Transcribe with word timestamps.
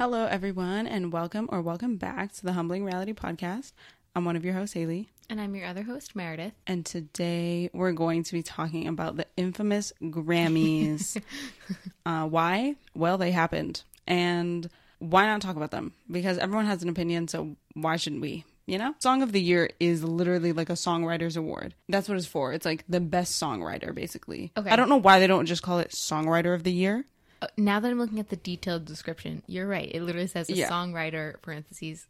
Hello, 0.00 0.24
everyone, 0.24 0.86
and 0.86 1.12
welcome 1.12 1.46
or 1.52 1.60
welcome 1.60 1.96
back 1.98 2.32
to 2.32 2.42
the 2.42 2.54
Humbling 2.54 2.86
Reality 2.86 3.12
Podcast. 3.12 3.72
I'm 4.16 4.24
one 4.24 4.34
of 4.34 4.46
your 4.46 4.54
hosts, 4.54 4.72
Haley, 4.72 5.10
And 5.28 5.38
I'm 5.38 5.54
your 5.54 5.66
other 5.66 5.82
host, 5.82 6.16
Meredith. 6.16 6.54
and 6.66 6.86
today 6.86 7.68
we're 7.74 7.92
going 7.92 8.22
to 8.22 8.32
be 8.32 8.42
talking 8.42 8.88
about 8.88 9.18
the 9.18 9.26
infamous 9.36 9.92
Grammys. 10.00 11.20
uh, 12.06 12.24
why? 12.24 12.76
Well, 12.94 13.18
they 13.18 13.30
happened. 13.30 13.82
And 14.06 14.70
why 15.00 15.26
not 15.26 15.42
talk 15.42 15.56
about 15.56 15.70
them? 15.70 15.92
Because 16.10 16.38
everyone 16.38 16.64
has 16.64 16.82
an 16.82 16.88
opinion, 16.88 17.28
so 17.28 17.56
why 17.74 17.96
shouldn't 17.96 18.22
we? 18.22 18.46
You 18.64 18.78
know? 18.78 18.94
Song 19.00 19.20
of 19.20 19.32
the 19.32 19.42
Year 19.42 19.68
is 19.80 20.02
literally 20.02 20.52
like 20.54 20.70
a 20.70 20.74
songwriter's 20.74 21.36
award. 21.36 21.74
That's 21.90 22.08
what 22.08 22.16
it's 22.16 22.26
for. 22.26 22.54
It's 22.54 22.64
like 22.64 22.84
the 22.88 23.00
best 23.00 23.38
songwriter, 23.38 23.94
basically. 23.94 24.50
Okay. 24.56 24.70
I 24.70 24.76
don't 24.76 24.88
know 24.88 24.96
why 24.96 25.18
they 25.18 25.26
don't 25.26 25.44
just 25.44 25.62
call 25.62 25.78
it 25.78 25.90
Songwriter 25.90 26.54
of 26.54 26.64
the 26.64 26.72
Year. 26.72 27.04
Uh, 27.42 27.46
now 27.56 27.80
that 27.80 27.90
I'm 27.90 27.98
looking 27.98 28.20
at 28.20 28.28
the 28.28 28.36
detailed 28.36 28.84
description, 28.84 29.42
you're 29.46 29.66
right. 29.66 29.90
It 29.92 30.02
literally 30.02 30.26
says 30.26 30.48
a 30.50 30.54
Yeah. 30.54 30.68
songwriter 30.70 31.40
parentheses 31.42 32.06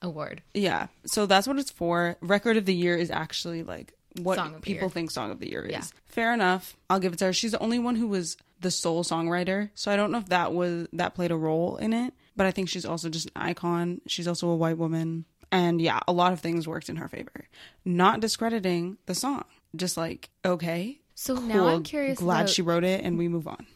award. 0.00 0.42
Yeah. 0.54 0.86
So 1.06 1.26
that's 1.26 1.46
what 1.46 1.58
it's 1.58 1.70
for. 1.70 2.16
Record 2.20 2.56
of 2.56 2.64
the 2.64 2.74
year 2.74 2.96
is 2.96 3.10
actually 3.10 3.62
like 3.62 3.92
what 4.20 4.62
people 4.62 4.88
think 4.88 5.10
song 5.10 5.30
of 5.30 5.40
the 5.40 5.50
year 5.50 5.64
is. 5.64 5.72
Yeah. 5.72 5.82
Fair 6.06 6.32
enough. 6.34 6.76
I'll 6.90 7.00
give 7.00 7.12
it 7.14 7.18
to 7.20 7.26
her. 7.26 7.32
She's 7.32 7.52
the 7.52 7.58
only 7.60 7.78
one 7.78 7.96
who 7.96 8.08
was 8.08 8.36
the 8.60 8.70
sole 8.70 9.04
songwriter. 9.04 9.70
So 9.74 9.90
I 9.90 9.96
don't 9.96 10.10
know 10.12 10.18
if 10.18 10.26
that 10.30 10.52
was 10.52 10.86
that 10.92 11.14
played 11.14 11.30
a 11.32 11.36
role 11.36 11.76
in 11.76 11.92
it, 11.92 12.14
but 12.36 12.46
I 12.46 12.50
think 12.50 12.68
she's 12.68 12.84
also 12.86 13.08
just 13.08 13.26
an 13.26 13.32
icon. 13.36 14.00
She's 14.06 14.28
also 14.28 14.48
a 14.48 14.56
white 14.56 14.78
woman. 14.78 15.24
And 15.50 15.80
yeah, 15.82 16.00
a 16.08 16.12
lot 16.12 16.32
of 16.32 16.40
things 16.40 16.66
worked 16.66 16.88
in 16.88 16.96
her 16.96 17.08
favor. 17.08 17.46
Not 17.84 18.20
discrediting 18.20 18.96
the 19.06 19.14
song. 19.14 19.44
Just 19.76 19.96
like, 19.98 20.30
okay. 20.44 21.00
So 21.14 21.34
now 21.34 21.68
I'm 21.68 21.82
curious 21.82 22.18
Glad 22.18 22.40
about- 22.42 22.48
she 22.50 22.62
wrote 22.62 22.84
it 22.84 23.04
and 23.04 23.18
we 23.18 23.28
move 23.28 23.46
on. 23.46 23.66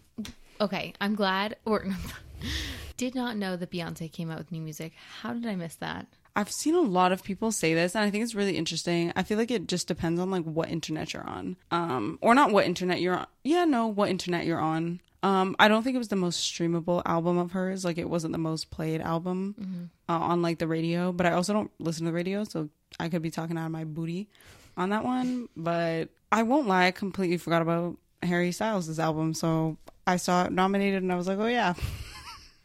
Okay, 0.61 0.95
I'm 1.01 1.15
glad 1.15 1.57
or 1.65 1.87
did 2.97 3.15
not 3.15 3.37
know 3.37 3.57
that 3.57 3.71
Beyonce 3.71 4.11
came 4.11 4.31
out 4.31 4.39
with 4.39 4.53
new 4.53 4.61
music. 4.61 4.93
How 5.21 5.33
did 5.35 5.47
I 5.47 5.55
miss 5.57 5.77
that? 5.77 6.07
I've 6.35 6.51
seen 6.51 6.75
a 6.75 6.81
lot 6.81 7.13
of 7.13 7.23
people 7.23 7.51
say 7.51 7.73
this, 7.73 7.95
and 7.95 8.05
I 8.05 8.11
think 8.11 8.23
it's 8.23 8.35
really 8.35 8.59
interesting. 8.59 9.11
I 9.17 9.23
feel 9.23 9.39
like 9.39 9.51
it 9.51 9.69
just 9.69 9.89
depends 9.89 10.21
on 10.21 10.31
like 10.31 10.45
what 10.45 10.69
internet 10.69 11.15
you're 11.15 11.27
on, 11.27 11.57
um, 11.71 12.19
or 12.21 12.35
not 12.35 12.53
what 12.53 12.67
internet 12.67 13.01
you're 13.01 13.17
on. 13.17 13.27
Yeah, 13.43 13.65
no, 13.65 13.87
what 13.87 14.11
internet 14.11 14.45
you're 14.45 14.61
on. 14.61 15.01
Um, 15.23 15.57
I 15.59 15.69
don't 15.69 15.83
think 15.83 15.95
it 15.95 15.99
was 15.99 16.09
the 16.09 16.17
most 16.17 16.41
streamable 16.41 17.03
album 17.07 17.39
of 17.39 17.53
hers. 17.53 17.85
Like 17.85 17.97
it 17.97 18.09
wasn't 18.09 18.33
the 18.33 18.39
most 18.39 18.71
played 18.71 19.01
album 19.01 19.91
uh, 20.09 20.13
on 20.13 20.43
like 20.43 20.59
the 20.59 20.69
radio. 20.69 21.11
But 21.11 21.27
I 21.27 21.33
also 21.33 21.55
don't 21.55 21.71
listen 21.79 22.05
to 22.05 22.11
the 22.11 22.15
radio, 22.15 22.45
so 22.45 22.69
I 23.01 23.09
could 23.09 23.23
be 23.23 23.31
talking 23.31 23.57
out 23.57 23.67
of 23.67 23.73
my 23.73 23.85
booty 23.85 24.29
on 24.77 24.91
that 24.91 25.05
one. 25.05 25.49
But 25.57 26.11
I 26.31 26.43
won't 26.43 26.69
lie, 26.69 26.87
I 26.87 26.91
completely 26.91 27.39
forgot 27.39 27.63
about 27.63 27.97
Harry 28.23 28.53
Styles' 28.53 28.99
album. 28.99 29.33
So 29.33 29.79
I 30.07 30.17
saw 30.17 30.45
it 30.45 30.53
nominated, 30.53 31.03
and 31.03 31.13
I 31.13 31.17
was 31.17 31.27
like, 31.29 31.39
oh 31.39 31.47
yeah, 31.47 31.75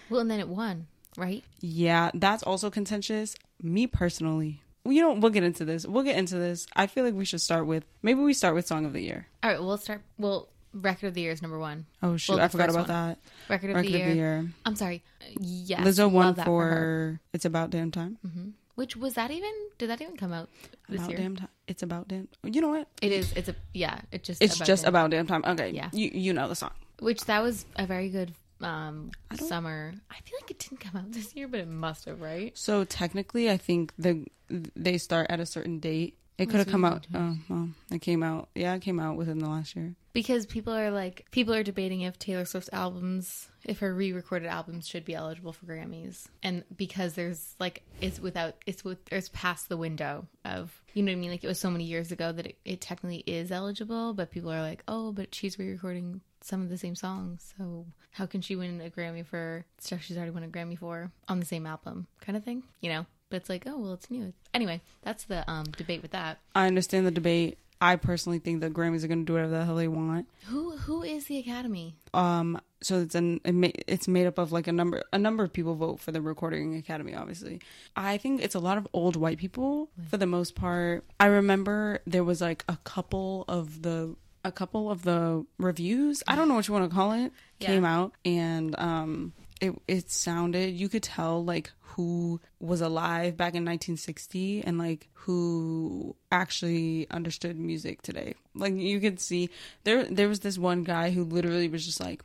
Well, 0.10 0.22
and 0.22 0.30
then 0.30 0.40
it 0.40 0.48
won, 0.48 0.88
right? 1.18 1.44
Yeah, 1.60 2.12
that's 2.14 2.44
also 2.44 2.70
contentious. 2.70 3.36
Me 3.64 3.88
personally, 3.88 4.62
well, 4.84 4.94
you 4.94 5.02
know, 5.02 5.14
we'll 5.14 5.32
get 5.32 5.44
into 5.44 5.66
this. 5.66 5.86
We'll 5.86 6.04
get 6.04 6.18
into 6.18 6.36
this. 6.36 6.66
I 6.76 6.88
feel 6.88 7.04
like 7.04 7.14
we 7.14 7.26
should 7.26 7.42
start 7.42 7.66
with 7.68 7.86
maybe 8.02 8.20
we 8.22 8.34
start 8.34 8.56
with 8.56 8.66
song 8.68 8.86
of 8.86 8.94
the 8.94 9.02
year. 9.02 9.28
All 9.44 9.50
right, 9.52 9.60
well, 9.62 9.78
start. 9.78 10.02
Well, 10.18 10.50
record 10.74 11.08
of 11.08 11.14
the 11.14 11.22
year 11.22 11.32
is 11.32 11.42
number 11.42 11.60
one. 11.60 11.86
Oh 12.04 12.18
shoot, 12.18 12.34
Well, 12.34 12.44
I 12.44 12.48
forgot 12.48 12.70
about 12.70 12.88
one. 12.88 13.08
that. 13.08 13.20
Record 13.50 13.70
of, 13.72 13.76
Record 13.78 13.92
the, 13.92 13.96
of 13.96 14.00
year. 14.00 14.10
the 14.10 14.16
year. 14.16 14.50
I'm 14.66 14.76
sorry. 14.76 15.04
Yes, 15.40 15.82
Lizzo 15.82 16.10
won 16.12 16.34
that 16.36 16.46
for, 16.46 17.20
"It's 17.34 17.46
About 17.46 17.70
Damn 17.72 17.92
Time." 17.92 18.18
Mm-hmm. 18.26 18.50
Which 18.76 18.96
was 18.98 19.14
that 19.16 19.32
even? 19.32 19.52
Did 19.78 19.90
that 19.90 20.02
even 20.02 20.16
come 20.18 20.32
out 20.34 20.50
this 20.90 21.00
About 21.02 21.10
year? 21.12 21.20
damn 21.20 21.36
time. 21.36 21.50
It's 21.68 21.84
about 21.84 22.08
damn. 22.08 22.28
You 22.44 22.62
know 22.62 22.70
what? 22.70 22.88
It 23.02 23.12
is. 23.12 23.32
It's 23.34 23.50
a 23.50 23.56
yeah. 23.74 24.00
It 24.12 24.24
just. 24.24 24.42
It's 24.42 24.56
about 24.56 24.66
just 24.66 24.84
damn- 24.84 24.90
about 24.90 25.12
damn 25.12 25.28
time. 25.28 25.44
Okay. 25.46 25.70
Yeah. 25.72 25.90
You 25.94 26.10
you 26.14 26.34
know 26.34 26.48
the 26.48 26.56
song. 26.56 26.72
Which 27.02 27.26
that 27.26 27.42
was 27.42 27.66
a 27.76 27.86
very 27.86 28.10
good 28.10 28.32
um 28.62 29.12
don't- 29.30 29.48
summer. 29.50 29.92
I 30.10 30.16
feel 30.22 30.38
like 30.42 30.52
it 30.52 30.60
didn't 30.60 30.80
come 30.80 30.96
out 30.96 31.12
this 31.12 31.36
year, 31.36 31.48
but 31.48 31.60
it 31.60 31.68
must 31.68 32.06
have, 32.06 32.22
right? 32.22 32.58
So 32.58 32.84
technically, 32.86 33.50
I 33.50 33.58
think 33.58 33.92
the 33.98 34.26
they 34.50 34.98
start 34.98 35.28
at 35.30 35.40
a 35.40 35.46
certain 35.46 35.80
date. 35.80 36.18
It 36.38 36.50
could 36.50 36.60
have 36.60 36.70
come 36.70 36.86
out. 36.86 37.06
Oh 37.14 37.36
well, 37.50 37.70
it 37.92 38.02
came 38.02 38.24
out. 38.24 38.50
Yeah, 38.56 38.74
it 38.74 38.82
came 38.82 39.00
out 39.00 39.16
within 39.16 39.38
the 39.40 39.48
last 39.50 39.76
year. 39.76 39.94
Because 40.14 40.46
people 40.46 40.74
are 40.74 40.90
like 40.90 41.26
people 41.32 41.54
are 41.54 41.62
debating 41.64 42.02
if 42.02 42.18
Taylor 42.18 42.46
Swift's 42.46 42.70
albums, 42.74 43.48
if 43.64 43.80
her 43.80 43.94
re-recorded 43.94 44.48
albums 44.48 44.88
should 44.88 45.06
be 45.06 45.14
eligible 45.14 45.54
for 45.54 45.66
Grammys. 45.68 46.26
And 46.42 46.64
because 46.76 47.14
there's 47.14 47.56
like 47.60 47.84
it's 48.00 48.20
without 48.20 48.56
it's 48.66 48.84
with 48.84 48.98
it's 49.12 49.30
past 49.34 49.70
the 49.70 49.78
window 49.78 50.26
of 50.44 50.72
you 50.94 51.04
know 51.04 51.12
what 51.12 51.18
I 51.18 51.20
mean? 51.22 51.32
Like 51.32 51.44
it 51.44 51.48
was 51.48 51.60
so 51.60 51.70
many 51.70 51.84
years 51.84 52.12
ago 52.12 52.32
that 52.32 52.48
it, 52.48 52.58
it 52.66 52.82
technically 52.82 53.24
is 53.28 53.52
eligible, 53.52 54.14
but 54.14 54.32
people 54.32 54.52
are 54.52 54.62
like, 54.62 54.84
"Oh, 54.88 55.12
but 55.12 55.34
she's 55.36 55.60
re-recording 55.60 56.22
some 56.44 56.62
of 56.62 56.70
the 56.70 56.78
same 56.78 56.96
songs. 56.96 57.54
So 57.58 57.86
how 58.12 58.26
can 58.26 58.42
she 58.42 58.56
win 58.56 58.82
a 58.82 58.90
Grammy 58.90 59.26
for 59.26 59.66
stuff 59.80 60.02
she's 60.02 60.18
already 60.18 60.32
won 60.32 60.44
a 60.44 60.48
Grammy 60.48 60.78
for 60.78 61.12
on 61.28 61.40
the 61.40 61.46
same 61.46 61.66
album?" 61.66 62.08
kind 62.22 62.38
of 62.38 62.44
thing, 62.44 62.64
you 62.82 62.90
know? 62.90 63.06
But 63.30 63.38
it's 63.38 63.50
like, 63.50 63.64
"Oh, 63.66 63.78
well, 63.78 63.94
it's 63.94 64.12
new." 64.12 64.34
Anyway, 64.54 64.82
that's 65.04 65.24
the 65.26 65.50
um 65.50 65.66
debate 65.78 66.02
with 66.02 66.12
that. 66.12 66.40
I 66.54 66.68
understand 66.68 67.06
the 67.08 67.12
debate. 67.12 67.58
I 67.84 67.96
personally 67.96 68.38
think 68.38 68.62
the 68.62 68.70
Grammys 68.70 69.04
are 69.04 69.08
going 69.08 69.22
to 69.22 69.26
do 69.26 69.34
whatever 69.34 69.52
the 69.58 69.66
hell 69.66 69.76
they 69.76 69.88
want. 69.88 70.28
Who 70.48 70.78
who 70.78 71.02
is 71.04 71.26
the 71.26 71.40
Academy? 71.40 71.96
um 72.14 72.60
so 72.82 73.00
it's 73.00 73.16
an 73.16 73.40
it's 73.46 74.08
made 74.08 74.28
up 74.28 74.38
of 74.38 74.52
like 74.52 74.68
a 74.68 74.72
number 74.72 75.02
a 75.14 75.18
number 75.18 75.44
of 75.44 75.54
people 75.54 75.76
vote 75.76 76.00
for 76.00 76.12
the 76.12 76.20
recording 76.20 76.76
academy 76.76 77.14
obviously 77.16 77.62
i 77.96 78.18
think 78.18 78.42
it's 78.44 78.56
a 78.56 78.60
lot 78.60 78.78
of 78.78 78.86
old 78.92 79.16
white 79.16 79.38
people 79.38 79.88
for 80.10 80.18
the 80.18 80.26
most 80.26 80.56
part 80.56 81.06
i 81.20 81.28
remember 81.28 82.00
there 82.06 82.24
was 82.24 82.42
like 82.42 82.66
a 82.68 82.78
couple 82.84 83.46
of 83.48 83.84
the 83.84 84.14
a 84.44 84.52
couple 84.52 84.90
of 84.90 85.04
the 85.04 85.46
reviews 85.58 86.24
i 86.28 86.36
don't 86.36 86.48
know 86.48 86.56
what 86.56 86.68
you 86.68 86.74
want 86.74 86.90
to 86.90 86.94
call 86.96 87.12
it 87.14 87.32
Yeah. 87.60 87.68
came 87.68 87.86
out 87.86 88.14
and 88.26 88.76
um 88.80 89.34
it 89.60 89.74
it 89.88 90.10
sounded 90.10 90.74
you 90.74 90.90
could 90.90 91.04
tell 91.04 91.44
like 91.46 91.72
who 91.96 92.40
was 92.60 92.82
alive 92.82 93.36
back 93.38 93.54
in 93.54 93.64
1960 93.66 94.64
and 94.64 94.78
like 94.80 95.08
who 95.14 96.16
actually 96.32 97.06
understood 97.12 97.58
music 97.60 98.02
today 98.02 98.34
like 98.56 98.74
you 98.76 99.00
could 99.00 99.20
see 99.20 99.50
there 99.84 100.06
there 100.06 100.28
was 100.28 100.40
this 100.40 100.58
one 100.58 100.84
guy 100.84 101.12
who 101.12 101.24
literally 101.24 101.68
was 101.68 101.86
just 101.86 102.00
like 102.00 102.24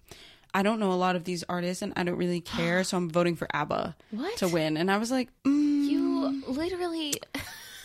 I 0.55 0.63
don't 0.63 0.81
know 0.81 0.93
a 0.93 0.95
lot 0.95 1.17
of 1.17 1.25
these 1.25 1.45
artists 1.51 1.83
and 1.83 1.93
I 1.97 2.03
don't 2.05 2.17
really 2.17 2.41
care 2.41 2.83
so 2.83 2.97
I'm 2.97 3.11
voting 3.11 3.37
for 3.37 3.47
ABBA 3.53 3.95
What? 4.13 4.37
to 4.39 4.49
win 4.49 4.79
and 4.79 4.91
I 4.91 4.97
was 4.97 5.11
like 5.11 5.29
mm. 5.45 5.67
You 5.87 6.43
literally 6.49 7.13
I 7.35 7.41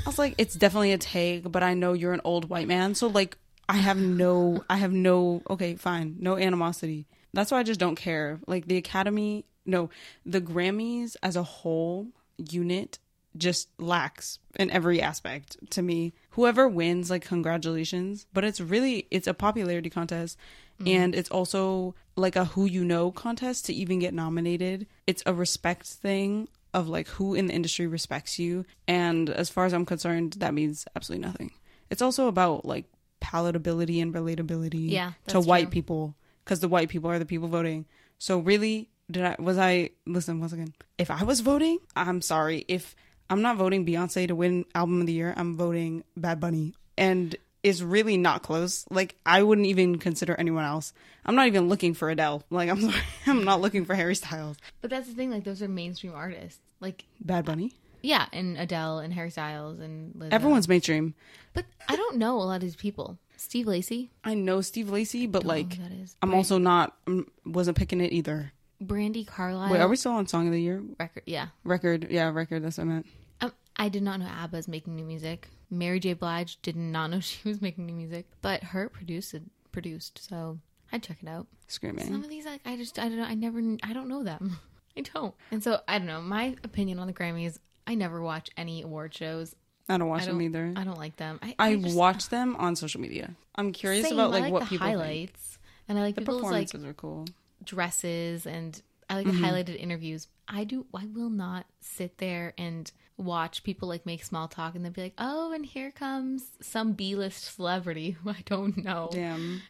was 0.05 0.17
like 0.17 0.35
it's 0.37 0.55
definitely 0.55 0.93
a 0.93 0.97
take 0.97 1.51
but 1.51 1.63
I 1.63 1.73
know 1.73 1.91
you're 1.93 2.13
an 2.13 2.21
old 2.23 2.47
white 2.49 2.67
man 2.69 2.95
so 2.95 3.07
like 3.07 3.37
I 3.71 3.77
have 3.77 3.97
no 3.97 4.65
I 4.69 4.75
have 4.75 4.91
no 4.91 5.41
okay 5.49 5.75
fine. 5.75 6.17
No 6.19 6.35
animosity. 6.37 7.07
That's 7.33 7.51
why 7.51 7.59
I 7.59 7.63
just 7.63 7.79
don't 7.79 7.95
care. 7.95 8.41
Like 8.45 8.67
the 8.67 8.75
academy 8.75 9.45
no 9.65 9.89
the 10.25 10.41
Grammys 10.41 11.15
as 11.23 11.37
a 11.37 11.43
whole 11.43 12.07
unit 12.37 12.99
just 13.37 13.69
lacks 13.79 14.39
in 14.59 14.69
every 14.71 15.01
aspect 15.01 15.55
to 15.69 15.81
me. 15.81 16.11
Whoever 16.31 16.67
wins 16.67 17.09
like 17.09 17.23
congratulations. 17.23 18.25
But 18.33 18.43
it's 18.43 18.59
really 18.59 19.07
it's 19.09 19.27
a 19.27 19.33
popularity 19.33 19.89
contest. 19.89 20.37
Mm-hmm. 20.81 20.87
And 20.89 21.15
it's 21.15 21.31
also 21.31 21.95
like 22.17 22.35
a 22.35 22.43
who 22.43 22.65
you 22.65 22.83
know 22.83 23.09
contest 23.09 23.67
to 23.67 23.73
even 23.73 23.99
get 23.99 24.13
nominated. 24.13 24.85
It's 25.07 25.23
a 25.25 25.33
respect 25.33 25.85
thing 25.85 26.49
of 26.73 26.89
like 26.89 27.07
who 27.07 27.35
in 27.35 27.47
the 27.47 27.53
industry 27.53 27.87
respects 27.87 28.37
you. 28.37 28.65
And 28.85 29.29
as 29.29 29.49
far 29.49 29.63
as 29.63 29.73
i'm 29.73 29.85
concerned 29.85 30.33
that 30.39 30.53
means 30.53 30.85
absolutely 30.93 31.25
nothing. 31.25 31.51
It's 31.89 32.01
also 32.01 32.27
about 32.27 32.65
like 32.65 32.91
palatability 33.21 34.01
and 34.01 34.13
relatability 34.13 34.89
Yeah, 34.89 35.13
to 35.27 35.39
white 35.39 35.65
true. 35.65 35.71
people 35.71 36.15
because 36.43 36.59
the 36.59 36.67
white 36.67 36.89
people 36.89 37.09
are 37.09 37.19
the 37.19 37.25
people 37.25 37.47
voting. 37.47 37.85
So 38.17 38.39
really 38.39 38.89
did 39.09 39.23
i 39.25 39.35
was 39.39 39.57
i 39.57 39.89
listen 40.05 40.39
once 40.39 40.53
again 40.53 40.73
if 40.97 41.11
i 41.11 41.23
was 41.23 41.41
voting 41.41 41.79
i'm 41.95 42.21
sorry. 42.21 42.63
If 42.67 42.95
i'm 43.29 43.41
not 43.41 43.57
voting 43.57 43.85
beyonce 43.85 44.27
to 44.27 44.35
win 44.35 44.65
album 44.73 45.01
of 45.01 45.07
the 45.07 45.13
year 45.13 45.33
i'm 45.37 45.55
voting 45.57 46.03
bad 46.17 46.39
bunny. 46.39 46.73
And 46.97 47.35
it's 47.63 47.81
really 47.81 48.17
not 48.17 48.41
close. 48.41 48.85
Like 48.89 49.15
i 49.25 49.43
wouldn't 49.43 49.67
even 49.67 49.97
consider 49.99 50.33
anyone 50.35 50.63
else. 50.65 50.93
I'm 51.25 51.35
not 51.35 51.47
even 51.47 51.67
looking 51.69 51.93
for 51.93 52.09
adele. 52.09 52.43
Like 52.49 52.69
i'm 52.69 52.81
sorry 52.89 53.03
i'm 53.27 53.43
not 53.43 53.61
looking 53.61 53.85
for 53.85 53.95
harry 53.95 54.15
styles. 54.15 54.57
But 54.81 54.89
that's 54.89 55.07
the 55.07 55.13
thing, 55.13 55.29
like 55.29 55.43
those 55.43 55.61
are 55.61 55.67
mainstream 55.67 56.13
artists. 56.15 56.59
Like 56.79 57.05
bad 57.19 57.45
bunny 57.45 57.73
yeah, 58.01 58.25
and 58.33 58.57
Adele 58.57 58.99
and 58.99 59.13
Harry 59.13 59.29
Styles 59.31 59.79
and 59.79 60.13
Lizzo. 60.15 60.31
everyone's 60.31 60.67
mainstream 60.67 61.13
But 61.53 61.65
I 61.87 61.95
don't 61.95 62.17
know 62.17 62.37
a 62.37 62.43
lot 62.43 62.55
of 62.55 62.61
these 62.61 62.75
people. 62.75 63.17
Steve 63.37 63.65
Lacy, 63.65 64.11
i 64.23 64.35
know 64.35 64.61
steve 64.61 64.87
lacy 64.91 65.25
but 65.25 65.43
like 65.43 65.73
who 65.73 65.81
that 65.81 65.91
is. 65.91 66.15
i'm 66.21 66.31
also 66.35 66.59
not 66.59 66.95
mm, 67.07 67.25
wasn't 67.43 67.75
picking 67.75 67.99
it 67.99 68.11
either 68.13 68.51
Brandi 68.83 69.25
Carlile. 69.25 69.71
wait 69.71 69.81
are 69.81 69.87
we 69.87 69.95
still 69.95 70.11
on 70.11 70.27
song 70.27 70.45
of 70.45 70.53
the 70.53 70.61
year 70.61 70.83
record? 70.99 71.23
Yeah, 71.25 71.47
record 71.63 72.05
yeah 72.11 72.29
record 72.29 72.63
that's 72.63 72.77
what 72.77 72.83
i 72.83 72.87
meant 72.87 73.07
um, 73.41 73.51
I 73.75 73.89
did 73.89 74.03
not 74.03 74.19
know 74.19 74.27
ABBA's 74.27 74.67
making 74.67 74.95
new 74.95 75.03
music. 75.05 75.47
Mary 75.71 75.99
J. 75.99 76.13
Blige 76.13 76.61
did 76.61 76.75
not 76.75 77.09
know 77.09 77.19
she 77.31 77.47
was 77.47 77.61
making 77.61 77.87
new 77.87 77.93
music, 77.93 78.27
but 78.43 78.63
her 78.65 78.87
produced 78.89 79.33
produced. 79.71 80.19
So 80.29 80.59
I'd 80.91 81.01
check 81.01 81.17
it 81.23 81.27
out. 81.27 81.47
screaming 81.67 82.05
Some 82.05 82.23
of 82.23 82.29
these, 82.29 82.45
like, 82.45 82.61
I 82.65 82.75
just, 82.77 82.99
I 82.99 83.09
don't 83.09 83.17
know. 83.17 83.23
I 83.23 83.33
never, 83.33 83.59
I 83.81 83.93
don't 83.93 84.07
know 84.07 84.23
them. 84.23 84.59
I 84.97 85.01
don't. 85.01 85.33
And 85.49 85.63
so 85.63 85.79
I 85.87 85.97
don't 85.97 86.05
know. 86.07 86.21
My 86.21 86.55
opinion 86.63 86.99
on 86.99 87.07
the 87.07 87.13
Grammys. 87.13 87.57
I 87.91 87.95
never 87.95 88.21
watch 88.21 88.49
any 88.55 88.81
award 88.83 89.13
shows. 89.13 89.53
I 89.89 89.97
don't 89.97 90.07
watch 90.07 90.21
I 90.23 90.25
them 90.27 90.35
don't 90.37 90.43
either. 90.45 90.73
I 90.77 90.83
don't 90.85 90.97
like 90.97 91.17
them. 91.17 91.39
I, 91.41 91.55
I 91.59 91.75
just- 91.75 91.95
watch 91.97 92.29
them 92.29 92.55
on 92.55 92.75
social 92.77 93.01
media. 93.01 93.35
I'm 93.55 93.73
curious 93.73 94.05
Same, 94.07 94.13
about 94.17 94.33
I 94.33 94.39
like, 94.39 94.53
what 94.53 94.59
the 94.63 94.69
people 94.69 94.87
think. 94.87 94.97
highlights, 94.99 95.59
and 95.89 95.99
I 95.99 96.01
like 96.03 96.15
The 96.15 96.21
people's 96.21 96.43
like 96.43 96.67
performances 96.71 96.85
are 96.85 96.93
cool. 96.93 97.25
dresses, 97.63 98.45
and 98.45 98.81
I 99.09 99.15
like 99.17 99.27
Mm-hmm. 99.27 99.41
the 99.41 99.47
highlighted 99.47 99.77
interviews. 99.77 100.27
I 100.47 100.63
do. 100.63 100.85
I 100.95 101.05
will 101.05 101.29
not 101.29 101.65
sit 101.81 102.17
there 102.19 102.53
and 102.57 102.89
watch 103.17 103.63
people 103.63 103.87
like 103.89 104.05
make 104.05 104.23
small 104.23 104.47
talk 104.47 104.73
and 104.75 104.83
then 104.85 104.93
be 104.93 105.01
like, 105.01 105.13
"Oh, 105.17 105.51
and 105.51 105.65
here 105.65 105.91
comes 105.91 106.45
some 106.61 106.93
B-list 106.93 107.55
celebrity 107.55 108.11
who 108.11 108.29
I 108.29 108.41
don't 108.45 108.77
know." 108.83 109.09
Damn. 109.11 109.61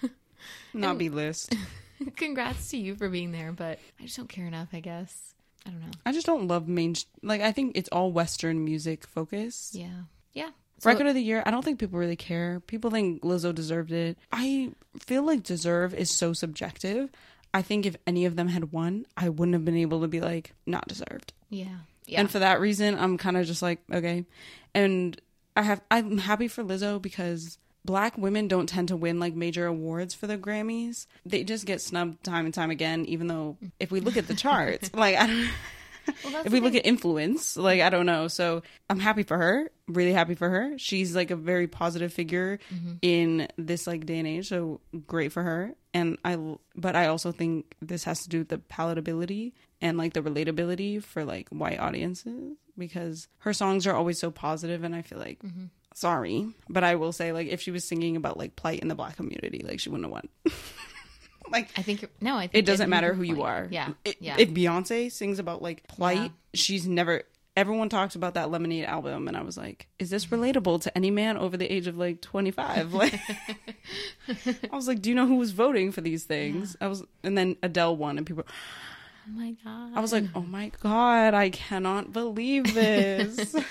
Not 0.72 0.98
B 0.98 1.08
list. 1.08 1.54
Congrats 2.16 2.70
to 2.70 2.76
you 2.76 2.94
for 2.94 3.08
being 3.08 3.32
there, 3.32 3.52
but 3.52 3.78
I 3.98 4.04
just 4.04 4.16
don't 4.16 4.28
care 4.28 4.46
enough. 4.46 4.68
I 4.72 4.80
guess 4.80 5.34
I 5.66 5.70
don't 5.70 5.80
know. 5.80 5.90
I 6.04 6.12
just 6.12 6.26
don't 6.26 6.46
love 6.46 6.68
main. 6.68 6.94
Like 7.22 7.40
I 7.42 7.52
think 7.52 7.72
it's 7.76 7.88
all 7.90 8.12
Western 8.12 8.64
music 8.64 9.06
focus. 9.06 9.70
Yeah, 9.74 9.88
yeah. 10.32 10.50
So- 10.78 10.90
Record 10.90 11.06
of 11.08 11.14
the 11.14 11.22
year. 11.22 11.42
I 11.44 11.50
don't 11.50 11.64
think 11.64 11.78
people 11.80 11.98
really 11.98 12.16
care. 12.16 12.60
People 12.60 12.90
think 12.90 13.22
Lizzo 13.22 13.54
deserved 13.54 13.92
it. 13.92 14.16
I 14.30 14.72
feel 15.00 15.24
like 15.24 15.42
deserve 15.42 15.92
is 15.94 16.10
so 16.10 16.32
subjective. 16.32 17.10
I 17.52 17.62
think 17.62 17.86
if 17.86 17.96
any 18.06 18.26
of 18.26 18.36
them 18.36 18.48
had 18.48 18.72
won, 18.72 19.06
I 19.16 19.28
wouldn't 19.30 19.54
have 19.54 19.64
been 19.64 19.76
able 19.76 20.02
to 20.02 20.08
be 20.08 20.20
like 20.20 20.52
not 20.66 20.86
deserved. 20.86 21.32
yeah, 21.48 21.78
yeah. 22.06 22.20
And 22.20 22.30
for 22.30 22.38
that 22.40 22.60
reason, 22.60 22.96
I'm 22.98 23.16
kind 23.18 23.36
of 23.36 23.46
just 23.46 23.62
like 23.62 23.80
okay. 23.92 24.24
And 24.74 25.20
I 25.56 25.62
have 25.62 25.80
I'm 25.90 26.18
happy 26.18 26.48
for 26.48 26.62
Lizzo 26.62 27.00
because 27.00 27.58
black 27.86 28.18
women 28.18 28.48
don't 28.48 28.68
tend 28.68 28.88
to 28.88 28.96
win 28.96 29.18
like 29.20 29.34
major 29.34 29.66
awards 29.66 30.12
for 30.14 30.26
the 30.26 30.36
Grammys. 30.36 31.06
They 31.24 31.44
just 31.44 31.64
get 31.64 31.80
snubbed 31.80 32.22
time 32.24 32.44
and 32.44 32.52
time 32.52 32.70
again. 32.70 33.04
Even 33.06 33.26
though 33.28 33.56
if 33.80 33.90
we 33.90 34.00
look 34.00 34.16
at 34.16 34.26
the 34.26 34.34
charts, 34.44 34.90
like 34.94 35.16
I 35.16 35.26
don't. 35.26 35.48
Well, 36.24 36.46
if 36.46 36.52
we 36.52 36.60
look 36.60 36.76
at 36.76 36.86
influence, 36.86 37.56
like 37.56 37.80
I 37.80 37.90
don't 37.90 38.06
know. 38.06 38.28
So 38.28 38.62
I'm 38.88 39.00
happy 39.00 39.24
for 39.24 39.36
her. 39.36 39.68
Really 39.88 40.12
happy 40.12 40.36
for 40.36 40.48
her. 40.48 40.78
She's 40.78 41.16
like 41.16 41.32
a 41.32 41.36
very 41.36 41.66
positive 41.66 42.12
figure 42.12 42.60
Mm-hmm. 42.72 42.92
in 43.02 43.48
this 43.58 43.88
like 43.88 44.06
day 44.06 44.20
and 44.20 44.28
age. 44.28 44.48
So 44.48 44.80
great 45.08 45.32
for 45.32 45.42
her. 45.42 45.72
And 45.92 46.16
I, 46.24 46.38
but 46.76 46.94
I 46.94 47.08
also 47.08 47.32
think 47.32 47.74
this 47.82 48.04
has 48.04 48.22
to 48.22 48.28
do 48.28 48.38
with 48.38 48.50
the 48.50 48.58
palatability 48.58 49.54
and 49.80 49.98
like 49.98 50.12
the 50.12 50.20
relatability 50.22 51.02
for 51.02 51.24
like 51.24 51.48
white 51.48 51.80
audiences 51.80 52.56
because 52.78 53.26
her 53.38 53.52
songs 53.52 53.84
are 53.88 53.94
always 53.96 54.20
so 54.20 54.30
positive, 54.30 54.84
and 54.84 54.94
I 54.94 55.02
feel 55.02 55.18
like. 55.18 55.40
Mm-hmm. 55.42 55.64
Sorry, 55.98 56.46
but 56.68 56.84
I 56.84 56.96
will 56.96 57.10
say, 57.12 57.32
like, 57.32 57.48
if 57.48 57.62
she 57.62 57.70
was 57.70 57.82
singing 57.82 58.16
about 58.16 58.36
like 58.36 58.54
plight 58.54 58.80
in 58.80 58.88
the 58.88 58.94
black 58.94 59.16
community, 59.16 59.64
like, 59.66 59.80
she 59.80 59.88
wouldn't 59.88 60.04
have 60.04 60.12
won. 60.12 60.28
like, 61.50 61.70
I 61.78 61.80
think 61.80 62.04
no. 62.20 62.36
I 62.36 62.48
think 62.48 62.54
it 62.54 62.66
doesn't 62.66 62.90
matter 62.90 63.14
who 63.14 63.22
you 63.22 63.44
are. 63.44 63.66
Yeah, 63.70 63.92
It- 64.04 64.18
yeah. 64.20 64.36
If 64.38 64.50
Beyonce 64.50 65.10
sings 65.10 65.38
about 65.38 65.62
like 65.62 65.88
plight, 65.88 66.18
Yeah. 66.20 66.28
she's 66.52 66.86
never. 66.86 67.22
Everyone 67.56 67.88
talks 67.88 68.14
about 68.14 68.34
that 68.34 68.50
Lemonade 68.50 68.84
album, 68.84 69.26
and 69.26 69.34
I 69.38 69.40
was 69.40 69.56
like, 69.56 69.86
"Is 69.98 70.10
this 70.10 70.26
relatable 70.26 70.82
to 70.82 70.94
any 70.94 71.10
man 71.10 71.38
over 71.38 71.56
the 71.56 71.64
age 71.72 71.86
of 71.86 71.96
like 71.96 72.20
25?" 72.20 72.92
Like, 72.92 73.18
I 74.70 74.76
was 74.76 74.86
like, 74.86 75.00
"Do 75.00 75.08
you 75.08 75.14
know 75.16 75.26
who 75.26 75.36
was 75.36 75.52
voting 75.52 75.92
for 75.92 76.02
these 76.02 76.24
things?" 76.24 76.76
I 76.78 76.88
was, 76.88 77.02
and 77.22 77.38
then 77.38 77.56
Adele 77.62 77.96
won, 77.96 78.18
and 78.18 78.26
people. 78.26 78.44
oh 79.26 79.30
my 79.32 79.54
god. 79.64 79.92
I 79.94 80.00
was 80.00 80.12
like, 80.12 80.24
"Oh 80.34 80.42
my 80.42 80.70
god, 80.82 81.32
I 81.32 81.48
cannot 81.48 82.12
believe 82.12 82.74
this." 82.74 83.56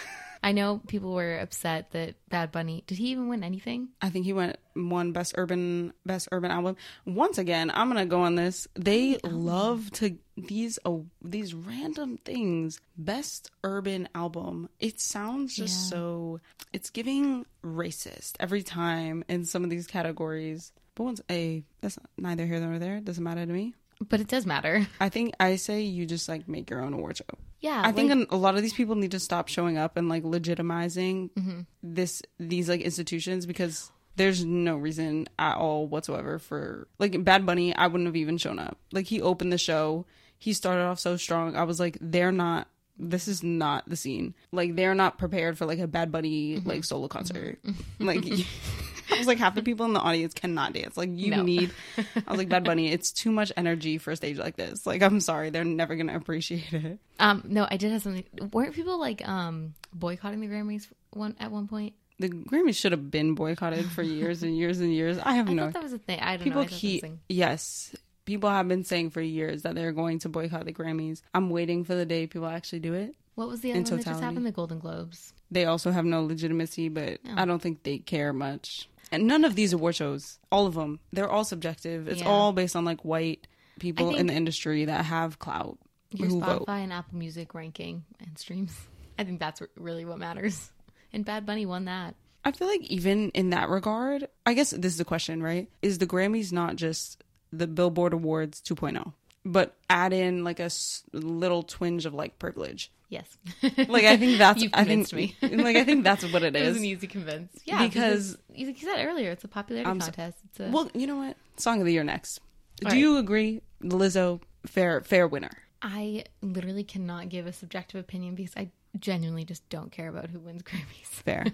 I 0.45 0.51
know 0.51 0.79
people 0.87 1.11
were 1.13 1.39
upset 1.39 1.89
that 1.91 2.13
Bad 2.29 2.51
Bunny 2.51 2.83
did 2.85 2.99
he 2.99 3.07
even 3.07 3.29
win 3.29 3.43
anything? 3.43 3.89
I 3.99 4.11
think 4.11 4.25
he 4.25 4.31
went 4.33 4.57
one 4.75 5.11
best 5.11 5.33
urban 5.37 5.91
best 6.05 6.27
urban 6.31 6.51
album. 6.51 6.77
Once 7.03 7.39
again, 7.39 7.71
I'm 7.73 7.87
gonna 7.87 8.05
go 8.05 8.21
on 8.21 8.35
this. 8.35 8.67
They 8.75 9.17
love 9.23 9.89
to 9.93 10.17
these 10.37 10.77
oh, 10.85 11.07
these 11.19 11.55
random 11.55 12.17
things. 12.17 12.79
Best 12.95 13.49
urban 13.63 14.07
album. 14.13 14.69
It 14.79 14.99
sounds 15.01 15.55
just 15.55 15.85
Yeah. 15.85 15.97
so. 15.97 16.39
It's 16.71 16.91
giving 16.91 17.47
racist 17.63 18.33
every 18.39 18.61
time 18.61 19.23
in 19.27 19.45
some 19.45 19.63
of 19.63 19.71
these 19.71 19.87
categories. 19.87 20.71
But 20.93 21.03
once 21.05 21.21
a 21.29 21.63
that's 21.81 21.97
neither 22.19 22.45
here 22.45 22.59
nor 22.59 22.77
there. 22.77 22.99
Doesn't 22.99 23.23
matter 23.23 23.45
to 23.47 23.51
me. 23.51 23.73
But 24.01 24.19
it 24.19 24.27
does 24.27 24.45
matter. 24.45 24.85
I 24.99 25.09
think 25.09 25.33
I 25.39 25.55
say 25.55 25.81
you 25.81 26.05
just 26.05 26.27
like 26.27 26.47
make 26.47 26.69
your 26.69 26.81
own 26.81 26.93
award 26.93 27.17
show. 27.17 27.23
Yeah, 27.59 27.81
I 27.83 27.91
think 27.91 28.31
a 28.31 28.35
lot 28.35 28.55
of 28.55 28.61
these 28.61 28.73
people 28.73 28.95
need 28.95 29.11
to 29.11 29.19
stop 29.19 29.47
showing 29.47 29.77
up 29.77 29.97
and 29.97 30.09
like 30.09 30.23
legitimizing 30.23 31.31
Mm-hmm. 31.31 31.59
this 31.81 32.21
these 32.39 32.69
like 32.69 32.81
institutions 32.81 33.45
because 33.45 33.89
there's 34.17 34.45
no 34.45 34.77
reason 34.77 35.27
at 35.39 35.57
all 35.57 35.87
whatsoever 35.87 36.39
for 36.39 36.87
like 36.99 37.21
Bad 37.23 37.45
Bunny. 37.45 37.75
I 37.75 37.87
wouldn't 37.87 38.07
have 38.07 38.15
even 38.15 38.37
shown 38.37 38.59
up. 38.59 38.77
Like 38.91 39.05
he 39.07 39.21
opened 39.21 39.51
the 39.51 39.57
show, 39.57 40.05
he 40.37 40.53
started 40.53 40.83
off 40.83 40.99
so 40.99 41.17
strong. 41.17 41.55
I 41.55 41.63
was 41.63 41.79
like, 41.79 41.97
they're 42.01 42.31
not. 42.31 42.67
This 42.97 43.27
is 43.27 43.43
not 43.43 43.89
the 43.89 43.95
scene. 43.97 44.35
Like 44.51 44.75
they're 44.75 44.95
not 44.95 45.17
prepared 45.17 45.57
for 45.57 45.65
like 45.65 45.79
a 45.79 45.87
Bad 45.87 46.11
Bunny 46.11 46.57
Mm-hmm. 46.57 46.69
like 46.69 46.83
solo 46.85 47.07
concert. 47.07 47.59
Like. 47.99 48.23
I 49.11 49.17
was 49.17 49.27
like, 49.27 49.37
half 49.37 49.55
the 49.55 49.61
people 49.63 49.85
in 49.85 49.93
the 49.93 49.99
audience 49.99 50.33
cannot 50.33 50.73
dance. 50.73 50.97
Like, 50.97 51.09
you 51.13 51.31
No. 51.31 51.43
need. 51.43 51.71
I 51.97 52.03
was 52.31 52.37
like, 52.37 52.49
Bad 52.49 52.63
Bunny, 52.63 52.87
it's 52.91 53.11
too 53.11 53.31
much 53.31 53.51
energy 53.57 53.97
for 53.97 54.11
a 54.11 54.15
stage 54.15 54.37
like 54.37 54.55
this. 54.55 54.85
Like, 54.85 55.01
I'm 55.01 55.19
sorry, 55.19 55.49
they're 55.49 55.63
never 55.63 55.95
gonna 55.95 56.15
appreciate 56.15 56.71
it. 56.73 56.99
um 57.19 57.43
no, 57.47 57.67
I 57.69 57.77
did 57.77 57.91
have 57.91 58.01
something. 58.01 58.23
Weren't 58.51 58.73
people 58.73 58.99
like 58.99 59.27
um 59.27 59.73
boycotting 59.93 60.39
the 60.41 60.47
Grammys 60.47 60.87
one 61.11 61.35
at 61.39 61.51
one 61.51 61.67
point? 61.67 61.93
The 62.17 62.29
Grammys 62.29 62.75
should 62.77 62.93
have 62.93 63.11
been 63.11 63.35
boycotted 63.35 63.85
for 63.91 64.01
years 64.01 64.41
and 64.41 64.57
years 64.57 64.79
and 64.79 64.93
years. 64.93 65.17
I 65.21 65.35
have 65.35 65.49
I 65.49 65.53
no. 65.53 65.63
thought 65.65 65.73
that 65.73 65.83
was 65.83 65.93
a 65.93 65.97
thing. 65.97 66.19
I 66.19 66.37
don't 66.37 66.43
People 66.45 66.61
know. 66.61 66.67
I 66.67 66.69
thought 66.69 66.81
that 66.81 66.87
was 66.87 67.03
a 67.03 67.07
keep 67.07 67.19
yes. 67.29 67.95
People 68.25 68.49
have 68.49 68.67
been 68.67 68.83
saying 68.83 69.11
for 69.11 69.21
years 69.21 69.61
that 69.63 69.75
they're 69.75 69.91
going 69.91 70.19
to 70.19 70.29
boycott 70.29 70.65
the 70.65 70.73
Grammys. 70.73 71.21
I'm 71.33 71.49
waiting 71.51 71.83
for 71.83 71.93
the 71.93 72.05
day 72.05 72.25
people 72.25 72.47
actually 72.47 72.79
do 72.79 72.93
it. 72.93 73.13
What 73.35 73.49
was 73.49 73.59
the 73.61 73.71
other 73.71 73.81
one 73.81 73.97
that 73.97 74.05
just 74.05 74.21
happened? 74.21 74.45
The 74.45 74.51
Golden 74.51 74.79
Globes. 74.79 75.33
They 75.51 75.65
also 75.65 75.91
have 75.91 76.05
no 76.05 76.23
legitimacy, 76.23 76.87
but 76.89 77.19
Oh. 77.27 77.33
I 77.37 77.45
don't 77.45 77.61
think 77.61 77.83
they 77.83 77.97
care 77.99 78.31
much. 78.33 78.89
And 79.11 79.27
none 79.27 79.45
of 79.45 79.55
these 79.55 79.71
award 79.73 79.95
shows, 79.95 80.39
all 80.51 80.65
of 80.65 80.73
them, 80.75 80.99
they're 81.13 81.29
all 81.29 81.43
subjective. 81.45 82.07
It's 82.07 82.21
Yeah. 82.21 82.27
all 82.29 82.53
based 82.53 82.75
on 82.75 82.85
like 82.85 83.05
white 83.05 83.47
people 83.79 84.15
in 84.15 84.27
the 84.27 84.33
industry 84.33 84.85
that 84.85 85.05
have 85.05 85.37
clout 85.39 85.77
Your 86.11 86.29
Spotify 86.29 86.45
vote. 86.45 86.65
and 86.69 86.93
Apple 86.93 87.17
Music 87.17 87.53
ranking 87.53 88.03
and 88.19 88.37
streams. 88.37 88.73
I 89.19 89.23
think 89.23 89.39
that's 89.39 89.61
really 89.77 90.05
what 90.05 90.17
matters. 90.19 90.71
And 91.13 91.23
Bad 91.23 91.45
Bunny 91.45 91.65
won 91.65 91.85
that. 91.85 92.13
I 92.43 92.51
feel 92.51 92.67
like 92.67 92.81
even 92.81 93.29
in 93.29 93.51
that 93.51 93.69
regard, 93.69 94.27
I 94.45 94.53
guess 94.53 94.71
this 94.71 94.91
is 94.91 94.97
the 94.97 95.05
question, 95.05 95.41
right? 95.41 95.69
Is 95.81 95.97
the 95.99 96.05
Grammys 96.05 96.51
not 96.51 96.75
just 96.75 97.23
the 97.53 97.67
Billboard 97.67 98.11
Awards 98.11 98.59
2.0, 98.61 99.13
but 99.45 99.77
add 99.89 100.11
in 100.11 100.43
like 100.43 100.59
a 100.59 100.63
s- 100.63 101.03
little 101.13 101.63
twinge 101.63 102.05
of 102.05 102.13
like 102.13 102.37
privilege? 102.37 102.91
Yes. 103.09 103.37
Like 103.61 104.05
I 104.05 104.17
think 104.21 104.37
that's 104.37 104.61
You've 104.63 104.71
I 104.73 104.83
think 104.83 105.07
convinced 105.07 105.41
like 105.63 105.75
I 105.75 105.83
think 105.83 106.03
that's 106.03 106.23
what 106.31 106.43
it 106.43 106.55
It 106.55 106.59
was 106.61 106.69
is. 106.71 106.77
an 106.77 106.85
easy 106.85 107.07
convince. 107.07 107.51
Yeah, 107.65 107.85
Because- 107.85 108.35
because, 108.47 108.67
like 108.67 108.81
you 108.81 108.87
said 108.87 109.05
earlier, 109.05 109.31
it's 109.31 109.43
a 109.43 109.47
popularity 109.47 109.99
contest. 109.99 110.37
It's 110.45 110.59
a, 110.59 110.69
Well, 110.69 110.89
you 110.93 111.07
know 111.07 111.17
what? 111.17 111.37
Song 111.57 111.79
of 111.79 111.85
the 111.85 111.93
year 111.93 112.03
next. 112.03 112.39
Do 112.81 112.87
right. 112.87 112.97
you 112.97 113.17
agree? 113.17 113.61
Lizzo, 113.83 114.41
fair 114.65 115.01
fair 115.01 115.27
winner. 115.27 115.51
I 115.81 116.23
literally 116.41 116.83
cannot 116.83 117.29
give 117.29 117.45
a 117.47 117.53
subjective 117.53 117.99
opinion 117.99 118.33
because 118.35 118.53
I 118.57 118.71
genuinely 118.99 119.43
just 119.45 119.67
don't 119.69 119.91
care 119.91 120.07
about 120.09 120.29
who 120.29 120.39
wins 120.39 120.63
Grammys. 120.63 121.03
Fair. 121.03 121.45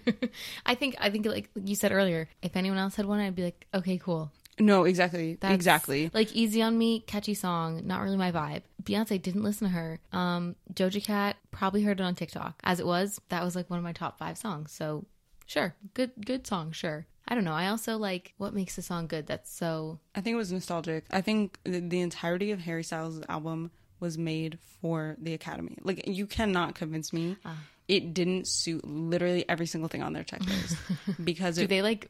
I 0.65 0.75
think 0.75 0.95
I 0.99 1.09
think 1.09 1.25
like 1.25 1.49
you 1.61 1.75
said 1.75 1.91
earlier, 1.91 2.29
if 2.41 2.55
anyone 2.55 2.77
else 2.77 2.95
had 2.95 3.05
won, 3.05 3.19
I'd 3.19 3.35
be 3.35 3.43
like, 3.43 3.65
okay, 3.73 3.97
cool. 3.97 4.31
No, 4.61 4.83
exactly. 4.85 5.37
That's, 5.39 5.53
exactly. 5.53 6.11
Like 6.13 6.33
Easy 6.33 6.61
on 6.61 6.77
Me, 6.77 7.01
catchy 7.01 7.33
song, 7.33 7.85
not 7.85 8.01
really 8.01 8.17
my 8.17 8.31
vibe. 8.31 8.61
Beyonce 8.83 9.21
didn't 9.21 9.43
listen 9.43 9.67
to 9.67 9.73
her. 9.73 9.99
Um, 10.11 10.55
Doja 10.73 11.03
Cat 11.03 11.37
probably 11.51 11.83
heard 11.83 11.99
it 11.99 12.03
on 12.03 12.15
TikTok. 12.15 12.59
As 12.63 12.79
it 12.79 12.85
was, 12.85 13.19
that 13.29 13.43
was 13.43 13.55
like 13.55 13.69
one 13.69 13.79
of 13.79 13.83
my 13.83 13.93
top 13.93 14.17
five 14.17 14.37
songs. 14.37 14.71
So 14.71 15.05
sure, 15.45 15.75
good 15.93 16.11
good 16.25 16.45
song, 16.47 16.71
sure. 16.71 17.07
I 17.27 17.35
don't 17.35 17.43
know. 17.43 17.53
I 17.53 17.67
also 17.67 17.97
like 17.97 18.33
what 18.37 18.53
makes 18.53 18.77
a 18.77 18.81
song 18.81 19.07
good. 19.07 19.27
That's 19.27 19.51
so 19.51 19.99
I 20.15 20.21
think 20.21 20.33
it 20.33 20.37
was 20.37 20.51
nostalgic. 20.51 21.05
I 21.11 21.21
think 21.21 21.59
the, 21.63 21.79
the 21.79 22.01
entirety 22.01 22.51
of 22.51 22.59
Harry 22.61 22.83
Styles' 22.83 23.21
album 23.29 23.71
was 23.99 24.17
made 24.17 24.57
for 24.81 25.15
the 25.19 25.33
Academy. 25.33 25.77
Like 25.83 26.07
you 26.07 26.25
cannot 26.25 26.75
convince 26.75 27.13
me 27.13 27.37
Ah. 27.45 27.57
It 27.87 28.13
didn't 28.13 28.47
suit 28.47 28.85
literally 28.85 29.47
every 29.47 29.65
single 29.65 29.89
thing 29.89 30.01
on 30.01 30.13
their 30.13 30.23
checklist 30.23 30.77
because 31.23 31.55
Do 31.55 31.63
it, 31.63 31.67
they 31.67 31.81
like 31.81 32.09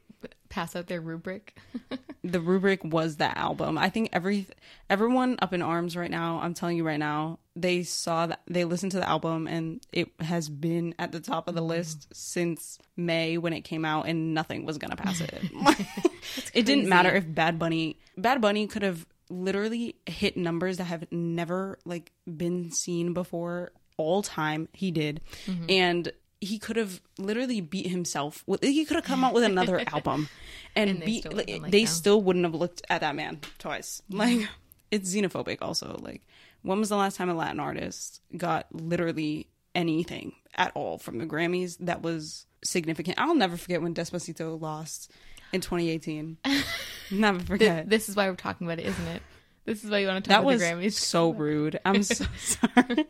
pass 0.49 0.75
out 0.75 0.87
their 0.87 1.01
rubric? 1.01 1.57
the 2.23 2.39
rubric 2.39 2.83
was 2.83 3.17
that 3.17 3.37
album. 3.37 3.77
I 3.77 3.89
think 3.89 4.09
every 4.13 4.47
everyone 4.89 5.37
up 5.41 5.53
in 5.53 5.61
arms 5.61 5.95
right 5.95 6.11
now. 6.11 6.39
I'm 6.41 6.53
telling 6.53 6.77
you 6.77 6.85
right 6.85 6.99
now, 6.99 7.39
they 7.55 7.83
saw 7.83 8.27
that 8.27 8.41
they 8.47 8.65
listened 8.65 8.91
to 8.93 8.99
the 8.99 9.09
album 9.09 9.47
and 9.47 9.85
it 9.91 10.09
has 10.19 10.49
been 10.49 10.93
at 10.99 11.11
the 11.11 11.19
top 11.19 11.47
of 11.47 11.55
the 11.55 11.61
mm-hmm. 11.61 11.69
list 11.69 12.07
since 12.13 12.77
May 12.95 13.37
when 13.37 13.53
it 13.53 13.61
came 13.61 13.85
out, 13.85 14.07
and 14.07 14.33
nothing 14.33 14.65
was 14.65 14.77
gonna 14.77 14.95
pass 14.95 15.21
it. 15.21 15.33
it 16.53 16.65
didn't 16.65 16.87
matter 16.87 17.09
if 17.09 17.25
Bad 17.33 17.57
Bunny 17.57 17.97
Bad 18.17 18.41
Bunny 18.41 18.67
could 18.67 18.83
have 18.83 19.05
literally 19.29 19.95
hit 20.05 20.35
numbers 20.35 20.77
that 20.77 20.83
have 20.83 21.09
never 21.11 21.79
like 21.85 22.11
been 22.27 22.69
seen 22.71 23.13
before 23.13 23.71
all 24.01 24.21
time. 24.23 24.67
He 24.73 24.91
did, 24.91 25.21
Mm-hmm. 25.45 25.65
and. 25.69 26.11
He 26.43 26.57
could 26.57 26.75
have 26.75 26.99
literally 27.19 27.61
beat 27.61 27.85
himself. 27.85 28.43
with 28.47 28.63
He 28.63 28.83
could 28.83 28.95
have 28.95 29.03
come 29.05 29.23
out 29.23 29.31
with 29.31 29.43
another 29.43 29.79
album, 29.93 30.27
and, 30.75 30.89
And 30.89 30.99
they 31.03 31.05
beat. 31.05 31.19
still 31.19 31.33
wouldn't 31.35 31.61
like, 31.61 31.71
they 31.71 31.85
still 31.85 32.19
wouldn't 32.19 32.45
have 32.45 32.55
looked 32.55 32.81
at 32.89 33.01
that 33.01 33.13
man 33.15 33.41
twice. 33.59 34.01
Like 34.09 34.49
it's 34.89 35.13
xenophobic 35.13 35.59
also. 35.61 35.99
Like 36.01 36.23
when 36.63 36.79
was 36.79 36.89
the 36.89 36.95
last 36.97 37.15
time 37.17 37.29
a 37.29 37.35
Latin 37.35 37.59
artist 37.59 38.21
got 38.35 38.65
literally 38.73 39.49
anything 39.75 40.33
at 40.55 40.71
all 40.73 40.97
from 40.97 41.19
the 41.19 41.27
Grammys 41.27 41.77
that 41.81 42.01
was 42.01 42.47
significant? 42.63 43.19
I'll 43.19 43.35
never 43.35 43.55
forget 43.55 43.83
when 43.83 43.93
Despacito 43.93 44.59
lost 44.59 45.11
in 45.53 45.61
2018. 45.61 46.37
never 47.11 47.39
forget. 47.41 47.87
this 47.87 48.09
is 48.09 48.15
why 48.15 48.27
we're 48.27 48.35
talking 48.35 48.65
about 48.65 48.79
it, 48.79 48.87
isn't 48.87 49.07
it? 49.09 49.21
This 49.65 49.83
is 49.83 49.91
why 49.91 49.99
you 49.99 50.07
want 50.07 50.23
to 50.23 50.29
That 50.29 50.37
talk 50.37 50.45
was 50.45 50.59
about 50.59 50.79
the 50.79 50.87
Grammys. 50.87 50.93
so 50.93 51.29
rude. 51.33 51.79
I'm 51.85 52.01
so 52.01 52.25
sorry. 52.39 53.05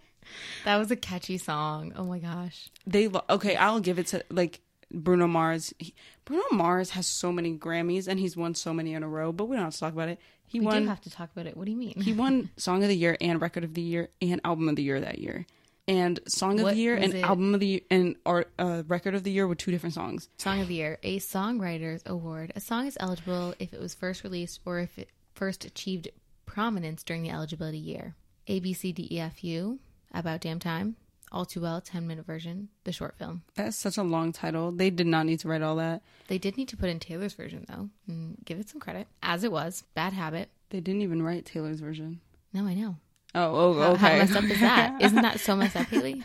That 0.65 0.77
was 0.77 0.91
a 0.91 0.95
catchy 0.95 1.37
song. 1.37 1.93
Oh 1.95 2.03
my 2.05 2.19
gosh. 2.19 2.69
They 2.85 3.07
lo- 3.07 3.23
okay. 3.29 3.55
I'll 3.55 3.79
give 3.79 3.99
it 3.99 4.07
to 4.07 4.23
like 4.29 4.61
Bruno 4.91 5.27
Mars. 5.27 5.73
He, 5.79 5.93
Bruno 6.25 6.43
Mars 6.51 6.91
has 6.91 7.07
so 7.07 7.31
many 7.31 7.57
Grammys 7.57 8.07
and 8.07 8.19
he's 8.19 8.35
won 8.37 8.55
so 8.55 8.73
many 8.73 8.93
in 8.93 9.03
a 9.03 9.07
row. 9.07 9.31
But 9.31 9.45
we 9.45 9.55
don't 9.55 9.65
have 9.65 9.73
to 9.73 9.79
talk 9.79 9.93
about 9.93 10.09
it. 10.09 10.19
He 10.47 10.59
We 10.59 10.65
won. 10.65 10.83
do 10.83 10.87
have 10.89 11.01
to 11.01 11.09
talk 11.09 11.31
about 11.31 11.45
it. 11.47 11.55
What 11.55 11.65
do 11.65 11.71
you 11.71 11.77
mean? 11.77 11.99
he 12.01 12.11
won 12.13 12.49
Song 12.57 12.83
of 12.83 12.89
the 12.89 12.95
Year 12.97 13.15
and 13.21 13.41
Record 13.41 13.63
of 13.63 13.73
the 13.73 13.81
Year 13.81 14.09
and 14.21 14.41
Album 14.43 14.67
of 14.67 14.75
the 14.75 14.83
Year 14.83 14.99
that 14.99 15.19
year. 15.19 15.45
And 15.87 16.19
Song 16.27 16.59
of 16.59 16.63
What 16.63 16.75
the 16.75 16.79
Year 16.81 16.95
and 16.95 17.13
it? 17.13 17.23
Album 17.23 17.53
of 17.53 17.59
the 17.59 17.67
Year 17.67 17.81
and 17.89 18.15
art, 18.25 18.51
uh, 18.59 18.83
Record 18.87 19.15
of 19.15 19.23
the 19.23 19.31
Year 19.31 19.47
were 19.47 19.55
two 19.55 19.71
different 19.71 19.95
songs. 19.95 20.29
Song 20.37 20.61
of 20.61 20.67
the 20.67 20.75
Year, 20.75 20.99
a 21.03 21.19
songwriter's 21.19 22.03
award. 22.05 22.51
A 22.55 22.59
song 22.59 22.85
is 22.85 22.97
eligible 22.99 23.55
if 23.59 23.73
it 23.73 23.79
was 23.79 23.93
first 23.95 24.23
released 24.23 24.59
or 24.65 24.79
if 24.79 24.97
it 24.99 25.09
first 25.33 25.65
achieved 25.65 26.09
prominence 26.45 27.01
during 27.03 27.23
the 27.23 27.29
eligibility 27.31 27.77
year. 27.79 28.15
A 28.47 28.59
B 28.59 28.73
C 28.73 28.91
D 28.91 29.07
E 29.09 29.19
F 29.19 29.43
U, 29.43 29.79
About 30.13 30.41
Damn 30.41 30.59
Time, 30.59 30.95
All 31.31 31.45
Too 31.45 31.61
Well, 31.61 31.79
10 31.81 32.05
minute 32.07 32.25
version, 32.25 32.69
the 32.83 32.91
short 32.91 33.15
film. 33.17 33.43
That's 33.55 33.77
such 33.77 33.97
a 33.97 34.03
long 34.03 34.31
title. 34.31 34.71
They 34.71 34.89
did 34.89 35.07
not 35.07 35.25
need 35.25 35.39
to 35.41 35.47
write 35.47 35.61
all 35.61 35.75
that. 35.77 36.01
They 36.27 36.37
did 36.37 36.57
need 36.57 36.67
to 36.69 36.77
put 36.77 36.89
in 36.89 36.99
Taylor's 36.99 37.33
version 37.33 37.65
though, 37.69 37.89
and 38.07 38.37
give 38.45 38.59
it 38.59 38.69
some 38.69 38.81
credit. 38.81 39.07
As 39.23 39.43
it 39.43 39.51
was, 39.51 39.83
Bad 39.95 40.13
Habit. 40.13 40.49
They 40.69 40.79
didn't 40.79 41.01
even 41.01 41.21
write 41.21 41.45
Taylor's 41.45 41.79
version. 41.79 42.19
No, 42.53 42.65
I 42.65 42.73
know. 42.73 42.95
Oh, 43.33 43.55
oh, 43.55 43.73
How- 43.73 43.91
okay. 43.93 43.99
How 44.11 44.17
messed 44.17 44.35
up 44.35 44.43
is 44.43 44.59
that? 44.59 45.01
Isn't 45.01 45.21
that 45.21 45.39
so 45.39 45.55
messed 45.55 45.75
up, 45.77 45.87
Haley? 45.87 46.23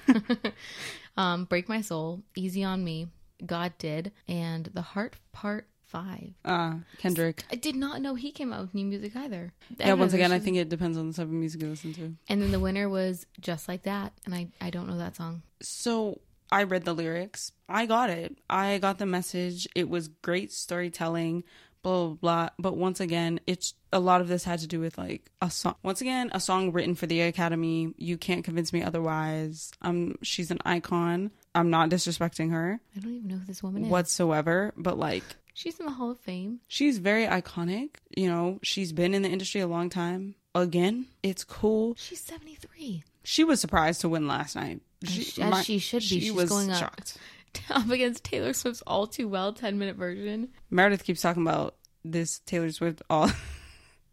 um, 1.16 1.44
Break 1.44 1.68
My 1.68 1.80
Soul, 1.80 2.22
Easy 2.36 2.64
on 2.64 2.82
Me, 2.84 3.08
God 3.44 3.72
Did, 3.78 4.12
and 4.28 4.66
The 4.74 4.82
Heart 4.82 5.16
Part 5.32 5.68
5. 5.86 6.34
uh, 6.44 6.74
Kendrick. 6.98 7.44
I 7.50 7.56
did 7.56 7.76
not 7.76 8.00
know 8.02 8.14
he 8.14 8.30
came 8.32 8.52
out 8.52 8.60
with 8.62 8.74
new 8.74 8.84
music 8.84 9.14
either. 9.16 9.52
Yeah, 9.78 9.94
once 9.94 10.12
again, 10.12 10.32
I 10.32 10.38
think 10.38 10.56
it 10.56 10.68
depends 10.68 10.98
on 10.98 11.08
the 11.08 11.14
type 11.14 11.26
of 11.26 11.30
music 11.32 11.62
you 11.62 11.68
listen 11.68 11.92
to. 11.94 12.14
And 12.28 12.42
then 12.42 12.50
the 12.52 12.60
winner 12.60 12.88
was 12.88 13.26
Just 13.40 13.68
Like 13.68 13.84
That, 13.84 14.12
and 14.24 14.34
I, 14.34 14.48
I 14.60 14.70
don't 14.70 14.88
know 14.88 14.98
that 14.98 15.16
song. 15.16 15.42
So 15.62 16.20
I 16.50 16.64
read 16.64 16.84
the 16.84 16.94
lyrics. 16.94 17.52
I 17.68 17.86
got 17.86 18.10
it. 18.10 18.36
I 18.50 18.78
got 18.78 18.98
the 18.98 19.06
message. 19.06 19.66
It 19.74 19.88
was 19.88 20.08
great 20.08 20.52
storytelling, 20.52 21.44
blah, 21.82 22.06
blah, 22.08 22.14
blah. 22.14 22.48
But 22.58 22.76
once 22.76 23.00
again, 23.00 23.40
it's 23.46 23.74
a 23.92 24.00
lot 24.00 24.20
of 24.20 24.28
this 24.28 24.44
had 24.44 24.58
to 24.60 24.66
do 24.66 24.80
with 24.80 24.98
like 24.98 25.30
a 25.40 25.50
song. 25.50 25.76
Once 25.82 26.00
again, 26.00 26.30
a 26.32 26.40
song 26.40 26.72
written 26.72 26.94
for 26.94 27.06
the 27.06 27.22
Academy. 27.22 27.92
You 27.96 28.18
can't 28.18 28.44
convince 28.44 28.72
me 28.72 28.82
otherwise. 28.82 29.70
Um, 29.82 30.16
she's 30.22 30.50
an 30.50 30.58
icon. 30.64 31.30
I'm 31.54 31.70
not 31.70 31.88
disrespecting 31.88 32.50
her 32.50 32.78
I 32.94 33.00
don't 33.00 33.14
even 33.14 33.28
know 33.28 33.36
who 33.36 33.46
this 33.46 33.62
woman 33.62 33.84
is. 33.84 33.90
whatsoever, 33.90 34.74
but 34.76 34.98
like 34.98 35.24
She's 35.58 35.80
in 35.80 35.86
the 35.86 35.92
Hall 35.92 36.10
of 36.10 36.18
Fame. 36.20 36.60
she's 36.68 36.98
very 36.98 37.24
iconic. 37.26 37.96
You 38.14 38.28
know, 38.28 38.58
she's 38.62 38.92
been 38.92 39.14
in 39.14 39.22
the 39.22 39.30
industry 39.30 39.62
a 39.62 39.66
long 39.66 39.88
time. 39.88 40.34
Again, 40.54 41.06
it's 41.22 41.44
cool. 41.44 41.94
She's 41.98 42.20
73. 42.20 43.04
She 43.24 43.42
was 43.42 43.58
surprised 43.58 44.02
to 44.02 44.08
win 44.10 44.28
last 44.28 44.54
night. 44.54 44.82
As- 45.02 45.38
as 45.40 45.64
she 45.64 45.78
should 45.78 46.00
be. 46.00 46.06
She 46.06 46.20
She's 46.20 46.32
was 46.32 46.50
going 46.50 46.70
up. 46.70 46.78
shocked. 46.78 47.16
Up 47.70 47.88
against 47.88 48.22
Taylor 48.22 48.52
Swift's 48.52 48.82
All 48.86 49.06
Too 49.06 49.28
Well 49.28 49.54
10 49.54 49.78
minute 49.78 49.96
version. 49.96 50.48
Meredith 50.70 51.04
keeps 51.04 51.22
talking 51.22 51.40
about 51.42 51.74
this 52.04 52.40
Taylor 52.40 52.70
Swift 52.70 53.00
all. 53.08 53.30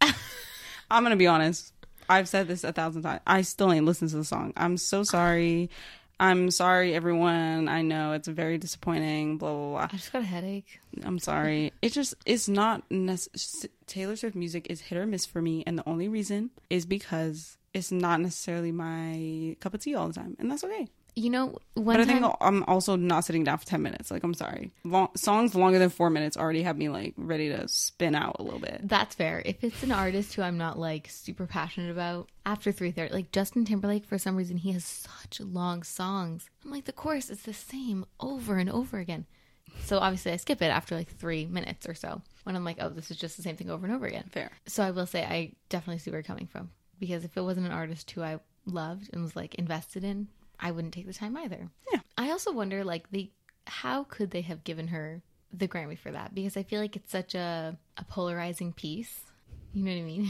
I'm 0.90 1.02
gonna 1.02 1.16
be 1.16 1.26
honest. 1.26 1.72
I've 2.08 2.28
said 2.28 2.48
this 2.48 2.64
a 2.64 2.72
thousand 2.72 3.02
times. 3.02 3.20
I 3.26 3.42
still 3.42 3.70
ain't 3.70 3.84
listened 3.86 4.10
to 4.12 4.16
the 4.16 4.24
song. 4.24 4.52
I'm 4.56 4.76
so 4.78 5.02
sorry. 5.02 5.68
I'm 6.20 6.50
sorry, 6.50 6.94
everyone. 6.94 7.68
I 7.68 7.82
know 7.82 8.12
it's 8.12 8.28
very 8.28 8.58
disappointing. 8.58 9.38
Blah 9.38 9.52
blah 9.52 9.68
blah. 9.70 9.88
I 9.92 9.96
just 9.96 10.12
got 10.12 10.22
a 10.22 10.26
headache. 10.26 10.80
I'm 11.02 11.18
sorry. 11.18 11.72
It 11.82 11.92
just 11.92 12.14
it's 12.24 12.48
not 12.48 12.88
necessary. 12.90 13.72
Taylor 13.86 14.16
Swift 14.16 14.36
music 14.36 14.68
is 14.70 14.80
hit 14.80 14.96
or 14.96 15.06
miss 15.06 15.26
for 15.26 15.42
me, 15.42 15.64
and 15.66 15.76
the 15.78 15.88
only 15.88 16.08
reason 16.08 16.50
is 16.70 16.86
because 16.86 17.58
it's 17.74 17.92
not 17.92 18.20
necessarily 18.20 18.72
my 18.72 19.56
cup 19.60 19.74
of 19.74 19.80
tea 19.80 19.94
all 19.94 20.08
the 20.08 20.14
time, 20.14 20.36
and 20.38 20.50
that's 20.50 20.64
okay. 20.64 20.88
You 21.16 21.30
know, 21.30 21.58
one 21.74 21.96
But 21.96 22.00
I 22.00 22.04
time. 22.12 22.22
think 22.22 22.34
I'm 22.40 22.64
also 22.64 22.96
not 22.96 23.24
sitting 23.24 23.44
down 23.44 23.58
for 23.58 23.66
10 23.66 23.80
minutes. 23.82 24.10
Like, 24.10 24.24
I'm 24.24 24.34
sorry. 24.34 24.72
Long, 24.82 25.08
songs 25.14 25.54
longer 25.54 25.78
than 25.78 25.90
four 25.90 26.10
minutes 26.10 26.36
already 26.36 26.62
have 26.62 26.76
me, 26.76 26.88
like, 26.88 27.14
ready 27.16 27.50
to 27.50 27.68
spin 27.68 28.16
out 28.16 28.36
a 28.40 28.42
little 28.42 28.58
bit. 28.58 28.80
That's 28.82 29.14
fair. 29.14 29.40
If 29.44 29.62
it's 29.62 29.82
an 29.84 29.92
artist 29.92 30.34
who 30.34 30.42
I'm 30.42 30.58
not 30.58 30.76
like 30.78 31.08
super 31.08 31.46
passionate 31.46 31.90
about, 31.92 32.28
after 32.44 32.72
three 32.72 32.90
thirty, 32.90 33.14
like 33.14 33.30
Justin 33.32 33.64
Timberlake, 33.64 34.04
for 34.04 34.18
some 34.18 34.34
reason 34.34 34.56
he 34.56 34.72
has 34.72 34.84
such 34.84 35.40
long 35.40 35.82
songs. 35.84 36.50
I'm 36.64 36.70
like 36.72 36.84
the 36.84 36.92
chorus 36.92 37.30
is 37.30 37.42
the 37.42 37.54
same 37.54 38.04
over 38.18 38.56
and 38.56 38.68
over 38.68 38.98
again. 38.98 39.26
So 39.84 39.98
obviously 39.98 40.32
I 40.32 40.36
skip 40.36 40.62
it 40.62 40.66
after 40.66 40.94
like 40.96 41.08
three 41.08 41.46
minutes 41.46 41.88
or 41.88 41.94
so 41.94 42.22
when 42.44 42.54
I'm 42.56 42.64
like, 42.64 42.78
oh, 42.80 42.88
this 42.88 43.10
is 43.10 43.16
just 43.16 43.36
the 43.36 43.42
same 43.42 43.56
thing 43.56 43.70
over 43.70 43.86
and 43.86 43.94
over 43.94 44.06
again. 44.06 44.28
Fair. 44.32 44.50
So 44.66 44.82
I 44.82 44.90
will 44.90 45.06
say 45.06 45.24
I 45.24 45.52
definitely 45.68 45.98
see 45.98 46.10
where 46.10 46.18
you're 46.18 46.24
coming 46.24 46.46
from 46.48 46.70
because 46.98 47.24
if 47.24 47.36
it 47.36 47.42
wasn't 47.42 47.66
an 47.66 47.72
artist 47.72 48.10
who 48.10 48.22
I 48.22 48.38
loved 48.66 49.10
and 49.12 49.22
was 49.22 49.34
like 49.36 49.54
invested 49.56 50.04
in, 50.04 50.28
I 50.60 50.70
wouldn't 50.70 50.94
take 50.94 51.06
the 51.06 51.12
time 51.12 51.36
either. 51.36 51.68
Yeah. 51.92 52.00
I 52.16 52.30
also 52.30 52.52
wonder 52.52 52.84
like 52.84 53.10
the 53.10 53.30
how 53.66 54.04
could 54.04 54.30
they 54.30 54.42
have 54.42 54.64
given 54.64 54.88
her 54.88 55.22
the 55.52 55.68
Grammy 55.68 55.98
for 55.98 56.10
that? 56.10 56.34
Because 56.34 56.56
I 56.56 56.62
feel 56.62 56.80
like 56.80 56.96
it's 56.96 57.10
such 57.12 57.34
a 57.34 57.76
a 57.96 58.04
polarizing 58.04 58.72
piece. 58.72 59.20
You 59.72 59.84
know 59.84 59.90
what 59.90 59.98
I 59.98 60.02
mean? 60.02 60.28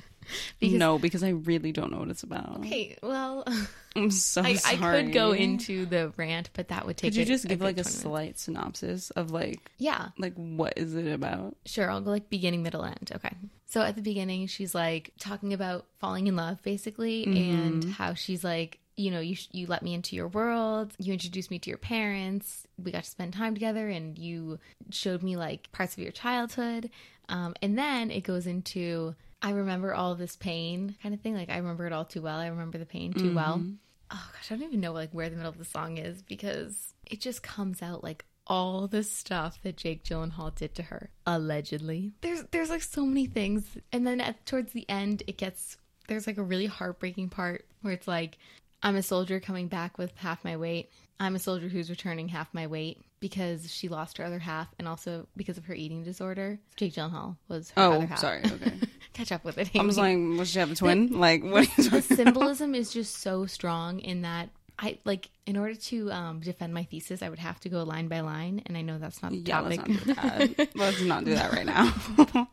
because 0.60 0.78
no, 0.78 0.98
because 0.98 1.22
I 1.22 1.30
really 1.30 1.72
don't 1.72 1.92
know 1.92 1.98
what 1.98 2.08
it's 2.08 2.22
about. 2.22 2.58
okay, 2.60 2.96
well, 3.02 3.44
I'm 3.96 4.10
so 4.10 4.42
I, 4.42 4.58
I 4.64 4.76
could 4.76 5.12
go 5.12 5.32
into 5.32 5.84
the 5.84 6.12
rant, 6.16 6.50
but 6.54 6.68
that 6.68 6.86
would 6.86 6.96
take. 6.96 7.12
Could 7.12 7.16
you 7.16 7.22
a- 7.22 7.26
just 7.26 7.44
a 7.44 7.48
give 7.48 7.58
good 7.58 7.64
like 7.64 7.78
a 7.78 7.82
20 7.82 7.88
minutes. 7.88 8.02
slight 8.02 8.38
synopsis 8.38 9.10
of 9.10 9.30
like 9.30 9.70
Yeah, 9.78 10.08
like 10.16 10.34
what 10.34 10.74
is 10.76 10.94
it 10.94 11.06
about? 11.08 11.56
Sure, 11.66 11.90
I'll 11.90 12.00
go 12.00 12.10
like 12.10 12.30
beginning, 12.30 12.62
middle, 12.62 12.84
end. 12.84 13.12
Okay. 13.14 13.34
So 13.66 13.82
at 13.82 13.96
the 13.96 14.02
beginning, 14.02 14.46
she's 14.46 14.74
like 14.74 15.12
talking 15.18 15.52
about 15.52 15.86
falling 15.98 16.26
in 16.26 16.36
love, 16.36 16.62
basically, 16.62 17.26
mm-hmm. 17.26 17.60
and 17.60 17.84
how 17.84 18.14
she's 18.14 18.42
like, 18.42 18.78
you 18.98 19.10
know, 19.10 19.20
you 19.20 19.36
sh- 19.36 19.48
you 19.52 19.66
let 19.66 19.82
me 19.82 19.94
into 19.94 20.16
your 20.16 20.28
world, 20.28 20.92
you 20.98 21.12
introduced 21.12 21.50
me 21.50 21.58
to 21.60 21.70
your 21.70 21.78
parents, 21.78 22.66
we 22.82 22.90
got 22.90 23.04
to 23.04 23.10
spend 23.10 23.32
time 23.32 23.54
together, 23.54 23.88
and 23.88 24.18
you 24.18 24.58
showed 24.90 25.22
me 25.22 25.36
like 25.36 25.70
parts 25.72 25.94
of 25.94 26.00
your 26.00 26.12
childhood, 26.12 26.90
um, 27.28 27.54
and 27.62 27.78
then 27.78 28.10
it 28.10 28.22
goes 28.22 28.46
into 28.46 29.14
I 29.40 29.50
remember 29.50 29.94
all 29.94 30.14
this 30.14 30.36
pain 30.36 30.96
kind 31.02 31.14
of 31.14 31.20
thing. 31.20 31.34
Like 31.34 31.50
I 31.50 31.58
remember 31.58 31.86
it 31.86 31.92
all 31.92 32.04
too 32.04 32.22
well. 32.22 32.38
I 32.38 32.48
remember 32.48 32.78
the 32.78 32.86
pain 32.86 33.12
too 33.12 33.34
well. 33.34 33.62
Oh 34.10 34.30
gosh, 34.32 34.50
I 34.50 34.56
don't 34.56 34.64
even 34.64 34.80
know 34.80 34.92
like 34.92 35.12
where 35.12 35.28
the 35.28 35.36
middle 35.36 35.50
of 35.50 35.58
the 35.58 35.64
song 35.64 35.98
is 35.98 36.22
because 36.22 36.94
it 37.06 37.20
just 37.20 37.42
comes 37.42 37.82
out 37.82 38.02
like 38.02 38.24
all 38.46 38.88
the 38.88 39.02
stuff 39.02 39.60
that 39.62 39.76
Jake 39.76 40.02
Gyllenhaal 40.02 40.54
did 40.54 40.74
to 40.76 40.82
her 40.82 41.10
allegedly. 41.26 42.12
There's 42.22 42.42
there's 42.50 42.70
like 42.70 42.82
so 42.82 43.04
many 43.04 43.26
things, 43.26 43.64
and 43.92 44.06
then 44.06 44.20
at 44.20 44.44
towards 44.46 44.72
the 44.72 44.88
end, 44.88 45.22
it 45.26 45.36
gets 45.36 45.76
there's 46.08 46.26
like 46.26 46.38
a 46.38 46.42
really 46.42 46.66
heartbreaking 46.66 47.28
part 47.28 47.66
where 47.82 47.92
it's 47.92 48.08
like 48.08 48.38
I'm 48.82 48.96
a 48.96 49.02
soldier 49.02 49.40
coming 49.40 49.68
back 49.68 49.98
with 49.98 50.16
half 50.16 50.44
my 50.44 50.56
weight. 50.56 50.90
I'm 51.20 51.34
a 51.34 51.38
soldier 51.40 51.68
who's 51.68 51.90
returning 51.90 52.28
half 52.28 52.52
my 52.54 52.66
weight 52.68 53.00
because 53.20 53.72
she 53.72 53.88
lost 53.88 54.18
her 54.18 54.24
other 54.24 54.38
half, 54.38 54.68
and 54.78 54.86
also 54.86 55.26
because 55.36 55.58
of 55.58 55.64
her 55.64 55.74
eating 55.74 56.04
disorder. 56.04 56.60
Jake 56.76 56.94
Gyllenhaal 56.94 57.36
was 57.48 57.70
her 57.72 57.82
other 57.82 57.96
Oh, 57.96 58.00
half. 58.06 58.18
sorry. 58.20 58.42
Okay. 58.44 58.72
Catch 59.14 59.32
up 59.32 59.44
with 59.44 59.58
it. 59.58 59.70
I 59.76 59.82
was 59.82 59.98
Amy. 59.98 60.28
like, 60.30 60.38
was 60.38 60.50
she 60.50 60.60
have 60.60 60.70
a 60.70 60.76
twin? 60.76 61.18
Like, 61.18 61.42
what? 61.42 61.68
the 61.76 62.00
symbolism 62.02 62.74
is 62.76 62.92
just 62.92 63.16
so 63.16 63.46
strong 63.46 63.98
in 63.98 64.22
that 64.22 64.50
I 64.78 64.98
like 65.04 65.28
in 65.44 65.56
order 65.56 65.74
to 65.74 66.12
um, 66.12 66.38
defend 66.38 66.72
my 66.72 66.84
thesis, 66.84 67.20
I 67.20 67.28
would 67.28 67.40
have 67.40 67.58
to 67.60 67.68
go 67.68 67.82
line 67.82 68.06
by 68.06 68.20
line, 68.20 68.62
and 68.66 68.76
I 68.76 68.82
know 68.82 68.98
that's 68.98 69.20
not 69.20 69.32
the 69.32 69.38
yeah, 69.38 69.58
let's 69.60 69.76
topic. 69.78 70.06
not 70.06 70.06
do 70.06 70.14
that. 70.14 70.68
let's 70.76 71.00
not 71.02 71.24
do 71.24 71.34
that 71.34 71.52
right 71.52 71.66
now. 71.66 71.92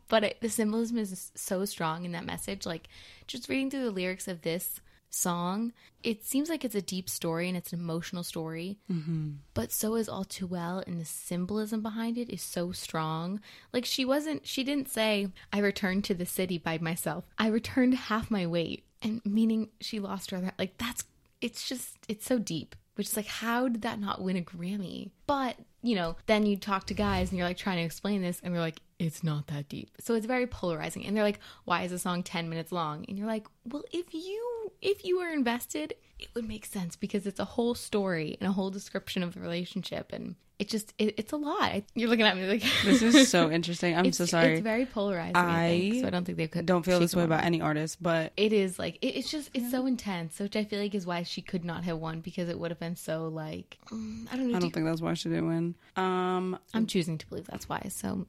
but 0.09 0.23
it, 0.23 0.41
the 0.41 0.49
symbolism 0.49 0.97
is 0.97 1.31
so 1.35 1.65
strong 1.65 2.03
in 2.03 2.13
that 2.13 2.25
message. 2.25 2.65
Like 2.65 2.87
just 3.27 3.47
reading 3.47 3.69
through 3.69 3.83
the 3.83 3.91
lyrics 3.91 4.27
of 4.27 4.41
this 4.41 4.81
song, 5.15 5.73
it 6.03 6.23
seems 6.23 6.49
like 6.49 6.63
it's 6.65 6.75
a 6.75 6.81
deep 6.81 7.09
story 7.09 7.47
and 7.47 7.57
it's 7.57 7.73
an 7.73 7.79
emotional 7.79 8.23
story. 8.23 8.77
Mm-hmm. 8.91 9.31
But 9.53 9.71
so 9.71 9.95
is 9.95 10.07
all 10.09 10.23
too 10.23 10.45
well, 10.47 10.83
and 10.85 10.99
the 10.99 11.05
symbolism 11.05 11.81
behind 11.81 12.17
it 12.17 12.29
is 12.29 12.41
so 12.41 12.71
strong. 12.71 13.39
Like 13.73 13.85
she 13.85 14.05
wasn't, 14.05 14.45
she 14.45 14.63
didn't 14.63 14.89
say, 14.89 15.29
"I 15.51 15.59
returned 15.59 16.03
to 16.05 16.13
the 16.13 16.25
city 16.25 16.57
by 16.57 16.77
myself." 16.77 17.23
I 17.37 17.47
returned 17.47 17.95
half 17.95 18.29
my 18.29 18.45
weight, 18.45 18.83
and 19.01 19.21
meaning 19.25 19.69
she 19.81 19.99
lost 19.99 20.31
her. 20.31 20.37
other- 20.37 20.51
Like 20.59 20.77
that's, 20.77 21.03
it's 21.41 21.67
just, 21.67 21.97
it's 22.07 22.25
so 22.25 22.37
deep. 22.37 22.75
Which 22.95 23.07
is 23.07 23.17
like, 23.17 23.27
how 23.27 23.67
did 23.67 23.81
that 23.81 23.99
not 23.99 24.21
win 24.21 24.37
a 24.37 24.41
Grammy? 24.41 25.09
But 25.27 25.57
you 25.83 25.95
know, 25.95 26.15
then 26.27 26.45
you 26.45 26.55
talk 26.57 26.87
to 26.87 26.93
guys 26.93 27.29
and 27.29 27.37
you're 27.37 27.47
like 27.47 27.57
trying 27.57 27.77
to 27.77 27.83
explain 27.83 28.21
this, 28.21 28.39
and 28.43 28.53
they're 28.53 28.61
like, 28.61 28.79
it's 28.99 29.23
not 29.23 29.47
that 29.47 29.67
deep. 29.69 29.91
So 29.99 30.13
it's 30.13 30.25
very 30.25 30.47
polarizing. 30.47 31.05
And 31.05 31.15
they're 31.15 31.23
like, 31.23 31.39
why 31.65 31.83
is 31.83 31.91
the 31.91 31.99
song 31.99 32.23
10 32.23 32.49
minutes 32.49 32.71
long? 32.71 33.05
And 33.07 33.17
you're 33.17 33.27
like, 33.27 33.47
well, 33.65 33.83
if 33.91 34.13
you 34.13 34.71
if 34.81 35.05
you 35.05 35.19
were 35.19 35.29
invested 35.29 35.95
it 36.19 36.29
would 36.33 36.47
make 36.47 36.65
sense 36.65 36.95
because 36.95 37.27
it's 37.27 37.39
a 37.39 37.45
whole 37.45 37.75
story 37.75 38.37
and 38.39 38.47
a 38.47 38.51
whole 38.51 38.69
description 38.69 39.23
of 39.23 39.33
the 39.33 39.39
relationship, 39.39 40.11
and 40.13 40.35
it 40.59 40.69
just 40.69 40.93
it, 40.97 41.15
it's 41.17 41.33
a 41.33 41.37
lot. 41.37 41.83
You're 41.93 42.09
looking 42.09 42.25
at 42.25 42.37
me 42.37 42.47
like 42.47 42.63
This 42.85 43.01
is 43.01 43.29
so 43.29 43.51
interesting. 43.51 43.95
I'm 43.95 44.11
so 44.13 44.25
sorry. 44.25 44.53
It's 44.53 44.61
very 44.61 44.85
polarizing. 44.85 45.35
I, 45.35 45.69
think, 45.69 46.01
so 46.01 46.07
I 46.07 46.09
don't 46.09 46.23
think 46.23 46.37
they 46.37 46.47
could. 46.47 46.65
don't 46.65 46.83
feel 46.85 46.99
this 46.99 47.15
way 47.15 47.23
about 47.23 47.43
any 47.43 47.61
artist, 47.61 48.01
but 48.01 48.31
It 48.37 48.53
is 48.53 48.79
like 48.79 48.97
it, 49.01 49.17
it's 49.17 49.29
just 49.29 49.49
it's 49.53 49.71
so 49.71 49.85
intense, 49.85 50.39
which 50.39 50.55
I 50.55 50.63
feel 50.63 50.79
like 50.79 50.95
is 50.95 51.05
why 51.05 51.23
she 51.23 51.41
could 51.41 51.65
not 51.65 51.83
have 51.83 51.97
won 51.97 52.21
because 52.21 52.47
it 52.47 52.57
would 52.57 52.71
have 52.71 52.79
been 52.79 52.95
so 52.95 53.27
like 53.27 53.77
mm, 53.91 54.27
I 54.31 54.37
don't 54.37 54.51
know. 54.51 54.55
I 54.55 54.59
do- 54.59 54.65
don't 54.65 54.73
think 54.73 54.85
that's 54.85 55.01
why 55.01 55.13
she 55.15 55.29
didn't 55.29 55.47
win. 55.47 55.75
Um, 55.97 56.57
I'm 56.73 56.87
choosing 56.87 57.17
to 57.17 57.27
believe 57.27 57.45
that's 57.45 57.67
why. 57.67 57.87
So 57.89 58.25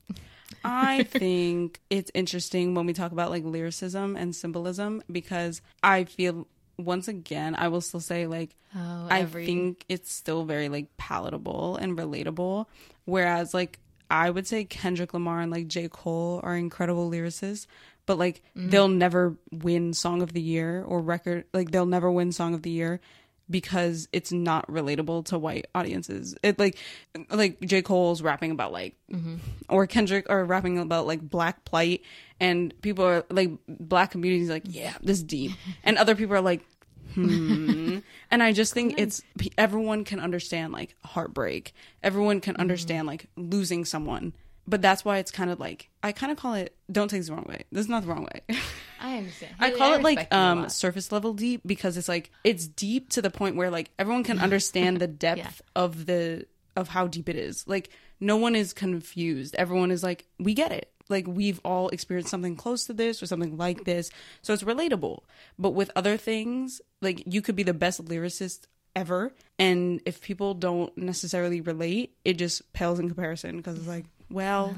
I 0.64 1.02
think 1.10 1.80
it's 1.90 2.10
interesting 2.14 2.74
when 2.74 2.86
we 2.86 2.92
talk 2.92 3.12
about 3.12 3.30
like 3.30 3.44
lyricism 3.44 4.16
and 4.16 4.34
symbolism 4.34 5.02
because 5.10 5.60
I 5.82 6.04
feel 6.04 6.46
once 6.78 7.08
again 7.08 7.54
I 7.56 7.68
will 7.68 7.80
still 7.80 8.00
say 8.00 8.26
like 8.26 8.54
oh, 8.74 9.06
I 9.10 9.20
every 9.20 9.46
think 9.46 9.84
it's 9.88 10.12
still 10.12 10.44
very 10.44 10.68
like 10.68 10.96
palatable 10.96 11.76
and 11.76 11.96
relatable. 11.96 12.66
Whereas 13.04 13.54
like 13.54 13.78
I 14.10 14.30
would 14.30 14.46
say 14.46 14.64
Kendrick 14.64 15.14
Lamar 15.14 15.40
and 15.40 15.50
like 15.50 15.66
J. 15.66 15.88
Cole 15.88 16.40
are 16.44 16.56
incredible 16.56 17.10
lyricists, 17.10 17.66
but 18.06 18.18
like 18.18 18.42
Mm-hmm. 18.56 18.70
they'll 18.70 18.88
never 18.88 19.36
win 19.50 19.92
Song 19.94 20.22
of 20.22 20.32
the 20.32 20.40
Year 20.40 20.82
or 20.86 21.00
record 21.00 21.44
like 21.52 21.70
they'll 21.70 21.86
never 21.86 22.10
win 22.10 22.32
Song 22.32 22.54
of 22.54 22.62
the 22.62 22.70
Year 22.70 23.00
because 23.48 24.08
it's 24.12 24.32
not 24.32 24.66
relatable 24.68 25.24
to 25.26 25.38
white 25.38 25.66
audiences. 25.74 26.34
It 26.42 26.58
like 26.58 26.76
like 27.30 27.60
J. 27.60 27.82
Cole's 27.82 28.22
rapping 28.22 28.50
about 28.50 28.72
like 28.72 28.94
Mm-hmm. 29.12 29.36
or 29.68 29.86
Kendrick 29.86 30.28
are 30.28 30.44
rapping 30.44 30.78
about 30.78 31.06
like 31.06 31.20
black 31.20 31.64
plight 31.64 32.02
and 32.40 32.74
people 32.82 33.04
are 33.04 33.24
like 33.30 33.50
black 33.68 34.10
communities 34.10 34.50
like, 34.50 34.64
yeah, 34.66 34.94
this 35.00 35.18
is 35.18 35.22
deep. 35.22 35.52
And 35.84 35.96
other 35.96 36.16
people 36.16 36.34
are 36.34 36.40
like 36.40 36.66
hmm. 37.14 37.98
And 38.30 38.42
I 38.42 38.52
just 38.52 38.74
think 38.74 38.98
it's 38.98 39.22
everyone 39.56 40.04
can 40.04 40.18
understand 40.20 40.72
like 40.72 40.96
heartbreak. 41.04 41.72
Everyone 42.02 42.40
can 42.40 42.56
understand 42.56 43.06
like 43.06 43.26
losing 43.36 43.84
someone. 43.84 44.32
But 44.68 44.82
that's 44.82 45.04
why 45.04 45.18
it's 45.18 45.30
kind 45.30 45.50
of 45.50 45.60
like 45.60 45.88
I 46.02 46.12
kind 46.12 46.32
of 46.32 46.38
call 46.38 46.54
it. 46.54 46.74
Don't 46.90 47.08
take 47.08 47.20
this 47.20 47.28
the 47.28 47.34
wrong 47.34 47.46
way. 47.48 47.64
This 47.70 47.82
is 47.84 47.88
not 47.88 48.02
the 48.02 48.08
wrong 48.08 48.24
way. 48.24 48.56
I 49.00 49.18
understand. 49.18 49.54
I 49.60 49.70
call 49.70 49.94
it 49.94 50.02
like 50.02 50.32
um 50.34 50.68
surface 50.68 51.12
level 51.12 51.34
deep 51.34 51.60
because 51.64 51.96
it's 51.96 52.08
like 52.08 52.30
it's 52.44 52.66
deep 52.66 53.10
to 53.10 53.22
the 53.22 53.30
point 53.30 53.56
where 53.56 53.70
like 53.70 53.90
everyone 53.98 54.24
can 54.24 54.38
understand 54.46 54.98
the 54.98 55.06
depth 55.26 55.38
Yeah. 55.38 55.50
of 55.82 56.06
the 56.06 56.46
of 56.74 56.88
how 56.88 57.06
deep 57.06 57.28
it 57.28 57.36
is. 57.36 57.66
Like 57.68 57.90
no 58.20 58.36
one 58.36 58.56
is 58.56 58.72
confused. 58.72 59.54
Everyone 59.56 59.90
is 59.90 60.02
like 60.02 60.26
we 60.38 60.52
get 60.54 60.72
it. 60.72 60.90
Like 61.08 61.26
we've 61.28 61.60
all 61.64 61.88
experienced 61.90 62.30
something 62.30 62.56
close 62.56 62.86
to 62.86 62.92
this 62.92 63.22
or 63.22 63.26
something 63.26 63.56
like 63.56 63.84
this. 63.84 64.10
So 64.42 64.52
it's 64.52 64.64
relatable. 64.64 65.20
But 65.58 65.70
with 65.70 65.92
other 65.94 66.16
things, 66.16 66.80
like 67.00 67.22
you 67.32 67.40
could 67.40 67.54
be 67.54 67.62
the 67.62 67.72
best 67.74 68.04
lyricist 68.04 68.62
ever 68.96 69.30
and 69.58 70.00
if 70.06 70.22
people 70.22 70.54
don't 70.54 70.96
necessarily 70.96 71.60
relate, 71.60 72.16
it 72.24 72.34
just 72.38 72.72
pales 72.72 72.98
in 72.98 73.06
comparison 73.08 73.58
because 73.58 73.76
it's 73.78 73.86
like, 73.86 74.06
well, 74.30 74.74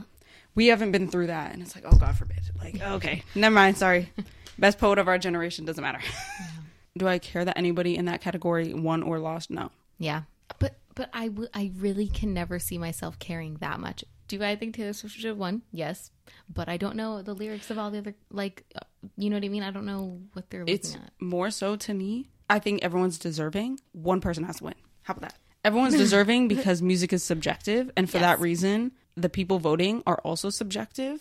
we 0.55 0.67
haven't 0.69 0.93
been 0.93 1.09
through 1.09 1.29
that 1.29 1.53
and 1.53 1.63
it's 1.63 1.75
like, 1.75 1.85
oh 1.87 1.97
god 1.97 2.17
forbid. 2.17 2.41
Like, 2.59 2.81
okay, 2.81 3.23
never 3.35 3.55
mind, 3.55 3.77
sorry. 3.77 4.11
Best 4.59 4.79
poet 4.79 4.99
of 4.99 5.07
our 5.09 5.19
generation 5.19 5.65
doesn't 5.65 5.83
matter. 5.83 6.01
Do 6.99 7.07
I 7.07 7.19
care 7.19 7.45
that 7.45 7.57
anybody 7.57 7.97
in 7.97 8.07
that 8.07 8.21
category 8.21 8.75
won 8.75 9.03
or 9.05 9.19
lost? 9.21 9.51
No. 9.51 9.71
Yeah, 9.99 10.23
but 10.59 10.77
but 10.97 11.09
I 11.13 11.29
w- 11.29 11.49
I 11.55 11.71
really 11.77 12.09
can 12.09 12.35
never 12.35 12.59
see 12.59 12.77
myself 12.79 13.19
caring 13.21 13.55
that 13.61 13.79
much. 13.79 14.05
Do 14.27 14.43
I 14.43 14.57
think 14.57 14.75
Taylor 14.75 14.93
Swift 14.93 15.15
should 15.15 15.25
have 15.27 15.39
won? 15.39 15.63
Yes, 15.71 16.11
but 16.53 16.69
I 16.69 16.77
don't 16.77 16.97
know 16.97 17.23
the 17.23 17.35
lyrics 17.35 17.71
of 17.71 17.79
all 17.79 17.91
the 17.91 17.99
other 17.99 18.15
like, 18.31 18.65
uh, 18.75 18.81
you 19.17 19.31
know 19.31 19.37
what 19.37 19.45
I 19.45 19.49
mean. 19.49 19.63
I 19.63 19.71
don't 19.71 19.87
know 19.87 20.21
what 20.33 20.51
they're 20.51 20.61
looking 20.61 20.75
It's 20.75 20.95
at. 20.97 21.13
more 21.21 21.51
so 21.53 21.77
to 21.77 21.95
me. 21.95 22.29
I 22.51 22.59
think 22.59 22.83
everyone's 22.83 23.19
deserving. 23.19 23.79
One 23.93 24.21
person 24.21 24.43
has 24.45 24.57
to 24.57 24.65
win. 24.65 24.75
How 25.03 25.13
about 25.13 25.31
that? 25.31 25.39
Everyone's 25.65 25.97
deserving 25.97 26.49
because 26.49 26.83
music 26.83 27.13
is 27.13 27.23
subjective, 27.23 27.91
and 27.97 28.09
for 28.11 28.17
Yes. 28.19 28.23
that 28.27 28.41
reason, 28.41 28.93
the 29.21 29.29
people 29.29 29.59
voting 29.59 30.03
are 30.07 30.19
also 30.25 30.51
subjective 30.51 31.21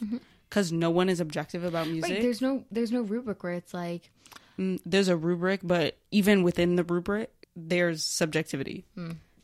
because 0.50 0.72
no 0.72 0.90
one 0.90 1.10
is 1.10 1.20
objective 1.20 1.64
about 1.64 1.88
music. 1.88 2.12
Right? 2.12 2.22
There's 2.22 2.42
no 2.42 2.64
there's 2.72 2.92
no 2.92 3.02
rubric 3.02 3.44
where 3.44 3.54
it's 3.54 3.74
like 3.74 4.12
Mm, 4.60 4.80
there's 4.86 5.08
a 5.08 5.16
rubric, 5.16 5.62
but 5.64 5.98
even 6.12 6.44
within 6.44 6.76
the 6.78 6.84
rubric, 6.84 7.32
there's 7.56 8.04
subjectivity. 8.04 8.86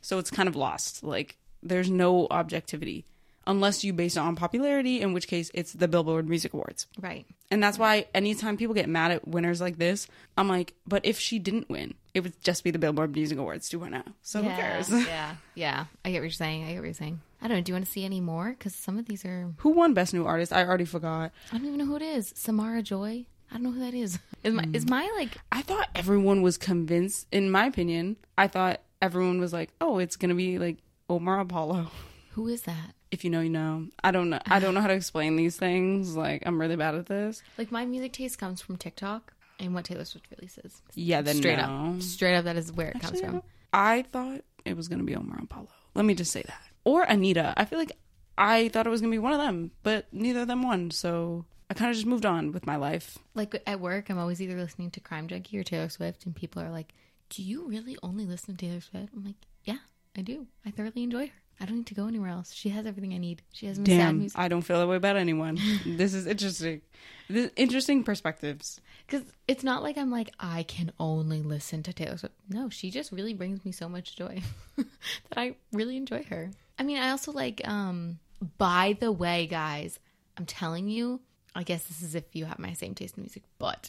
So 0.00 0.18
it's 0.18 0.30
kind 0.30 0.48
of 0.48 0.56
lost. 0.56 1.02
Like 1.02 1.36
there's 1.62 1.88
no 1.88 2.26
objectivity 2.30 3.06
unless 3.46 3.84
you 3.84 3.92
base 3.92 4.16
it 4.16 4.20
on 4.20 4.36
popularity, 4.36 5.00
in 5.00 5.12
which 5.12 5.28
case 5.28 5.50
it's 5.54 5.72
the 5.72 5.88
Billboard 5.88 6.28
Music 6.28 6.52
Awards. 6.54 6.86
right. 7.00 7.26
And 7.50 7.62
that's 7.62 7.78
why 7.78 8.06
anytime 8.14 8.56
people 8.56 8.74
get 8.74 8.88
mad 8.88 9.12
at 9.12 9.28
winners 9.28 9.60
like 9.60 9.78
this, 9.78 10.08
I'm 10.36 10.48
like, 10.48 10.74
but 10.86 11.04
if 11.06 11.20
she 11.20 11.38
didn't 11.38 11.70
win, 11.70 11.94
it 12.12 12.20
would 12.20 12.40
just 12.42 12.64
be 12.64 12.72
the 12.72 12.78
Billboard 12.78 13.14
Music 13.14 13.38
Awards 13.38 13.70
2.0. 13.70 14.02
So 14.22 14.40
yeah, 14.40 14.48
who 14.48 14.60
cares? 14.60 14.90
yeah, 15.06 15.36
yeah. 15.54 15.84
I 16.04 16.10
get 16.10 16.18
what 16.18 16.24
you're 16.24 16.30
saying. 16.30 16.64
I 16.64 16.68
get 16.68 16.78
what 16.78 16.86
you're 16.86 16.94
saying. 16.94 17.20
I 17.40 17.46
don't 17.46 17.58
know. 17.58 17.62
Do 17.62 17.70
you 17.70 17.74
want 17.74 17.84
to 17.84 17.92
see 17.92 18.04
any 18.04 18.20
more? 18.20 18.50
Because 18.50 18.74
some 18.74 18.98
of 18.98 19.06
these 19.06 19.24
are 19.24 19.52
who 19.58 19.70
won 19.70 19.94
Best 19.94 20.14
New 20.14 20.24
Artist? 20.24 20.52
I 20.52 20.64
already 20.64 20.86
forgot. 20.86 21.30
I 21.52 21.58
don't 21.58 21.66
even 21.66 21.78
know 21.78 21.84
who 21.84 21.96
it 21.96 22.02
is. 22.02 22.32
Samara 22.34 22.82
Joy. 22.82 23.26
I 23.50 23.54
don't 23.54 23.64
know 23.64 23.70
who 23.70 23.80
that 23.80 23.94
is. 23.94 24.18
Is 24.42 24.54
my 24.54 24.64
is 24.72 24.84
hmm. 24.84 24.90
my 24.90 25.12
like 25.16 25.36
I 25.52 25.62
thought 25.62 25.88
everyone 25.94 26.42
was 26.42 26.56
convinced, 26.56 27.26
in 27.30 27.50
my 27.50 27.66
opinion, 27.66 28.16
I 28.36 28.48
thought 28.48 28.80
everyone 29.00 29.38
was 29.38 29.52
like, 29.52 29.70
oh, 29.80 29.98
it's 29.98 30.16
going 30.16 30.30
to 30.30 30.34
be 30.34 30.58
like 30.58 30.78
Omar 31.08 31.40
Apollo. 31.40 31.90
who 32.30 32.48
is 32.48 32.62
that? 32.62 32.94
If 33.14 33.22
you 33.24 33.30
know 33.30 33.40
you 33.40 33.50
know 33.50 33.86
i 34.02 34.10
don't 34.10 34.28
know 34.30 34.40
i 34.46 34.58
don't 34.58 34.74
know 34.74 34.80
how 34.80 34.88
to 34.88 34.94
explain 35.02 35.36
these 35.36 35.56
things 35.56 36.16
like 36.16 36.42
i'm 36.46 36.60
really 36.60 36.74
bad 36.74 36.94
at 36.96 37.06
this 37.06 37.42
Like 37.56 37.70
my 37.70 37.84
music 37.86 38.12
taste 38.12 38.38
comes 38.38 38.60
from 38.60 38.76
TikTok 38.76 39.32
and 39.60 39.72
what 39.72 39.84
Taylor 39.84 40.04
Swift 40.04 40.26
releases. 40.36 40.82
yeah 40.96 41.22
then 41.22 41.36
Straight 41.36 41.58
no. 41.58 41.94
up, 41.96 42.02
straight 42.02 42.34
up, 42.36 42.44
that 42.44 42.56
is 42.56 42.72
where 42.72 42.88
it 42.88 43.00
comes 43.00 43.20
from. 43.20 43.42
i 43.72 44.02
thought 44.14 44.40
it 44.64 44.76
was 44.76 44.88
gonna 44.88 45.04
be 45.04 45.14
omar 45.14 45.38
apollo 45.42 45.68
let 45.94 46.04
me 46.04 46.14
just 46.14 46.32
say 46.32 46.42
that 46.42 46.60
or 46.84 47.06
anitta 47.06 47.54
i 47.56 47.64
feel 47.64 47.78
like 47.78 47.92
i 48.36 48.68
thought 48.70 48.86
it 48.86 48.90
was 48.90 49.00
gonna 49.00 49.12
be 49.18 49.18
one 49.28 49.32
of 49.32 49.38
them 49.46 49.70
but 49.84 50.06
neither 50.12 50.40
of 50.40 50.48
them 50.48 50.62
won 50.64 50.90
so 50.90 51.44
i 51.70 51.74
kind 51.74 51.90
of 51.90 51.94
just 51.94 52.06
moved 52.06 52.26
on 52.26 52.50
with 52.50 52.66
my 52.66 52.76
life 52.76 53.16
Like 53.34 53.54
at 53.64 53.78
work, 53.78 54.10
I'm 54.10 54.18
always 54.18 54.42
either 54.42 54.56
listening 54.56 54.90
to 54.92 55.00
Crime 55.00 55.28
Junkie 55.28 55.56
or 55.58 55.62
Taylor 55.62 55.88
Swift, 55.88 56.26
and 56.26 56.34
people 56.42 56.60
are 56.62 56.70
like, 56.70 56.90
"Do 57.30 57.42
you 57.50 57.58
really 57.68 57.96
only 58.02 58.26
listen 58.26 58.56
to 58.56 58.66
Taylor 58.66 58.80
Swift?" 58.80 59.10
I'm 59.16 59.24
like, 59.24 59.40
"Yeah, 59.64 59.78
I 60.18 60.22
do. 60.22 60.46
I 60.66 60.70
thoroughly 60.72 61.02
enjoy 61.04 61.26
her. 61.28 61.40
I 61.60 61.66
don't 61.66 61.76
need 61.76 61.86
to 61.86 61.94
go 61.94 62.06
anywhere 62.06 62.30
else. 62.30 62.52
She 62.52 62.68
has 62.70 62.86
everything 62.86 63.14
I 63.14 63.18
need. 63.18 63.42
She 63.52 63.66
has 63.66 63.78
my 63.78 63.84
sad 63.84 63.96
damn 63.96 64.18
music." 64.18 64.38
i 64.38 64.48
don't 64.48 64.62
feel 64.62 64.78
that 64.80 64.86
way 64.88 64.96
about 64.96 65.16
anyone 65.16 65.58
this 65.86 66.14
is 66.14 66.26
interesting 66.26 66.80
this, 67.28 67.50
interesting 67.56 68.04
perspectives 68.04 68.80
Because 69.06 69.22
it's 69.48 69.64
not 69.64 69.82
like 69.82 69.96
I'm 69.96 70.10
like 70.10 70.30
I 70.38 70.64
can 70.64 70.92
only 70.98 71.42
listen 71.42 71.82
to 71.84 71.92
Taylor 71.92 72.16
Swift. 72.18 72.34
No, 72.48 72.68
she 72.68 72.90
just 72.90 73.12
really 73.12 73.34
brings 73.34 73.64
me 73.64 73.72
so 73.72 73.88
much 73.88 74.16
joy 74.16 74.42
that 74.76 75.38
I 75.38 75.56
really 75.72 75.96
enjoy 75.96 76.24
her. 76.24 76.50
I 76.78 76.82
mean, 76.82 76.98
I 76.98 77.10
also 77.10 77.32
like. 77.32 77.66
um 77.66 78.18
By 78.58 78.96
the 78.98 79.12
way, 79.12 79.46
guys, 79.46 79.98
I'm 80.36 80.46
telling 80.46 80.88
you. 80.88 81.20
I 81.54 81.62
guess 81.62 81.84
this 81.84 82.02
is 82.02 82.14
if 82.16 82.24
you 82.32 82.46
have 82.46 82.58
my 82.58 82.72
same 82.72 82.94
taste 82.94 83.16
in 83.16 83.22
music, 83.22 83.44
but 83.58 83.88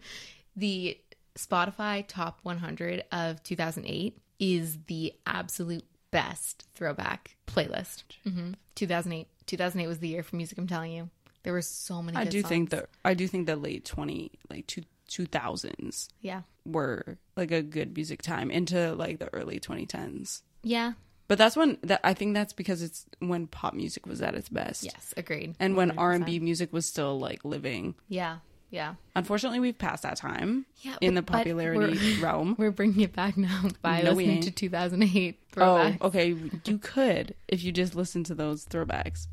the 0.56 0.98
Spotify 1.36 2.04
Top 2.06 2.40
100 2.42 3.04
of 3.12 3.42
2008 3.42 4.18
is 4.38 4.78
the 4.86 5.12
absolute 5.26 5.84
best 6.12 6.64
throwback 6.74 7.36
playlist. 7.48 8.04
hmm 8.22 8.52
2008. 8.76 9.26
2008 9.46 9.86
was 9.88 9.98
the 9.98 10.08
year 10.08 10.22
for 10.22 10.36
music. 10.36 10.56
I'm 10.58 10.66
telling 10.68 10.92
you, 10.92 11.10
there 11.42 11.52
were 11.52 11.60
so 11.62 12.00
many. 12.00 12.16
i 12.16 12.24
do 12.24 12.40
think 12.42 12.70
songs. 12.70 12.82
that 12.82 12.88
i 13.04 13.12
do 13.14 13.26
think 13.26 13.46
the 13.46 13.56
late 13.56 13.84
20 13.84 14.30
like 14.48 14.66
two 14.68 14.82
2000s 15.10 16.08
Yeah. 16.20 16.42
were 16.64 17.18
like 17.36 17.50
a 17.50 17.60
good 17.62 17.94
music 17.96 18.22
time 18.22 18.50
into 18.50 18.94
like 18.94 19.18
the 19.18 19.28
early 19.34 19.58
2010s 19.60 20.42
Yeah. 20.62 20.92
But 21.28 21.38
that's 21.38 21.56
when 21.56 21.78
that 21.82 22.00
I 22.04 22.12
think 22.14 22.34
that's 22.34 22.52
because 22.52 22.82
it's 22.82 23.06
when 23.18 23.46
pop 23.46 23.72
music 23.74 24.06
was 24.06 24.20
at 24.20 24.34
its 24.34 24.50
best. 24.50 24.84
Yes, 24.84 25.14
agreed. 25.16 25.54
And 25.58 25.76
when 25.76 25.90
100%. 25.92 25.94
R 25.98 26.12
and 26.12 26.24
B 26.26 26.38
music 26.40 26.72
was 26.74 26.84
still 26.84 27.18
like 27.18 27.42
living. 27.44 27.94
Yeah, 28.08 28.38
yeah, 28.72 28.94
Unfortunately, 29.14 29.60
we've 29.60 29.78
passed 29.78 30.02
that 30.02 30.16
time 30.16 30.66
yeah. 30.80 30.96
in 31.00 31.14
the 31.14 31.22
but- 31.22 31.30
but 31.32 31.38
popularity 31.38 32.16
we're, 32.16 32.22
realm. 32.24 32.56
we're 32.58 32.70
bringing 32.72 33.02
it 33.02 33.12
back 33.12 33.36
now 33.36 33.68
by 33.82 34.00
No, 34.02 34.10
listening 34.12 34.40
to 34.40 34.46
ain't. 34.48 34.56
2008 34.56 35.38
Oh, 35.58 35.94
okay. 36.02 36.34
You 36.64 36.78
could 36.82 37.34
if 37.46 37.62
you 37.62 37.70
just 37.70 37.94
listen 37.94 38.24
to 38.24 38.34
those 38.34 38.64
throwbacks. 38.64 39.26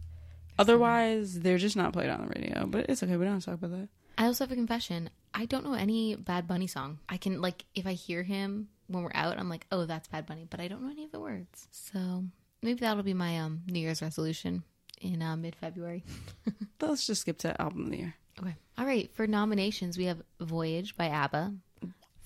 Otherwise, 0.58 1.39
they're 1.39 1.58
just 1.58 1.78
not 1.78 1.93
played 1.93 2.10
on 2.10 2.21
the 2.21 2.28
radio. 2.39 2.65
But 2.65 2.88
it's 2.89 3.02
okay. 3.02 3.15
We 3.15 3.23
don't 3.25 3.36
have 3.36 3.43
to 3.43 3.49
talk 3.52 3.60
about 3.63 3.71
that. 3.71 3.88
I 4.17 4.25
also 4.25 4.43
have 4.43 4.52
a 4.52 4.56
confession. 4.56 5.10
I 5.34 5.45
don't 5.45 5.63
know 5.63 5.73
any 5.73 6.15
Bad 6.15 6.47
Bunny 6.47 6.67
song. 6.67 6.99
I 7.08 7.15
can 7.17 7.39
like 7.41 7.63
if 7.75 7.88
I 7.88 7.93
hear 7.93 8.23
him 8.23 8.67
when 8.88 9.04
we're 9.04 9.12
out, 9.13 9.39
I'm 9.39 9.47
like, 9.49 9.65
oh, 9.71 9.86
that's 9.86 10.10
Bad 10.10 10.25
Bunny, 10.25 10.45
but 10.49 10.60
I 10.60 10.67
don't 10.67 10.84
know 10.84 10.91
any 10.91 11.06
of 11.06 11.12
the 11.12 11.19
words. 11.21 11.67
So 11.71 12.25
maybe 12.62 12.82
that'll 12.82 13.04
be 13.04 13.13
my 13.13 13.39
um 13.39 13.62
New 13.67 13.80
Year's 13.80 14.02
resolution 14.02 14.63
in 14.99 15.21
uh, 15.21 15.38
mid 15.38 15.56
February. 15.56 16.04
Let's 16.82 17.08
just 17.08 17.21
skip 17.21 17.38
to 17.39 17.62
album 17.62 17.86
of 17.86 17.91
the 17.91 17.97
year. 17.97 18.15
Okay. 18.39 18.56
All 18.78 18.86
right. 18.86 19.10
For 19.13 19.28
nominations, 19.28 19.97
we 19.97 20.06
have 20.06 20.21
Voyage 20.39 20.95
by 20.95 21.08
ABBA, 21.10 21.54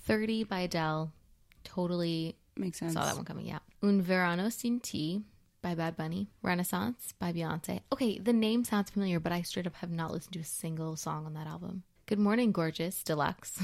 30 0.06 0.44
by 0.44 0.62
Adele. 0.62 1.12
Totally 1.64 2.36
Makes 2.56 2.80
sense. 2.80 2.94
Saw 2.94 3.06
that 3.06 3.16
one 3.16 3.26
coming, 3.26 3.48
yeah. 3.48 3.60
Un 3.82 4.02
Verano 4.02 4.50
Sin 4.50 4.80
Ti 4.80 5.24
by 5.62 5.74
Bad 5.76 5.98
Bunny. 5.98 6.28
Renaissance 6.42 7.14
by 7.18 7.34
Beyonce. 7.34 7.82
Okay, 7.92 8.20
the 8.20 8.34
name 8.34 8.64
sounds 8.64 8.92
familiar, 8.92 9.20
but 9.20 9.32
I 9.32 9.42
straight 9.42 9.66
up 9.66 9.76
have 9.76 9.92
not 9.92 10.12
listened 10.12 10.34
to 10.34 10.40
a 10.40 10.46
single 10.46 10.96
song 10.96 11.26
on 11.26 11.34
that 11.34 11.48
album. 11.48 11.84
Good 12.06 12.20
Morning 12.20 12.52
Gorgeous 12.52 13.02
Deluxe 13.04 13.60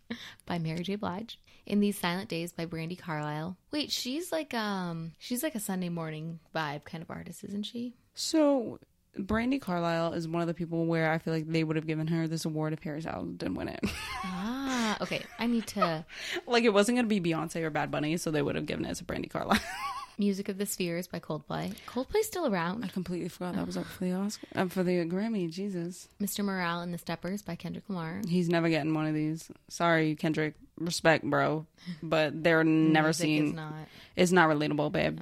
by 0.46 0.58
Mary 0.58 0.82
J. 0.82 0.96
Blige. 0.96 1.38
In 1.64 1.80
These 1.80 1.98
Silent 1.98 2.28
Days 2.28 2.52
by 2.52 2.66
Brandi 2.66 2.98
Carlile. 2.98 3.56
Wait, 3.70 3.90
she's 3.90 4.30
like 4.30 4.52
um 4.52 5.12
she's 5.18 5.42
like 5.42 5.54
a 5.54 5.60
Sunday 5.60 5.88
morning 5.88 6.40
vibe 6.54 6.84
kind 6.84 7.00
of 7.00 7.10
artist, 7.10 7.42
isn't 7.44 7.62
she? 7.62 7.94
So 8.12 8.78
Brandi 9.18 9.60
Carlile 9.60 10.12
is 10.14 10.26
one 10.26 10.42
of 10.42 10.48
the 10.48 10.54
people 10.54 10.86
where 10.86 11.10
I 11.12 11.18
feel 11.18 11.32
like 11.32 11.46
they 11.46 11.62
would 11.64 11.76
have 11.76 11.86
given 11.86 12.06
her 12.08 12.26
this 12.26 12.44
award 12.44 12.72
if 12.72 12.82
Harry 12.82 13.00
Styles 13.00 13.28
didn't 13.36 13.54
win 13.54 13.68
it. 13.68 13.80
Ah, 14.24 14.96
okay. 15.00 15.22
I 15.38 15.46
need 15.46 15.66
to 15.68 16.04
like 16.46 16.64
it 16.64 16.74
wasn't 16.74 16.98
gonna 16.98 17.08
be 17.08 17.20
Beyonce 17.20 17.62
or 17.62 17.70
Bad 17.70 17.90
Bunny, 17.90 18.16
so 18.16 18.30
they 18.30 18.42
would 18.42 18.56
have 18.56 18.66
given 18.66 18.84
it 18.84 18.94
to 18.96 19.04
Brandi 19.04 19.30
Carlile. 19.30 19.60
Music 20.18 20.48
of 20.48 20.58
the 20.58 20.66
Spheres 20.66 21.08
by 21.08 21.18
Coldplay. 21.18 21.74
Coldplay's 21.88 22.26
still 22.26 22.46
around. 22.46 22.84
I 22.84 22.88
completely 22.88 23.28
forgot 23.28 23.56
that 23.56 23.66
was 23.66 23.76
up 23.76 23.86
for 23.86 24.04
the 24.04 24.12
Oscar, 24.12 24.46
up 24.54 24.70
for 24.70 24.84
the 24.84 25.04
Grammy. 25.06 25.50
Jesus, 25.50 26.08
Mr. 26.20 26.44
Morale 26.44 26.82
and 26.82 26.94
the 26.94 26.98
Steppers 26.98 27.42
by 27.42 27.56
Kendrick 27.56 27.84
Lamar. 27.88 28.20
he's 28.28 28.48
never 28.48 28.68
getting 28.68 28.94
one 28.94 29.06
of 29.06 29.14
these. 29.14 29.50
Sorry, 29.68 30.14
Kendrick. 30.14 30.54
Respect, 30.78 31.24
bro, 31.24 31.66
but 32.02 32.42
they're 32.42 32.64
never 32.64 33.12
seen. 33.12 33.46
is 33.48 33.52
not. 33.54 33.74
It's 34.16 34.32
not 34.32 34.48
relatable, 34.48 34.90
babe. 34.92 35.20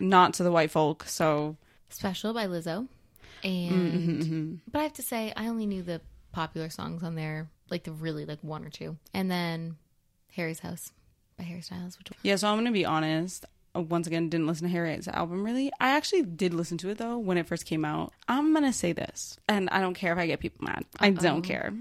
Not 0.00 0.34
to 0.34 0.42
the 0.42 0.50
white 0.50 0.70
folk. 0.70 1.04
So 1.04 1.56
Special 1.90 2.32
by 2.34 2.46
Lizzo. 2.46 2.88
Mm, 3.44 3.50
And 3.94 4.22
mm-hmm, 4.22 4.54
but 4.70 4.78
I 4.78 4.82
have 4.84 4.92
to 4.94 5.02
say 5.02 5.32
I 5.36 5.48
only 5.48 5.66
knew 5.66 5.82
the 5.82 6.00
popular 6.32 6.70
songs 6.70 7.02
on 7.02 7.14
there, 7.14 7.50
like 7.70 7.84
the 7.84 7.92
really 7.92 8.24
like 8.24 8.42
one 8.42 8.64
or 8.64 8.70
two. 8.70 8.96
And 9.12 9.30
then 9.30 9.76
Harry's 10.34 10.60
House 10.60 10.92
by 11.38 11.44
Harry 11.44 11.60
Styles, 11.60 11.98
which 11.98 12.08
yeah. 12.22 12.36
So 12.36 12.48
I'm 12.48 12.56
gonna 12.58 12.72
be 12.72 12.84
honest. 12.84 13.44
Uh, 13.76 13.80
Once 13.82 14.06
again, 14.06 14.28
didn't 14.28 14.46
listen 14.46 14.66
to 14.66 14.72
Harriet's 14.72 15.08
album 15.08 15.44
really. 15.44 15.70
I 15.80 15.90
actually 15.90 16.22
did 16.22 16.54
listen 16.54 16.78
to 16.78 16.88
it 16.90 16.98
though 16.98 17.18
when 17.18 17.38
it 17.38 17.46
first 17.46 17.66
came 17.66 17.84
out. 17.84 18.12
I'm 18.28 18.52
gonna 18.54 18.72
say 18.72 18.92
this, 18.92 19.36
and 19.48 19.68
I 19.70 19.80
don't 19.80 19.94
care 19.94 20.12
if 20.12 20.18
I 20.18 20.26
get 20.26 20.40
people 20.40 20.64
mad. 20.64 20.84
I 21.00 21.10
don't 21.10 21.42
care. 21.42 21.72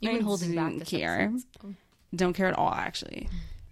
you've 0.00 0.12
I 0.12 0.16
been 0.16 0.24
holding 0.24 0.54
back 0.54 0.70
don't 0.70 0.78
this 0.80 0.88
care. 0.88 1.20
episode. 1.22 1.74
don't 2.14 2.32
care 2.34 2.46
at 2.48 2.56
all 2.56 2.72
actually 2.72 3.28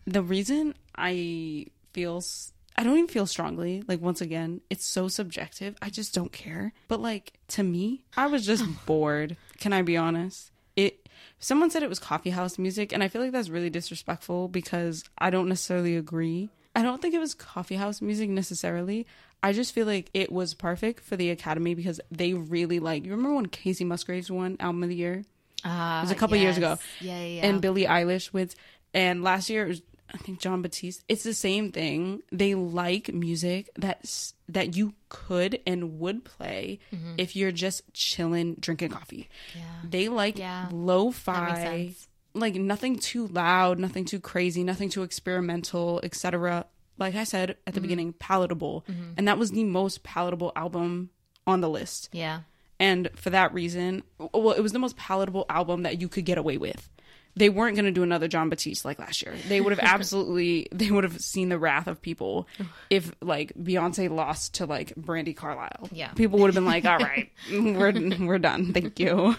the 0.06 0.22
reason 0.22 0.74
i 0.94 1.64
feel 1.94 2.18
s- 2.18 2.52
i 2.76 2.82
don't 2.82 2.96
even 2.96 3.08
feel 3.08 3.26
strongly. 3.26 3.82
Like 3.86 4.00
once 4.00 4.20
again 4.20 4.60
it's 4.70 4.84
so 4.84 5.08
subjective. 5.08 5.76
I 5.80 5.90
just 5.90 6.14
don't 6.14 6.32
care. 6.32 6.72
But 6.88 7.00
like 7.00 7.34
to 7.48 7.62
me 7.62 8.04
i 8.16 8.26
was 8.26 8.44
just 8.46 8.64
bored. 8.86 9.36
Can 9.58 9.72
i 9.72 9.82
be 9.82 9.96
honest? 9.96 10.50
It 10.76 11.08
someone 11.38 11.70
said 11.70 11.82
it 11.82 11.88
was 11.88 11.98
coffee 11.98 12.30
house 12.30 12.58
music 12.58 12.92
and 12.92 13.02
i 13.02 13.08
feel 13.08 13.22
like 13.22 13.32
that's 13.32 13.48
really 13.48 13.70
disrespectful 13.70 14.48
because 14.48 15.04
i 15.18 15.30
don't 15.30 15.48
necessarily 15.48 15.96
agree. 15.96 16.50
I 16.74 16.82
don't 16.82 17.00
think 17.00 17.14
it 17.14 17.18
was 17.20 17.34
coffee 17.34 17.76
house 17.76 18.02
music 18.02 18.28
necessarily. 18.28 19.06
I 19.42 19.54
just 19.54 19.72
feel 19.74 19.86
like 19.86 20.10
it 20.12 20.30
was 20.30 20.52
perfect 20.52 21.02
for 21.04 21.16
the 21.16 21.30
academy 21.30 21.74
because 21.74 22.00
they 22.10 22.34
really 22.34 22.80
like 22.80 23.04
you 23.04 23.12
remember 23.12 23.34
when 23.36 23.46
kacey 23.46 23.86
musgraves 23.86 24.30
won 24.30 24.56
album 24.60 24.82
of 24.82 24.90
the 24.90 24.96
year? 24.96 25.24
Ah, 25.64 26.00
was 26.02 26.10
a 26.10 26.14
couple 26.14 26.36
years 26.36 26.56
ago. 26.56 26.78
Yeah, 27.00 27.18
yeah, 27.20 27.26
yeah. 27.26 27.46
and 27.46 27.60
Billie 27.60 27.86
Eilish 27.86 28.32
with, 28.32 28.54
and 28.94 29.22
last 29.22 29.50
year 29.50 29.64
it 29.64 29.68
was 29.68 29.82
I 30.14 30.18
think 30.18 30.40
Jon 30.40 30.62
Batiste. 30.62 31.04
It's 31.08 31.24
the 31.24 31.34
same 31.34 31.72
thing. 31.72 32.22
They 32.32 32.54
like 32.54 33.12
music 33.12 33.70
that's 33.76 34.34
that 34.48 34.76
you 34.76 34.94
could 35.08 35.60
and 35.66 35.98
would 35.98 36.24
play 36.24 36.78
if 37.18 37.34
you're 37.36 37.52
just 37.52 37.82
chilling, 37.92 38.54
drinking 38.60 38.90
coffee. 38.90 39.28
yeah. 39.54 39.62
They 39.88 40.08
like 40.08 40.38
yeah. 40.38 40.68
lo-fi, 40.72 41.94
like 42.34 42.54
nothing 42.54 42.98
too 42.98 43.26
loud, 43.26 43.78
nothing 43.78 44.04
too 44.04 44.20
crazy, 44.20 44.62
nothing 44.64 44.88
too 44.88 45.02
experimental, 45.02 46.00
etc. 46.02 46.66
Like 46.98 47.14
I 47.14 47.24
said 47.24 47.50
at 47.50 47.56
Mm-hmm. 47.56 47.74
the 47.74 47.80
beginning, 47.80 48.12
palatable, 48.14 48.84
and 49.16 49.26
that 49.28 49.38
was 49.38 49.50
the 49.50 49.64
most 49.64 50.02
palatable 50.02 50.52
album 50.56 51.10
on 51.46 51.60
the 51.60 51.68
list. 51.68 52.08
Yeah. 52.12 52.40
And 52.78 53.08
for 53.16 53.30
that 53.30 53.54
reason, 53.54 54.02
well, 54.18 54.52
it 54.52 54.60
was 54.60 54.72
the 54.72 54.78
most 54.78 54.96
palatable 54.96 55.46
album 55.48 55.82
that 55.84 56.00
you 56.00 56.08
could 56.08 56.24
get 56.26 56.36
away 56.38 56.58
with. 56.58 56.90
They 57.36 57.50
weren't 57.50 57.76
going 57.76 57.84
to 57.84 57.90
do 57.92 58.02
another 58.02 58.28
Jon 58.28 58.48
Batiste 58.48 58.84
like 58.84 58.98
last 58.98 59.22
year. 59.22 59.34
They 59.48 59.60
would 59.60 59.72
have 59.76 59.78
absolutely, 59.82 60.68
they 60.72 60.90
would 60.90 61.04
have 61.04 61.20
seen 61.20 61.50
the 61.50 61.58
wrath 61.58 61.86
of 61.86 62.00
people 62.00 62.48
if 62.88 63.12
like 63.20 63.52
Beyonce 63.54 64.10
lost 64.10 64.54
to 64.54 64.66
like 64.66 64.94
Brandi 64.94 65.36
Carlile. 65.36 65.88
Yeah. 65.92 66.12
people 66.12 66.38
would 66.38 66.46
have 66.48 66.54
been 66.54 66.64
like, 66.64 66.84
"All 66.86 66.98
right, 66.98 67.30
we're 67.52 67.92
we're 68.26 68.38
done, 68.38 68.72
thank 68.72 68.98
you." 68.98 69.36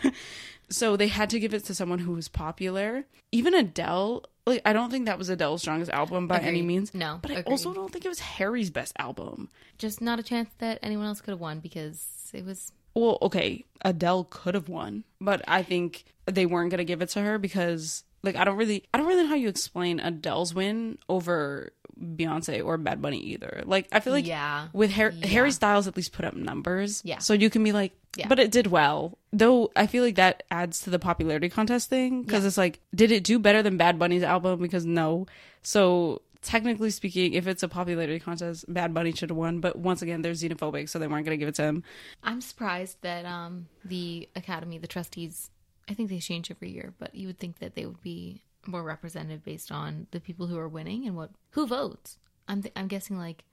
So 0.70 0.98
they 0.98 1.08
had 1.08 1.30
to 1.32 1.40
give 1.40 1.54
it 1.54 1.64
to 1.66 1.74
someone 1.74 2.00
who 2.00 2.12
was 2.12 2.28
popular. 2.28 3.06
Even 3.32 3.54
Adele, 3.54 4.24
like 4.46 4.62
I 4.66 4.74
don't 4.74 4.90
think 4.92 5.06
that 5.06 5.18
was 5.18 5.30
Adele's 5.30 5.62
strongest 5.62 5.92
album 5.92 6.28
by 6.28 6.40
any 6.40 6.62
means. 6.62 6.94
No, 6.94 7.20
but 7.22 7.32
I 7.32 7.36
agreed. 7.36 7.52
also 7.52 7.74
don't 7.74 7.92
think 7.92 8.06
it 8.06 8.10
was 8.10 8.20
Harry's 8.20 8.70
best 8.70 8.94
album. 9.00 9.50
Just 9.78 10.02
not 10.02 10.20
a 10.20 10.24
chance 10.24 10.50
that 10.60 10.80
anyone 10.84 11.06
else 11.08 11.22
could 11.22 11.32
have 11.32 11.40
won 11.40 11.60
because 11.62 12.06
it 12.34 12.46
was 12.46 12.72
Well, 13.00 13.18
okay, 13.22 13.66
Adele 13.82 14.26
could 14.30 14.56
have 14.56 14.70
won, 14.70 15.04
but 15.22 15.42
I 15.48 15.64
think 15.64 16.06
they 16.26 16.46
weren't 16.46 16.72
gonna 16.72 16.84
give 16.84 17.02
it 17.02 17.10
to 17.10 17.22
her 17.22 17.38
because, 17.38 18.04
like, 18.24 18.36
I 18.36 18.44
don't 18.44 18.58
really, 18.58 18.84
I 18.94 18.98
don't 18.98 19.08
really 19.08 19.24
know 19.24 19.30
how 19.30 19.36
you 19.36 19.50
explain 19.50 20.00
Adele's 20.00 20.54
win 20.54 20.98
over 21.08 21.72
Beyonce 22.00 22.64
or 22.64 22.78
Bad 22.78 23.02
Bunny 23.02 23.20
either. 23.20 23.64
Like, 23.66 23.88
I 23.92 24.00
feel 24.00 24.14
like 24.14 24.26
Yeah. 24.28 24.68
with 24.74 24.92
Har- 24.92 25.12
Yeah. 25.16 25.28
Harry 25.28 25.52
Styles 25.52 25.88
at 25.88 25.96
least 25.98 26.12
put 26.12 26.26
up 26.26 26.36
numbers, 26.36 27.02
Yeah. 27.06 27.20
So 27.20 27.34
you 27.34 27.50
can 27.50 27.64
be 27.64 27.72
like, 27.72 27.94
Yeah. 28.16 28.28
but 28.28 28.40
it 28.40 28.52
did 28.52 28.68
well. 28.68 29.18
Though 29.32 29.72
I 29.76 29.88
feel 29.88 30.04
like 30.04 30.16
that 30.16 30.44
adds 30.52 30.82
to 30.82 30.90
the 30.90 31.00
popularity 31.00 31.50
contest 31.50 31.90
thing 31.90 32.24
because 32.24 32.46
it's 32.46 32.58
like, 32.58 32.80
did 32.94 33.12
it 33.12 33.24
do 33.24 33.40
better 33.40 33.62
than 33.64 33.78
Bad 33.78 33.98
Bunny's 34.00 34.24
album? 34.24 34.60
Because 34.62 34.86
no, 34.86 35.28
so. 35.62 36.22
Technically 36.48 36.92
speaking, 36.92 37.34
if 37.34 37.46
it's 37.46 37.62
a 37.62 37.68
popularity 37.68 38.22
contest, 38.22 38.64
Bad 38.74 38.94
Bunny 38.94 39.12
should 39.12 39.32
have 39.32 39.38
won. 39.38 39.60
But 39.60 39.76
once 39.76 40.02
again, 40.02 40.22
they're 40.22 40.32
xenophobic, 40.32 40.88
so 40.88 40.98
they 40.98 41.06
weren't 41.06 41.26
going 41.26 41.38
to 41.38 41.38
give 41.38 41.50
it 41.50 41.56
to 41.56 41.64
him. 41.64 41.84
I'm 42.24 42.40
surprised 42.40 43.02
that 43.02 43.26
um 43.26 43.68
the 43.84 44.30
academy, 44.34 44.78
the 44.78 44.88
trustees, 44.88 45.50
I 45.90 45.94
think 45.94 46.10
they 46.10 46.20
change 46.20 46.50
every 46.50 46.70
year, 46.70 46.94
but 47.00 47.14
you 47.14 47.28
would 47.28 47.38
think 47.38 47.60
that 47.60 47.76
they 47.76 47.86
would 47.86 48.02
be 48.02 48.44
more 48.66 48.82
representative 48.82 49.44
based 49.44 49.74
on 49.74 50.08
the 50.12 50.22
people 50.22 50.48
who 50.48 50.58
are 50.58 50.70
winning 50.70 51.06
and 51.06 51.18
what 51.18 51.32
who 51.50 51.68
votes. 51.68 52.18
I'm 52.48 52.62
th- 52.62 52.72
I'm 52.78 52.88
guessing 52.88 53.18
like 53.18 53.44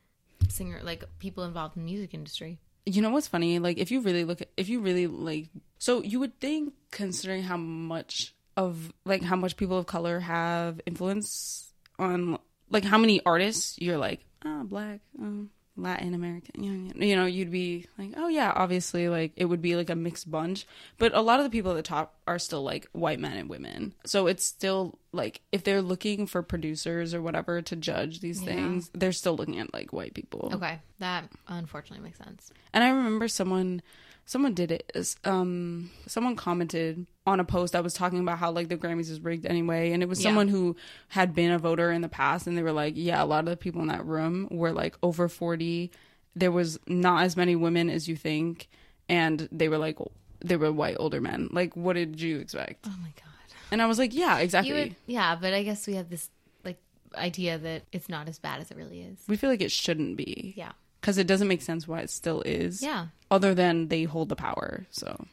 singer 0.48 0.78
like 0.84 1.02
people 1.18 1.42
involved 1.42 1.76
in 1.76 1.82
the 1.82 1.90
music 1.90 2.14
industry. 2.14 2.60
You 2.86 3.02
know 3.02 3.10
what's 3.10 3.26
funny? 3.26 3.58
Like 3.58 3.78
if 3.78 3.90
you 3.90 4.02
really 4.02 4.24
look 4.24 4.40
at 4.40 4.50
if 4.56 4.68
you 4.68 4.78
really 4.78 5.08
like 5.08 5.48
so 5.80 6.00
you 6.00 6.20
would 6.20 6.38
think 6.38 6.74
considering 6.92 7.42
how 7.42 7.56
much 7.56 8.36
of 8.56 8.92
like 9.04 9.22
how 9.22 9.34
much 9.34 9.56
people 9.56 9.78
of 9.78 9.86
color 9.86 10.20
have 10.20 10.80
influence 10.86 11.72
on 11.98 12.38
like 12.74 12.84
how 12.84 12.98
many 12.98 13.22
artists 13.24 13.78
you're 13.80 13.96
like, 13.98 14.20
oh 14.44 14.64
black, 14.64 15.00
um, 15.18 15.48
Latin 15.76 16.14
American, 16.14 16.62
you 16.62 16.70
know, 16.72 16.92
you 17.06 17.16
know, 17.16 17.24
you'd 17.26 17.50
be 17.50 17.86
like, 17.98 18.10
oh 18.16 18.28
yeah, 18.28 18.52
obviously 18.54 19.08
like 19.08 19.32
it 19.36 19.46
would 19.46 19.62
be 19.62 19.74
like 19.74 19.90
a 19.90 19.96
mixed 19.96 20.30
bunch. 20.30 20.66
But 20.98 21.14
a 21.14 21.20
lot 21.20 21.40
of 21.40 21.44
the 21.44 21.50
people 21.50 21.72
at 21.72 21.74
the 21.76 21.82
top 21.82 22.14
are 22.28 22.38
still 22.38 22.62
like 22.62 22.86
white 22.92 23.18
men 23.18 23.36
and 23.36 23.48
women. 23.48 23.94
So 24.06 24.26
it's 24.28 24.44
still 24.44 24.98
like 25.12 25.40
if 25.50 25.64
they're 25.64 25.82
looking 25.82 26.26
for 26.26 26.42
producers 26.42 27.12
or 27.14 27.20
whatever 27.22 27.60
to 27.62 27.74
judge 27.76 28.20
these 28.20 28.40
Yeah. 28.40 28.54
things, 28.54 28.90
they're 28.94 29.10
still 29.12 29.34
looking 29.34 29.58
at 29.58 29.72
like 29.74 29.92
white 29.92 30.14
people. 30.14 30.50
Okay, 30.54 30.78
that 31.00 31.24
unfortunately 31.48 32.04
makes 32.04 32.18
sense. 32.18 32.52
And 32.72 32.84
I 32.84 32.90
remember 32.90 33.26
someone 33.26 33.82
someone 34.26 34.54
did 34.54 34.70
it. 34.72 35.16
um 35.24 35.90
someone 36.06 36.36
commented 36.36 37.06
on 37.26 37.40
a 37.40 37.44
post 37.44 37.72
that 37.72 37.82
was 37.82 37.94
talking 37.94 38.20
about 38.20 38.38
how 38.38 38.50
like 38.50 38.68
the 38.68 38.76
Grammys 38.76 39.10
is 39.10 39.20
rigged 39.20 39.46
anyway 39.46 39.92
and 39.92 40.02
it 40.02 40.08
was 40.08 40.20
Yeah. 40.20 40.28
someone 40.30 40.48
who 40.48 40.76
had 41.08 41.34
been 41.34 41.50
a 41.50 41.58
voter 41.58 41.90
in 41.92 42.00
the 42.02 42.08
past 42.08 42.46
and 42.46 42.56
they 42.56 42.62
were 42.62 42.72
like 42.72 42.94
yeah 42.96 43.22
a 43.22 43.26
lot 43.26 43.40
of 43.44 43.50
the 43.50 43.56
people 43.56 43.80
in 43.82 43.88
that 43.88 44.04
room 44.04 44.48
were 44.50 44.72
like 44.72 44.96
over 45.02 45.28
40 45.28 45.90
there 46.36 46.50
was 46.52 46.78
not 46.86 47.24
as 47.24 47.36
many 47.36 47.54
women 47.56 47.88
as 47.90 48.08
you 48.08 48.16
think 48.16 48.68
and 49.08 49.48
they 49.52 49.68
were 49.68 49.78
like 49.78 49.96
they 50.44 50.56
were 50.56 50.72
white 50.72 50.96
older 50.98 51.20
men 51.20 51.48
like 51.52 51.74
what 51.76 51.94
did 51.94 52.20
you 52.20 52.38
expect 52.38 52.86
Oh 52.86 52.94
my 53.02 53.08
god. 53.16 53.54
and 53.70 53.80
I 53.80 53.86
was 53.86 53.98
like 53.98 54.14
yeah 54.14 54.38
exactly 54.38 54.72
would, 54.74 54.96
yeah, 55.06 55.36
but 55.36 55.54
I 55.54 55.62
guess 55.62 55.86
we 55.86 55.94
have 55.94 56.10
this 56.10 56.28
like 56.64 56.78
idea 57.14 57.56
that 57.58 57.82
it's 57.92 58.08
not 58.08 58.28
as 58.28 58.38
bad 58.38 58.60
as 58.60 58.70
it 58.70 58.76
really 58.76 59.00
is. 59.00 59.18
we 59.28 59.36
feel 59.36 59.48
like 59.50 59.62
it 59.62 59.70
shouldn't 59.72 60.16
be 60.16 60.52
Yeah. 60.56 60.72
Because 61.04 61.18
it 61.18 61.26
doesn't 61.26 61.48
make 61.48 61.60
sense 61.60 61.86
why 61.86 62.00
it 62.00 62.08
still 62.10 62.40
is 62.42 62.82
Yeah. 62.82 63.08
other 63.30 63.54
than 63.54 63.88
they 63.88 64.04
hold 64.04 64.30
the 64.30 64.36
power 64.36 64.86
so 64.90 65.26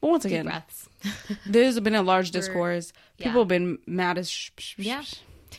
but 0.00 0.08
once 0.08 0.22
Deep 0.24 0.32
again. 0.32 0.62
There's 1.46 1.80
been 1.80 1.94
a 1.94 2.02
large 2.02 2.30
discourse. 2.30 2.92
yeah. 3.18 3.26
People 3.28 3.40
have 3.42 3.48
been 3.48 3.78
mad 3.86 4.18
as 4.18 4.30
sh- 4.30 4.50
sh- 4.58 4.74
sh- 4.74 4.74
Yeah. 4.78 5.02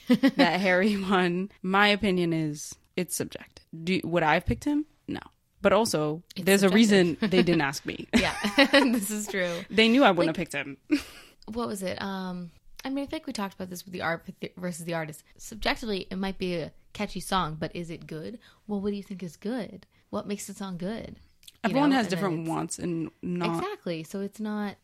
that 0.37 0.59
Harry 0.61 0.95
won. 1.01 1.49
My 1.61 1.87
opinion 1.89 2.31
is 2.31 2.75
it's 2.95 3.15
subjective. 3.15 3.65
Do, 3.83 3.99
would 4.03 4.23
I 4.23 4.35
have 4.35 4.45
picked 4.45 4.63
him? 4.63 4.85
No. 5.07 5.19
But 5.61 5.73
also, 5.73 6.21
It's 6.35 6.45
there's 6.45 6.63
a 6.63 6.69
reason 6.69 7.17
they 7.19 7.41
didn't 7.43 7.61
ask 7.61 7.85
me. 7.85 8.07
yeah, 8.15 8.35
this 8.71 9.09
is 9.11 9.27
true. 9.27 9.51
They 9.69 9.87
knew 9.89 10.03
I 10.03 10.11
wouldn't 10.11 10.37
have 10.37 10.41
picked 10.41 10.53
him. 10.53 10.77
what 11.51 11.67
was 11.67 11.81
it? 11.83 11.99
Um, 12.01 12.51
I 12.85 12.89
mean, 12.89 13.03
I 13.03 13.07
think 13.07 13.25
we 13.27 13.33
talked 13.33 13.55
about 13.55 13.69
this 13.69 13.83
with 13.83 13.93
the 13.93 14.01
art 14.03 14.25
versus 14.55 14.85
the 14.85 14.93
artist. 14.93 15.23
Subjectively, 15.37 16.07
it 16.11 16.17
might 16.17 16.37
be 16.37 16.55
a 16.55 16.71
catchy 16.93 17.19
song, 17.19 17.57
but 17.59 17.75
is 17.75 17.89
it 17.89 18.05
good? 18.07 18.39
Well, 18.67 18.79
what 18.79 18.91
do 18.91 18.95
you 18.95 19.03
think 19.03 19.23
is 19.23 19.35
good? 19.35 19.85
What 20.11 20.27
makes 20.27 20.45
the 20.47 20.53
song 20.53 20.77
good? 20.77 21.15
You 21.17 21.71
Everyone 21.71 21.89
know, 21.89 21.95
has 21.97 22.05
and 22.05 22.09
different 22.11 22.47
wants 22.47 22.77
and 22.79 23.09
not. 23.23 23.57
Exactly. 23.57 24.03
So 24.03 24.19
it's 24.21 24.39
not. 24.39 24.75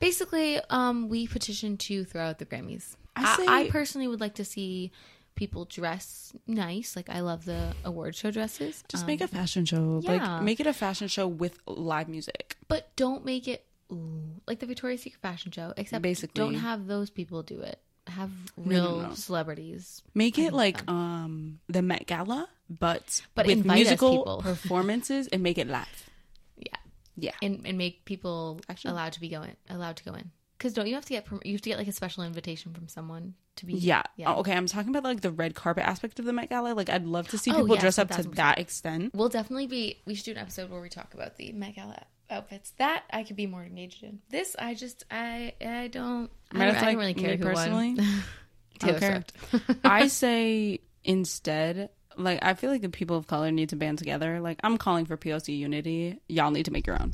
Basically, 0.00 0.58
um, 0.70 1.08
we 1.08 1.26
petitioned 1.26 1.78
to 1.80 2.04
throw 2.04 2.22
out 2.22 2.38
the 2.38 2.46
Grammys. 2.46 2.96
I 3.14 3.22
I, 3.32 3.36
say- 3.36 3.46
I 3.46 3.68
personally 3.70 4.08
would 4.08 4.20
like 4.20 4.34
to 4.36 4.44
see 4.44 4.90
people 5.34 5.64
dress 5.66 6.32
nice. 6.46 6.96
Like 6.96 7.08
I 7.10 7.20
love 7.20 7.44
the 7.44 7.74
award 7.84 8.14
show 8.16 8.30
dresses. 8.30 8.82
Just 8.88 9.02
Um, 9.04 9.08
make 9.08 9.20
a 9.20 9.28
fashion 9.28 9.64
show. 9.66 10.00
yeah. 10.02 10.12
Like, 10.36 10.42
make 10.42 10.60
it 10.60 10.66
a 10.66 10.72
fashion 10.72 11.08
show 11.08 11.26
with 11.28 11.58
live 11.66 12.08
music. 12.08 12.56
but 12.68 12.94
don't 12.96 13.24
make 13.26 13.46
it 13.46 13.66
ooh, 13.92 14.40
like 14.46 14.58
the 14.58 14.66
Victoria's 14.66 15.02
Secret 15.02 15.20
fashion 15.20 15.52
show. 15.52 15.72
Except 15.76 16.02
Basically. 16.02 16.38
don't 16.40 16.54
have 16.54 16.86
those 16.86 17.10
people 17.10 17.42
do 17.42 17.60
it. 17.60 17.78
have 18.08 18.30
no, 18.56 18.64
real 18.66 19.00
no. 19.02 19.14
celebrities. 19.14 20.02
Make 20.14 20.38
it 20.38 20.52
like 20.52 20.84
fun. 20.84 20.94
um 20.96 21.60
the 21.68 21.82
Met 21.82 22.06
Gala, 22.06 22.48
but 22.68 23.22
But 23.34 23.46
with 23.46 23.64
musical 23.64 24.40
performances 24.42 25.28
and 25.28 25.42
make 25.42 25.58
it 25.58 25.68
live. 25.68 26.10
Yeah. 26.56 26.76
Yeah. 27.16 27.32
And 27.42 27.62
and 27.64 27.78
make 27.78 28.04
people 28.04 28.60
Actually- 28.68 28.92
allowed 28.92 29.12
to 29.14 29.20
be 29.20 29.28
going 29.28 29.56
allowed 29.70 29.96
to 29.98 30.04
go 30.04 30.14
in. 30.14 30.30
Because 30.58 30.74
don't 30.74 30.86
you 30.86 30.94
have 30.94 31.04
to 31.06 31.10
get 31.14 31.26
you 31.44 31.52
have 31.52 31.60
to 31.62 31.70
get 31.70 31.78
like 31.78 31.88
a 31.88 31.92
special 31.92 32.22
invitation 32.22 32.72
from 32.72 32.86
someone 32.88 33.34
to 33.56 33.66
be 33.66 33.74
Yeah. 33.74 34.02
yeah. 34.16 34.32
Oh, 34.32 34.40
okay, 34.40 34.52
I'm 34.52 34.66
talking 34.66 34.90
about 34.90 35.02
like 35.04 35.20
the 35.20 35.32
red 35.32 35.54
carpet 35.54 35.84
aspect 35.84 36.18
of 36.20 36.24
the 36.24 36.32
Met 36.32 36.48
Gala. 36.50 36.72
Like 36.74 36.88
I'd 36.88 37.04
love 37.04 37.28
to 37.28 37.38
see 37.38 37.50
Oh, 37.50 37.56
people 37.62 37.74
yes, 37.74 37.80
dress 37.82 37.98
up 37.98 38.10
to 38.10 38.22
that 38.34 38.58
extent. 38.60 39.12
We'll 39.14 39.28
definitely 39.28 39.66
be. 39.66 40.00
We 40.06 40.14
should 40.14 40.24
do 40.26 40.30
an 40.32 40.38
episode 40.38 40.70
where 40.70 40.80
we 40.80 40.88
talk 40.88 41.14
about 41.14 41.36
the 41.36 41.52
Met 41.52 41.74
Gala 41.74 42.04
Oh, 42.32 42.36
outfits. 42.36 42.70
That 42.78 43.04
I 43.12 43.22
could 43.24 43.36
be 43.36 43.46
more 43.46 43.62
engaged 43.62 44.02
in. 44.02 44.20
This 44.30 44.56
I 44.58 44.74
just 44.74 45.04
I 45.10 45.52
I 45.64 45.88
don't. 45.88 46.30
I, 46.52 46.58
don't, 46.58 46.68
it's 46.68 46.82
I 46.82 46.86
don't 46.86 46.96
really 46.96 47.14
care 47.14 47.30
me 47.32 47.36
who 47.36 47.44
personally. 47.44 47.94
won. 47.94 48.06
Taylor 48.78 48.96
Okay. 48.96 49.22
Swift. 49.50 49.78
I 49.84 50.08
say 50.08 50.80
instead, 51.04 51.90
like 52.16 52.40
I 52.42 52.54
feel 52.54 52.70
like 52.70 52.82
the 52.82 52.88
people 52.88 53.16
of 53.16 53.26
color 53.26 53.50
need 53.50 53.68
to 53.70 53.76
band 53.76 53.98
together. 53.98 54.40
Like 54.40 54.58
I'm 54.64 54.78
calling 54.78 55.04
for 55.06 55.16
POC 55.16 55.56
unity. 55.58 56.18
Y'all 56.28 56.50
need 56.50 56.64
to 56.64 56.72
make 56.72 56.86
your 56.86 57.00
own. 57.00 57.12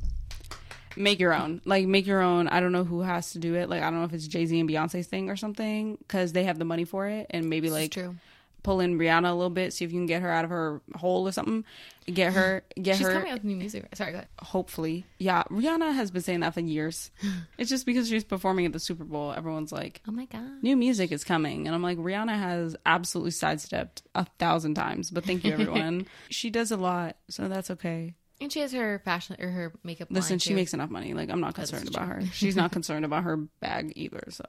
Make 0.96 1.20
your 1.20 1.33
own. 1.35 1.61
Like 1.64 1.87
make 1.87 2.07
your 2.07 2.20
own. 2.20 2.48
I 2.48 2.61
don't 2.61 2.72
know 2.72 2.85
who 2.85 3.02
has 3.02 3.33
to 3.33 3.38
do 3.38 3.54
it. 3.54 3.68
Like 3.68 3.83
I 3.83 3.90
don't 3.90 4.00
know 4.00 4.04
if 4.07 4.12
it's 4.12 4.26
Jay 4.26 4.46
Z 4.46 4.59
and 4.59 4.68
Beyonce's 4.68 5.07
thing 5.07 5.31
or 5.31 5.37
something 5.37 5.96
because 5.96 6.33
they 6.33 6.44
have 6.44 6.59
the 6.59 6.64
money 6.64 6.85
for 6.85 7.07
it, 7.07 7.26
and 7.31 7.48
maybe 7.48 7.68
It's 7.68 7.74
like 7.74 7.90
true. 7.92 8.16
Pull 8.62 8.81
in 8.81 8.99
Rihanna 8.99 9.31
a 9.31 9.35
little 9.35 9.51
bit, 9.51 9.73
see 9.73 9.85
if 9.85 9.92
you 9.92 9.99
can 9.99 10.07
get 10.07 10.23
her 10.23 10.31
out 10.31 10.44
of 10.44 10.51
her 10.51 10.81
hole 10.97 11.27
or 11.29 11.33
something. 11.33 11.64
Get 12.12 12.33
her, 12.33 12.64
get 12.83 12.97
She's 12.97 13.07
her. 13.07 13.11
She's 13.12 13.16
coming 13.18 13.31
out 13.31 13.35
with 13.35 13.44
new 13.44 13.57
music. 13.57 13.87
Sorry, 13.94 14.12
go 14.12 14.18
ahead. 14.18 14.29
hopefully, 14.40 15.05
yeah. 15.18 15.42
Rihanna 15.51 15.94
has 15.94 16.11
been 16.11 16.23
saying 16.23 16.40
that 16.40 16.55
for 16.55 16.61
years. 16.61 17.11
it's 17.59 17.71
just 17.71 17.87
because 17.87 18.09
she's 18.09 18.25
performing 18.25 18.66
at 18.66 18.73
the 18.73 18.81
Super 18.81 19.05
Bowl, 19.05 19.33
everyone's 19.33 19.73
like, 19.73 20.01
Oh 20.09 20.12
my 20.12 20.25
god. 20.27 20.62
new 20.62 20.77
music 20.77 21.12
is 21.12 21.23
coming 21.25 21.66
and 21.66 21.75
i'm 21.75 21.83
like 21.83 21.99
rihanna 21.99 22.37
has 22.38 22.75
absolutely 22.87 23.31
sidestepped 23.31 24.03
a 24.14 24.25
thousand 24.38 24.75
times 24.75 25.11
but 25.11 25.25
thank 25.25 25.44
you 25.44 25.53
everyone 25.53 26.07
she 26.31 26.51
does 26.51 26.71
a 26.71 26.77
lot 26.77 27.16
so 27.29 27.49
that's 27.49 27.71
okay 27.71 28.14
And 28.40 28.51
she 28.53 28.61
has 28.61 28.73
her 28.73 29.01
fashion 29.05 29.37
or 29.38 29.49
her 29.51 29.73
makeup. 29.85 30.09
listen 30.11 30.38
she 30.38 30.51
too. 30.51 30.55
makes 30.57 30.73
enough 30.75 30.90
money 30.90 31.14
like 31.14 31.31
i'm 31.31 31.40
not 31.40 31.55
concerned 31.55 31.88
about 31.88 32.09
her 32.09 32.23
she's 32.33 32.57
not 32.57 32.73
concerned 32.73 33.05
about 33.05 33.25
her 33.25 33.37
bag 33.37 33.92
either 33.97 34.25
so 34.31 34.44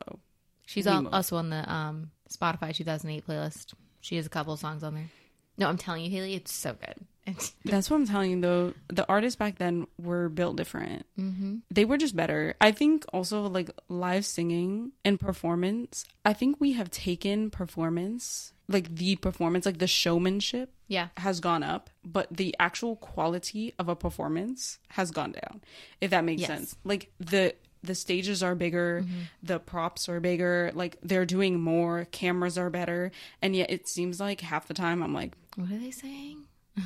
She's 0.66 0.86
also 0.86 1.38
on 1.38 1.50
the 1.50 1.72
um 1.72 2.12
Spotify 2.32 2.76
2008 2.76 3.26
playlist. 3.26 3.74
She 4.02 4.16
has 4.18 4.26
a 4.26 4.30
couple 4.30 4.56
songs 4.58 4.84
on 4.84 4.96
there. 4.96 5.10
No, 5.58 5.68
I'm 5.68 5.78
telling 5.78 6.06
you, 6.06 6.10
Haley, 6.12 6.36
it's 6.36 6.54
so 6.54 6.74
good. 6.74 6.96
It's, 7.28 7.54
that's 7.66 7.92
what 7.92 7.98
i'm 7.98 8.08
telling 8.08 8.32
you 8.32 8.42
though 8.42 8.74
the 8.88 9.08
artists 9.08 9.36
back 9.36 9.60
then 9.60 9.86
were 10.02 10.30
built 10.30 10.56
different 10.56 11.06
mm-hmm. 11.20 11.58
they 11.70 11.86
were 11.86 11.98
just 11.98 12.16
better 12.16 12.56
i 12.60 12.72
think 12.72 13.06
also 13.14 13.44
like 13.44 13.70
live 13.88 14.26
singing 14.26 14.94
and 15.06 15.20
performance 15.20 16.06
i 16.26 16.34
think 16.34 16.56
we 16.60 16.72
have 16.72 16.90
taken 16.90 17.52
performance 17.52 18.54
like 18.68 18.96
the 18.96 19.16
performance 19.18 19.66
like 19.68 19.78
the 19.80 19.86
showmanship 19.88 20.72
Yeah. 20.88 21.10
has 21.18 21.40
gone 21.40 21.64
up, 21.64 21.90
but 22.06 22.28
the 22.32 22.56
actual 22.60 22.96
quality 22.96 23.74
of 23.80 23.90
a 23.90 23.96
performance 23.96 24.78
has 24.90 25.10
gone 25.12 25.32
down. 25.34 25.62
If 26.02 26.12
that 26.12 26.24
makes 26.24 26.42
Yes. 26.42 26.48
sense. 26.50 26.76
Like 26.84 27.12
the 27.20 27.56
the 27.84 27.96
stages 27.96 28.44
are 28.44 28.56
bigger, 28.56 29.02
Mm-hmm. 29.04 29.20
the 29.44 29.60
props 29.60 30.10
are 30.10 30.20
bigger, 30.20 30.72
like 30.74 30.98
they're 31.02 31.26
doing 31.26 31.60
more, 31.60 32.06
cameras 32.12 32.58
are 32.58 32.70
better, 32.70 33.12
and 33.42 33.56
yet 33.56 33.70
it 33.72 33.88
seems 33.88 34.20
like 34.20 34.42
half 34.42 34.68
the 34.68 34.74
time 34.74 35.02
I'm 35.02 35.14
like, 35.14 35.34
What 35.56 35.72
are 35.72 35.78
they 35.80 35.92
saying? 35.92 36.46
I 36.78 36.82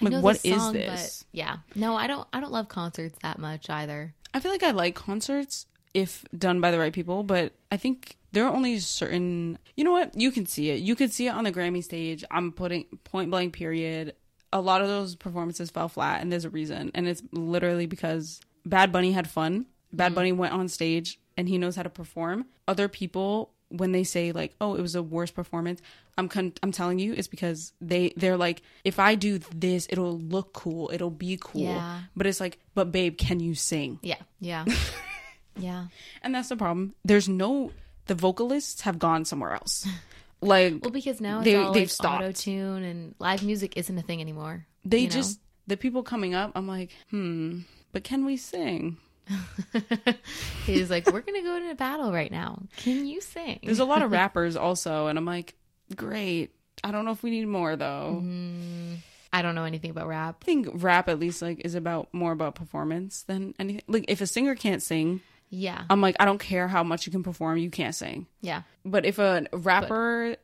Like, 0.00 0.12
know 0.12 0.20
what 0.20 0.40
the 0.42 0.50
is 0.50 0.72
this? 0.72 1.24
But 1.32 1.38
yeah. 1.38 1.56
No, 1.74 1.96
I 1.96 2.06
don't. 2.06 2.26
I 2.32 2.40
don't 2.40 2.52
love 2.52 2.68
concerts 2.68 3.18
that 3.22 3.38
much 3.38 3.68
either. 3.68 4.14
I 4.32 4.40
feel 4.40 4.50
like 4.52 4.62
I 4.62 4.70
like 4.72 4.94
concerts 4.94 5.66
if 5.92 6.24
done 6.36 6.60
by 6.60 6.70
the 6.70 6.78
right 6.78 6.92
people, 6.92 7.22
but 7.22 7.52
I 7.70 7.76
think 7.76 8.16
there 8.32 8.44
are 8.46 8.54
only 8.54 8.78
certain. 8.80 9.58
You 9.76 9.84
know 9.84 9.92
what? 9.92 10.18
You 10.18 10.30
can 10.32 10.46
see 10.46 10.70
it. 10.70 10.80
You 10.80 10.94
could 10.96 11.12
see 11.12 11.26
it 11.26 11.30
on 11.30 11.44
the 11.44 11.52
Grammy 11.52 11.82
stage. 11.84 12.24
I'm 12.30 12.52
putting 12.52 12.86
point 13.04 13.30
blank 13.30 13.52
period. 13.54 14.14
A 14.52 14.60
lot 14.60 14.80
of 14.80 14.88
those 14.88 15.16
performances 15.16 15.70
fell 15.70 15.88
flat, 15.88 16.20
and 16.20 16.30
there's 16.32 16.44
a 16.44 16.50
reason, 16.50 16.92
and 16.94 17.08
it's 17.08 17.22
literally 17.32 17.86
because 17.86 18.40
Bad 18.64 18.92
Bunny 18.92 19.10
had 19.12 19.28
fun. 19.28 19.66
Bad 19.94 20.14
Bunny 20.14 20.32
went 20.32 20.52
on 20.52 20.68
stage 20.68 21.18
and 21.36 21.48
he 21.48 21.58
knows 21.58 21.76
how 21.76 21.82
to 21.82 21.90
perform. 21.90 22.46
Other 22.68 22.88
people, 22.88 23.50
when 23.68 23.92
they 23.92 24.04
say 24.04 24.32
like, 24.32 24.54
"Oh, 24.60 24.74
it 24.74 24.82
was 24.82 24.94
a 24.94 25.02
worst 25.02 25.34
performance," 25.34 25.80
I'm 26.16 26.28
con- 26.28 26.52
I'm 26.62 26.70
telling 26.72 26.98
you, 26.98 27.12
it's 27.14 27.28
because 27.28 27.72
they 27.80 28.12
they're 28.16 28.36
like, 28.36 28.62
if 28.84 28.98
I 28.98 29.14
do 29.16 29.38
this, 29.38 29.86
it'll 29.90 30.18
look 30.18 30.52
cool, 30.52 30.90
it'll 30.92 31.10
be 31.10 31.38
cool. 31.40 31.62
Yeah. 31.62 32.00
But 32.16 32.26
it's 32.26 32.40
like, 32.40 32.58
but 32.74 32.92
babe, 32.92 33.18
can 33.18 33.40
you 33.40 33.54
sing? 33.54 33.98
Yeah. 34.02 34.22
Yeah. 34.40 34.64
yeah. 35.58 35.86
And 36.22 36.34
that's 36.34 36.48
the 36.48 36.56
problem. 36.56 36.94
There's 37.04 37.28
no 37.28 37.72
the 38.06 38.14
vocalists 38.14 38.82
have 38.82 38.98
gone 38.98 39.24
somewhere 39.24 39.54
else. 39.54 39.86
Like 40.40 40.82
Well, 40.82 40.90
because 40.90 41.22
now 41.22 41.38
it's 41.38 41.44
They- 41.46 41.54
all 41.54 41.72
they've 41.72 41.84
like 41.84 41.90
stopped. 41.90 42.22
auto 42.22 42.32
tune 42.32 42.82
and 42.84 43.14
live 43.18 43.42
music 43.42 43.78
isn't 43.78 43.96
a 43.96 44.02
thing 44.02 44.20
anymore. 44.20 44.66
they 44.84 44.98
you 44.98 45.04
know? 45.08 45.14
just 45.14 45.40
the 45.66 45.78
people 45.78 46.02
coming 46.02 46.34
up, 46.34 46.52
I'm 46.54 46.68
like, 46.68 46.90
hmm, 47.08 47.60
but 47.92 48.04
can 48.04 48.26
we 48.26 48.36
sing? 48.36 48.98
He's 50.66 50.90
like, 50.90 51.06
we're 51.10 51.20
gonna 51.20 51.42
go 51.42 51.56
into 51.56 51.70
a 51.70 51.74
battle 51.74 52.12
right 52.12 52.30
now. 52.30 52.62
Can 52.76 53.06
you 53.06 53.20
sing? 53.20 53.60
There's 53.62 53.78
a 53.78 53.84
lot 53.84 54.02
of 54.02 54.10
rappers 54.12 54.56
also, 54.56 55.06
and 55.08 55.18
I'm 55.18 55.24
like, 55.24 55.54
great. 55.94 56.52
I 56.82 56.90
don't 56.90 57.04
know 57.04 57.12
if 57.12 57.22
we 57.22 57.30
need 57.30 57.46
more 57.46 57.76
though. 57.76 58.16
Mm-hmm. 58.18 58.94
I 59.32 59.42
don't 59.42 59.54
know 59.54 59.64
anything 59.64 59.90
about 59.90 60.06
rap. 60.06 60.36
I 60.42 60.44
think 60.44 60.68
rap 60.72 61.08
at 61.08 61.18
least 61.18 61.42
like 61.42 61.62
is 61.64 61.74
about 61.74 62.08
more 62.12 62.32
about 62.32 62.54
performance 62.54 63.22
than 63.22 63.54
anything. 63.58 63.82
Like 63.88 64.04
if 64.08 64.20
a 64.20 64.26
singer 64.26 64.54
can't 64.54 64.82
sing, 64.82 65.20
Yeah. 65.50 65.84
I'm 65.90 66.00
like, 66.00 66.16
I 66.20 66.24
don't 66.24 66.38
care 66.38 66.68
how 66.68 66.84
much 66.84 67.06
you 67.06 67.12
can 67.12 67.22
perform, 67.22 67.58
you 67.58 67.70
can't 67.70 67.94
sing. 67.94 68.26
yeah. 68.42 68.62
But 68.84 69.06
if 69.06 69.18
a 69.18 69.46
rapper, 69.52 70.36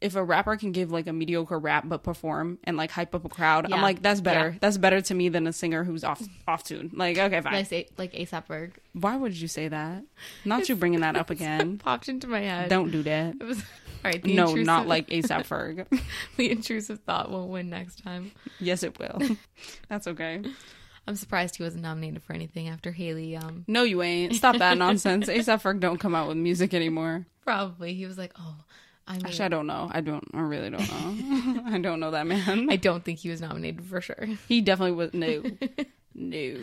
if 0.00 0.16
a 0.16 0.24
rapper 0.24 0.56
can 0.56 0.72
give 0.72 0.90
like 0.90 1.06
a 1.06 1.12
mediocre 1.12 1.58
rap 1.58 1.84
but 1.86 2.02
perform 2.02 2.58
and 2.64 2.76
like 2.76 2.90
hype 2.90 3.14
up 3.14 3.24
a 3.24 3.28
crowd, 3.28 3.68
Yeah. 3.68 3.76
I'm 3.76 3.82
like, 3.82 4.02
that's 4.02 4.20
better. 4.20 4.50
Yeah. 4.50 4.58
That's 4.60 4.76
better 4.78 5.00
to 5.00 5.14
me 5.14 5.28
than 5.28 5.46
a 5.46 5.52
singer 5.52 5.84
who's 5.84 6.04
off 6.04 6.22
off 6.48 6.64
tune. 6.64 6.90
Like, 6.94 7.18
okay, 7.18 7.40
fine. 7.40 7.52
Like 7.52 7.66
say 7.66 7.88
like 7.98 8.12
ASAP 8.12 8.46
Ferg 8.46 8.72
Why 8.92 9.16
would 9.16 9.34
you 9.40 9.48
say 9.48 9.68
that? 9.68 10.04
Not 10.44 10.68
you 10.68 10.76
bringing 10.76 11.00
that 11.00 11.16
up 11.16 11.30
again. 11.36 11.78
popped 11.78 12.08
into 12.08 12.26
my 12.26 12.40
head. 12.40 12.68
Don't 12.68 12.90
do 12.90 13.02
that. 13.04 13.34
It 13.40 13.44
was 13.44 13.58
all 14.04 14.10
right. 14.10 14.24
No, 14.24 14.42
intrusive, 14.48 14.66
not 14.66 14.86
like 14.88 15.06
ASAP 15.10 15.46
Ferg. 15.46 15.86
the 16.36 16.50
intrusive 16.50 17.00
thought 17.00 17.30
won't 17.30 17.50
win 17.50 17.70
next 17.70 18.02
time. 18.02 18.32
yes, 18.60 18.82
it 18.82 18.98
will. 18.98 19.20
That's 19.88 20.06
okay. 20.08 20.42
I'm 21.06 21.16
surprised 21.16 21.56
he 21.56 21.64
wasn't 21.64 21.82
nominated 21.82 22.22
for 22.22 22.32
anything 22.32 22.68
after 22.68 22.92
Haley. 22.92 23.36
Um, 23.36 23.64
No, 23.66 23.82
you 23.82 24.02
ain't. 24.02 24.34
Stop 24.36 24.58
that 24.58 24.78
nonsense. 24.78 25.26
ASAP 25.28 25.60
Ferg 25.62 25.80
don't 25.80 25.98
come 25.98 26.14
out 26.14 26.28
with 26.28 26.36
music 26.36 26.74
anymore. 26.74 27.26
probably 27.44 27.94
he 27.94 28.06
was 28.06 28.16
like, 28.16 28.32
oh, 28.38 28.56
I 29.06 29.14
mean, 29.16 29.26
Actually, 29.26 29.44
I 29.44 29.48
don't 29.48 29.66
know. 29.66 29.90
I 29.92 30.00
don't. 30.00 30.24
I 30.32 30.40
really 30.40 30.70
don't 30.70 30.80
know. 30.88 31.62
I 31.66 31.78
don't 31.78 31.98
know 32.00 32.12
that 32.12 32.26
man. 32.26 32.68
I 32.70 32.76
don't 32.76 33.04
think 33.04 33.18
he 33.18 33.28
was 33.30 33.40
nominated 33.40 33.84
for 33.84 34.00
sure. 34.00 34.28
He 34.48 34.60
definitely 34.60 34.92
was 34.96 35.12
no, 35.12 35.42
no. 36.14 36.56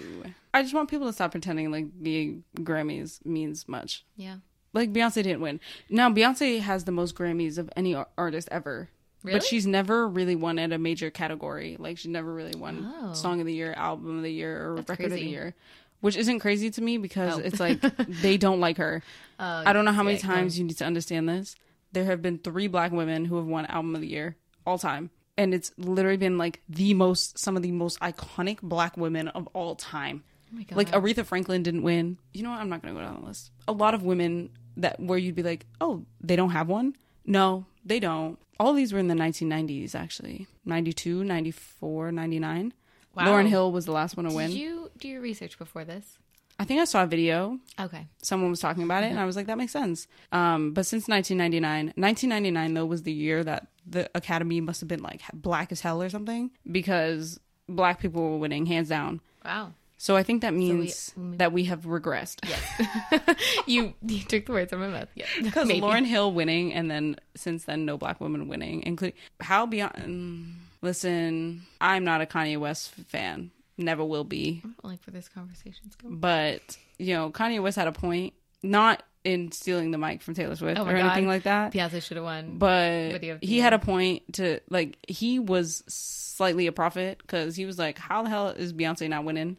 I 0.54 0.62
just 0.62 0.73
want 0.73 0.89
people 0.89 1.08
to 1.08 1.13
stop 1.13 1.32
pretending 1.32 1.71
like 1.71 1.88
the 1.99 2.38
Grammys 2.58 3.23
means 3.25 3.67
much. 3.67 4.06
Yeah. 4.15 4.38
Like 4.73 4.93
Beyonce 4.93 5.15
didn't 5.23 5.41
win. 5.41 5.60
Now 5.89 6.10
Beyonce 6.12 6.60
has 6.62 6.84
the 6.86 6.91
most 6.91 7.15
Grammys 7.15 7.58
of 7.58 7.69
any 7.75 7.93
ar- 7.95 8.08
artist 8.17 8.47
ever, 8.52 8.89
Really? 9.23 9.38
but 9.39 9.43
she's 9.45 9.65
never 9.65 10.08
really 10.08 10.36
won 10.36 10.60
at 10.60 10.71
a 10.71 10.78
major 10.78 11.10
category. 11.10 11.75
Like 11.80 11.97
she 11.97 12.08
never 12.10 12.34
really 12.34 12.58
won 12.58 12.93
Oh. 13.02 13.13
Song 13.13 13.39
of 13.39 13.47
the 13.47 13.54
Year, 13.54 13.73
Album 13.73 14.17
of 14.17 14.23
the 14.23 14.32
Year, 14.32 14.71
or 14.71 14.75
That's 14.78 14.89
Record 14.89 15.08
of 15.08 15.12
the. 15.13 15.23
Year. 15.25 15.56
Which 16.02 16.15
isn't 16.15 16.39
crazy 16.39 16.69
to 16.69 16.82
me 16.82 16.97
because 16.97 17.38
Oh. 17.38 17.41
it's 17.41 17.60
like 17.60 17.82
they 18.21 18.38
don't 18.38 18.60
like 18.62 18.78
her. 18.78 19.04
Uh, 19.38 19.63
I 19.65 19.73
don't 19.73 19.84
know 19.86 19.91
how 19.91 20.04
many 20.04 20.17
yeah, 20.17 20.23
times 20.23 20.58
you 20.58 20.63
need 20.65 20.78
to 20.78 20.86
understand 20.86 21.28
this. 21.28 21.56
There 21.91 22.06
have 22.06 22.21
been 22.21 22.38
three 22.38 22.67
black 22.67 22.91
women 22.91 23.25
who 23.25 23.38
have 23.38 23.45
won 23.45 23.65
Album 23.65 23.95
of 23.95 24.02
the 24.02 24.08
Year 24.08 24.36
all 24.65 24.78
time. 24.78 25.10
And 25.38 25.54
it's 25.54 25.71
literally 25.78 26.17
been 26.17 26.38
like 26.38 26.62
the 26.67 26.93
most, 26.93 27.39
some 27.39 27.56
of 27.56 27.63
the 27.63 27.71
most 27.71 27.99
iconic 28.02 28.62
black 28.62 28.97
women 28.97 29.30
of 29.30 29.47
all 29.54 29.75
time. 29.75 30.23
Oh 30.52 30.58
my 30.58 30.63
God. 30.63 30.75
Like 30.75 30.91
Aretha 30.91 31.25
Franklin 31.25 31.63
didn't 31.63 31.84
win. 31.84 32.17
You 32.34 32.43
know 32.43 32.49
what? 32.49 32.60
I'm 32.60 32.69
not 32.69 32.82
going 32.82 32.93
to 32.93 32.99
go 32.99 33.06
down 33.06 33.21
the 33.21 33.28
list. 33.28 33.52
A 33.67 33.71
lot 33.71 33.93
of 33.93 34.04
women 34.04 34.49
that 34.78 34.99
where 34.99 35.17
you'd 35.17 35.36
be 35.36 35.43
like, 35.43 35.65
oh, 35.80 36.06
they 36.21 36.36
don't 36.36 36.52
have 36.52 36.67
one? 36.67 36.95
No, 37.25 37.65
they 37.86 37.99
don't. 37.99 38.38
All 38.60 38.73
these 38.73 38.91
were 38.91 38.99
in 38.99 39.08
the 39.08 39.15
1990s, 39.15 39.95
actually 39.95 40.47
92, 40.65 41.23
94, 41.23 42.12
99. 42.12 42.73
Wow. 43.15 43.25
Lauryn 43.25 43.47
Hill 43.47 43.71
was 43.71 43.86
the 43.86 43.91
last 43.91 44.17
one 44.17 44.28
to 44.28 44.36
win. 44.36 44.52
Did 44.52 44.60
you 44.60 44.91
do 44.97 45.08
your 45.08 45.21
research 45.21 45.58
before 45.58 45.84
this? 45.84 46.17
I 46.60 46.65
think 46.65 46.82
I 46.82 46.86
saw 46.86 47.04
a 47.04 47.08
video 47.08 47.58
Okay. 47.80 48.06
someone 48.22 48.50
was 48.50 48.60
talking 48.60 48.84
about 48.84 49.04
it 49.04 49.08
and 49.08 49.19
i 49.19 49.26
was 49.26 49.36
like 49.38 49.48
that 49.48 49.58
makes 49.58 49.72
sense 49.72 50.08
um 50.34 50.74
but 50.74 50.86
since 50.86 51.08
1999 51.08 51.93
1999 51.95 52.74
though 52.74 52.86
was 52.86 53.04
the 53.04 53.13
year 53.13 53.43
that 53.43 53.67
the 53.88 54.10
academy 54.13 54.60
must 54.60 54.82
have 54.82 54.89
been 54.89 55.02
like 55.02 55.22
black 55.34 55.72
as 55.72 55.80
hell 55.80 56.02
or 56.02 56.10
something 56.10 56.52
because 56.69 57.39
black 57.69 58.00
people 58.02 58.22
were 58.32 58.38
winning 58.38 58.65
hands 58.65 58.89
down 58.89 59.22
Wow. 59.45 59.72
so 59.98 60.17
i 60.17 60.24
think 60.24 60.41
that 60.41 60.54
means 60.54 61.13
we- 61.15 61.38
that 61.38 61.54
we 61.54 61.63
have 61.65 61.86
regressed 61.86 62.39
you 63.65 63.93
you 64.06 64.19
took 64.24 64.45
the 64.45 64.52
words 64.52 64.74
out 64.74 64.82
of 64.82 64.91
my 64.91 65.00
mouth. 65.00 65.10
Yeah. 65.15 65.26
because 65.41 65.69
lauryn 65.69 66.06
hill 66.06 66.34
winning 66.34 66.74
and 66.74 66.91
then 66.91 67.15
since 67.36 67.63
then 67.65 67.86
no 67.86 67.98
black 67.98 68.19
women 68.19 68.48
winning 68.50 68.84
including 68.84 69.17
how 69.39 69.65
beyond 69.65 69.93
mm, 69.95 70.54
listen 70.82 71.62
i'm 71.80 72.04
not 72.04 72.19
a 72.22 72.26
kanye 72.26 72.58
west 72.60 72.91
fan 73.08 73.52
never 73.80 74.04
will 74.04 74.24
be 74.24 74.62
I 74.63 74.68
don't 74.68 74.86
like 74.86 75.00
where 75.06 75.13
this 75.13 75.30
conversation's 75.30 75.96
going. 75.96 76.18
but 76.18 76.78
you 76.98 77.15
know 77.15 77.32
kanye 77.32 77.62
west 77.62 77.78
had 77.78 77.88
a 77.88 77.92
point 77.92 78.34
not 78.62 79.04
in 79.24 79.52
stealing 79.52 79.92
the 79.92 79.98
mic 79.98 80.22
from 80.22 80.34
Taylor 80.34 80.56
Swift 80.56 80.80
Oh 80.80 80.84
or 80.86 80.94
my 80.94 81.00
anything 81.00 81.28
like 81.28 81.44
that. 81.44 81.74
Beyonce 81.74 82.02
should 82.02 82.18
have 82.18 82.24
won. 82.24 82.58
But 82.58 83.12
Video 83.12 83.38
he 83.42 83.60
had 83.60 83.74
a 83.74 83.80
point 83.80 84.34
to 84.34 84.62
like 84.70 84.98
he 85.08 85.39
was 85.39 85.84
slightly 85.88 86.68
a 86.68 86.72
prophet 86.72 87.18
because 87.20 87.56
he 87.56 87.65
was 87.65 87.78
like, 87.78 87.98
"How 87.98 88.24
the 88.24 88.30
hell 88.30 88.48
is 88.48 88.74
Beyonce 88.74 89.10
not 89.10 89.26
winning?" 89.26 89.58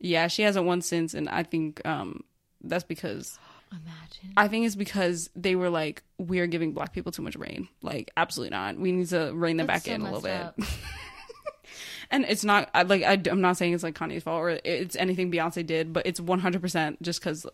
Yeah, 0.00 0.28
she 0.28 0.42
hasn't 0.42 0.66
won 0.66 0.80
since, 0.80 1.14
and 1.14 1.28
I 1.28 1.42
think 1.42 1.84
um 1.86 2.24
that's 2.62 2.84
because 2.84 3.38
Imagine. 3.70 4.32
I 4.36 4.48
think 4.48 4.66
it's 4.66 4.74
because 4.76 5.30
they 5.34 5.56
were 5.56 5.70
like, 5.70 6.02
"We 6.18 6.40
are 6.40 6.46
giving 6.46 6.72
black 6.72 6.92
people 6.92 7.12
too 7.12 7.22
much 7.22 7.36
rain." 7.36 7.68
Like, 7.82 8.10
absolutely 8.16 8.50
not. 8.56 8.76
We 8.76 8.92
need 8.92 9.08
to 9.08 9.32
rein 9.34 9.56
them 9.56 9.66
That's 9.66 9.84
back 9.84 9.90
so 9.90 9.94
in 9.94 10.00
a 10.02 10.04
little 10.04 10.20
bit. 10.20 10.68
And 12.12 12.24
it's 12.28 12.44
not 12.44 12.70
I, 12.74 12.82
like 12.82 13.02
I, 13.02 13.20
am 13.30 13.40
not 13.40 13.56
saying 13.56 13.72
it's 13.72 13.82
like 13.82 13.96
Kanye's 13.96 14.22
fault 14.22 14.40
or 14.40 14.60
it's 14.64 14.94
anything 14.96 15.32
Beyonce 15.32 15.66
did, 15.66 15.92
but 15.92 16.06
it's 16.06 16.20
100 16.20 16.60
percent 16.60 17.02
just 17.02 17.20
because 17.20 17.46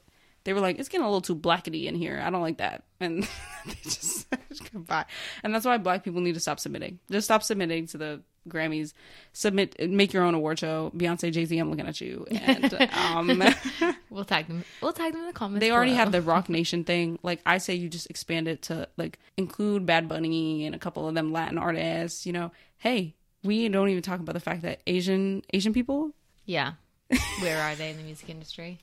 they 0.44 0.53
were 0.53 0.61
like 0.61 0.79
it's 0.79 0.88
getting 0.88 1.05
a 1.05 1.09
little 1.09 1.21
too 1.21 1.37
blackety 1.37 1.85
in 1.85 1.94
here. 1.94 2.21
I 2.23 2.31
don't 2.31 2.42
like 2.42 2.59
that, 2.59 2.83
and 3.01 3.23
they 3.66 3.75
just 3.85 4.27
goodbye. 4.73 5.07
And 5.42 5.55
that's 5.55 5.64
why 5.64 5.79
black 5.79 6.05
people 6.05 6.21
need 6.21 6.35
to 6.35 6.40
stop 6.40 6.61
submitting. 6.61 6.99
Just 7.11 7.27
stop 7.27 7.42
submitting 7.42 7.87
to 7.88 7.99
the 7.99 8.21
Grammys. 8.49 8.94
Submit, 9.33 9.90
make 9.90 10.12
your 10.12 10.25
own 10.25 10.35
award 10.35 10.59
show. 10.59 10.90
Beyonce, 10.97 11.33
Jay 11.33 11.44
Z, 11.44 11.59
I'm 11.59 11.71
looking 11.71 11.87
at 11.87 12.01
you. 12.01 12.27
And 12.31 12.88
um, 12.92 13.42
We'll 14.11 14.25
tag 14.25 14.49
them. 14.49 14.64
We'll 14.81 14.92
tag 14.92 15.12
them 15.12 15.21
in 15.21 15.27
the 15.27 15.33
comments. 15.33 15.61
they 15.61 15.71
already 15.71 15.92
below. 15.92 16.05
have 16.05 16.12
the 16.12 16.23
Roc 16.23 16.49
Nation 16.49 16.85
thing. 16.85 17.18
Like 17.23 17.40
I 17.44 17.59
say, 17.59 17.75
you 17.75 17.88
just 17.88 18.09
expand 18.11 18.49
it 18.49 18.62
to 18.62 18.88
like 18.97 19.18
include 19.37 19.87
Bad 19.87 20.09
Bunny 20.09 20.66
and 20.66 20.75
a 20.75 20.79
couple 20.79 21.07
of 21.07 21.14
them 21.14 21.33
Latin 21.33 21.59
artists. 21.59 22.27
You 22.27 22.33
know, 22.33 22.53
hey, 22.79 23.14
we 23.44 23.68
don't 23.68 23.88
even 23.88 24.03
talk 24.03 24.20
about 24.20 24.35
the 24.35 24.40
fact 24.40 24.62
that 24.62 24.81
Asian 24.87 25.42
Asian 25.53 25.72
people 25.72 26.12
Yeah. 26.46 26.72
Where 27.40 27.62
are 27.62 27.74
they 27.74 27.90
in 27.90 27.96
the 27.96 28.03
music 28.03 28.29
industry? 28.29 28.79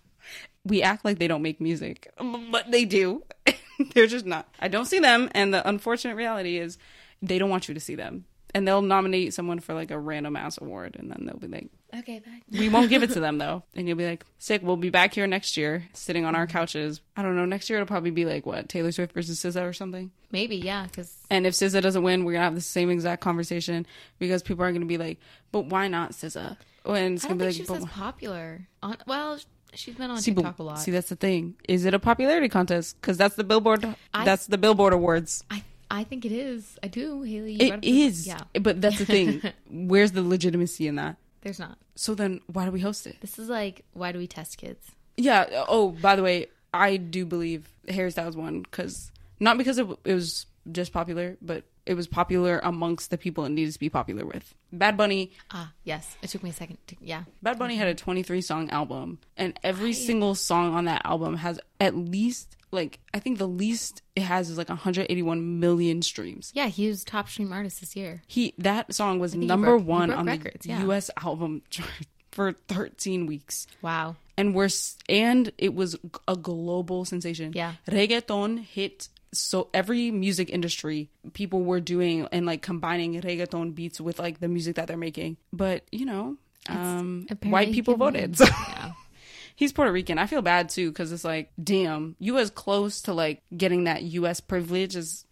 we 0.66 0.82
act 0.82 1.06
like 1.06 1.20
they 1.20 1.28
don't 1.28 1.44
make 1.44 1.62
music, 1.62 2.12
but 2.52 2.72
they 2.72 2.86
do. 2.86 3.24
They're 3.94 4.08
just 4.08 4.26
not. 4.26 4.48
I 4.60 4.68
don't 4.68 4.86
see 4.86 4.98
them, 4.98 5.30
and 5.36 5.54
the 5.54 5.68
unfortunate 5.68 6.16
reality 6.16 6.58
is 6.58 6.80
they 7.22 7.38
don't 7.38 7.52
want 7.52 7.68
you 7.68 7.76
to 7.76 7.80
see 7.80 7.94
them. 7.94 8.26
And 8.56 8.68
they'll 8.68 8.82
nominate 8.82 9.34
someone 9.34 9.60
for 9.60 9.74
like 9.74 9.92
a 9.92 10.00
random 10.00 10.36
ass 10.36 10.58
award, 10.60 10.96
and 10.98 11.12
then 11.12 11.26
they'll 11.26 11.38
be 11.38 11.48
like, 11.48 11.70
Okay, 12.00 12.20
bye. 12.20 12.42
"We 12.58 12.70
won't 12.70 12.90
give 12.90 13.04
it 13.04 13.12
to 13.12 13.20
them 13.20 13.38
though." 13.38 13.64
And 13.76 13.88
you'll 13.88 13.98
be 13.98 14.08
like, 14.08 14.26
"Sick, 14.38 14.62
we'll 14.64 14.78
be 14.78 14.90
back 14.90 15.14
here 15.14 15.28
next 15.28 15.56
year, 15.56 15.84
sitting 15.94 16.26
on 16.26 16.36
our 16.36 16.46
mm-hmm. 16.46 16.58
couches." 16.58 17.02
I 17.16 17.22
don't 17.22 17.36
know. 17.36 17.46
Next 17.46 17.70
year 17.70 17.80
it'll 17.80 17.88
probably 17.88 18.12
be 18.12 18.26
like 18.26 18.46
what 18.46 18.68
Taylor 18.70 18.92
Swift 18.92 19.14
versus 19.14 19.40
SZA 19.40 19.68
or 19.68 19.74
something. 19.74 20.12
Maybe, 20.32 20.58
yeah, 20.58 20.86
because 20.86 21.16
And 21.30 21.46
if 21.46 21.54
SZA 21.54 21.82
doesn't 21.82 22.04
win, 22.04 22.26
we're 22.26 22.34
gonna 22.34 22.46
have 22.46 22.56
the 22.56 22.62
same 22.62 22.90
exact 22.90 23.22
conversation 23.22 23.86
because 24.20 24.42
people 24.42 24.64
are 24.66 24.72
gonna 24.72 24.86
be 24.86 24.98
like, 24.98 25.20
"But 25.52 25.66
why 25.66 25.88
not 25.88 26.12
SZA?" 26.12 26.58
And 26.86 27.16
it's 27.16 27.26
I 27.26 27.30
gonna 27.30 27.40
don't 27.40 27.48
be 27.48 27.54
think 27.54 27.70
like, 27.70 27.80
she's 27.80 27.86
"But 27.86 27.92
popular. 27.92 28.68
On 28.84 28.98
well, 29.08 29.40
she's 29.74 29.96
been 29.96 30.12
on 30.12 30.18
See, 30.22 30.32
but- 30.32 30.42
TikTok 30.42 30.60
a 30.60 30.64
lot. 30.64 30.80
See, 30.80 30.92
that's 30.92 31.10
the 31.10 31.16
thing. 31.16 31.56
Is 31.68 31.86
it 31.86 31.94
a 31.94 32.00
popularity 32.00 32.50
contest? 32.50 33.00
Because 33.00 33.18
that's 33.18 33.36
the 33.36 33.44
Billboard. 33.44 33.86
I- 34.14 34.26
that's 34.26 34.48
the 34.48 34.58
Billboard 34.58 34.94
Awards. 34.94 35.44
I 35.50 35.64
I 35.90 36.04
think 36.04 36.26
it 36.26 36.32
is. 36.32 36.78
I 36.84 36.88
do, 36.88 37.22
Haley. 37.22 37.54
You 37.54 37.58
It 37.60 37.70
brought. 37.70 37.84
Yeah, 37.84 38.40
But 38.60 38.82
that's 38.82 38.98
the 38.98 39.06
thing. 39.06 39.42
Where's 39.70 40.12
the 40.12 40.22
legitimacy 40.22 40.88
in 40.88 40.96
that? 40.96 41.18
there's 41.42 41.60
not. 41.60 41.78
So 41.96 42.16
then, 42.16 42.42
why 42.48 42.66
do 42.66 42.72
we 42.72 42.80
host 42.80 43.06
it? 43.06 43.18
This 43.22 43.38
is 43.38 43.50
like, 43.50 43.86
why 43.94 44.12
do 44.12 44.18
we 44.18 44.26
test 44.26 44.58
kids? 44.58 44.92
Yeah. 45.16 45.64
Oh, 45.70 45.92
by 45.92 46.16
the 46.16 46.24
way, 46.24 46.48
I 46.74 46.98
do 46.98 47.24
believe 47.26 47.70
Harry 47.88 48.10
Styles 48.12 48.36
won 48.36 48.62
because 48.62 49.12
not 49.40 49.58
because 49.58 49.78
it, 49.78 49.88
it 50.04 50.14
was 50.14 50.48
just 50.72 50.92
popular, 50.94 51.38
but 51.42 51.64
it 51.86 51.94
was 51.94 52.08
popular 52.08 52.60
amongst 52.64 53.12
the 53.12 53.18
people 53.18 53.46
it 53.46 53.50
needed 53.50 53.74
to 53.74 53.80
be 53.80 53.90
popular 53.90 54.26
with. 54.26 54.54
Bad 54.74 54.98
Bunny. 54.98 55.32
Ah, 55.52 55.72
yes. 55.84 56.18
It 56.22 56.30
took 56.30 56.42
me 56.44 56.50
a 56.50 56.54
second. 56.54 56.78
To, 56.88 56.96
yeah, 57.00 57.24
Bad 57.44 57.60
Bunny 57.60 57.76
had 57.76 57.88
a 57.88 57.94
23 57.96 58.42
song 58.42 58.70
album, 58.72 59.20
and 59.38 59.58
every 59.64 59.94
single 59.94 60.34
song 60.36 60.74
on 60.74 60.86
that 60.86 61.02
album 61.06 61.38
has 61.38 61.60
at 61.80 61.96
least 61.96 62.56
like 62.72 63.00
I 63.14 63.20
think 63.20 63.38
the 63.38 63.48
least 63.48 64.02
it 64.16 64.24
has 64.24 64.50
is 64.50 64.58
like 64.58 64.68
181 64.70 65.60
million 65.60 66.02
streams. 66.02 66.52
yeah. 66.56 66.68
He 66.68 66.88
was 66.88 67.04
top 67.04 67.30
stream 67.30 67.54
artist 67.54 67.80
this 67.80 67.96
year. 67.96 68.22
He 68.28 68.54
that 68.58 68.94
song 68.94 69.20
was 69.20 69.34
number 69.36 69.68
broke- 69.78 69.86
one 69.88 70.12
on 70.12 70.26
records, 70.26 70.64
the 70.66 70.70
yeah. 70.70 70.82
U.S. 70.84 71.10
album 71.22 71.62
chart 71.70 71.90
for 72.32 72.52
13 72.68 73.28
weeks, 73.28 73.66
Wow. 73.82 74.18
and 74.36 74.54
we're 74.54 74.68
and 75.08 75.52
it 75.58 75.74
was 75.74 75.96
a 76.28 76.36
global 76.36 77.06
sensation. 77.06 77.54
Yeah. 77.54 77.76
reggaeton 77.88 78.60
hit. 78.60 79.08
So 79.38 79.70
every 79.74 80.12
music 80.12 80.50
industry, 80.50 81.10
people 81.34 81.64
were 81.64 81.80
doing 81.80 82.28
and 82.32 82.46
like 82.46 82.62
combining 82.62 83.22
reggaeton 83.22 83.76
beats 83.76 84.00
with 84.02 84.20
like 84.20 84.40
the 84.40 84.48
music 84.48 84.76
that 84.76 84.88
they're 84.88 84.98
making. 84.98 85.38
But 85.54 85.84
you 85.92 86.06
know, 86.06 86.38
um, 86.70 87.28
white 87.44 87.72
people 87.72 87.96
voted. 87.96 88.38
So 88.38 88.46
Yeah. 88.46 88.92
he's 89.56 89.72
Puerto 89.74 89.92
Rican. 89.92 90.18
I 90.18 90.26
feel 90.28 90.42
bad 90.42 90.70
too 90.70 90.90
because 90.92 91.12
it's 91.12 91.24
like, 91.24 91.52
damn, 91.62 92.16
you 92.20 92.38
as 92.38 92.50
close 92.50 93.02
to 93.04 93.14
like 93.14 93.42
getting 93.56 93.86
that 93.86 94.04
U.S. 94.04 94.40
privilege 94.40 94.96
as 94.96 95.26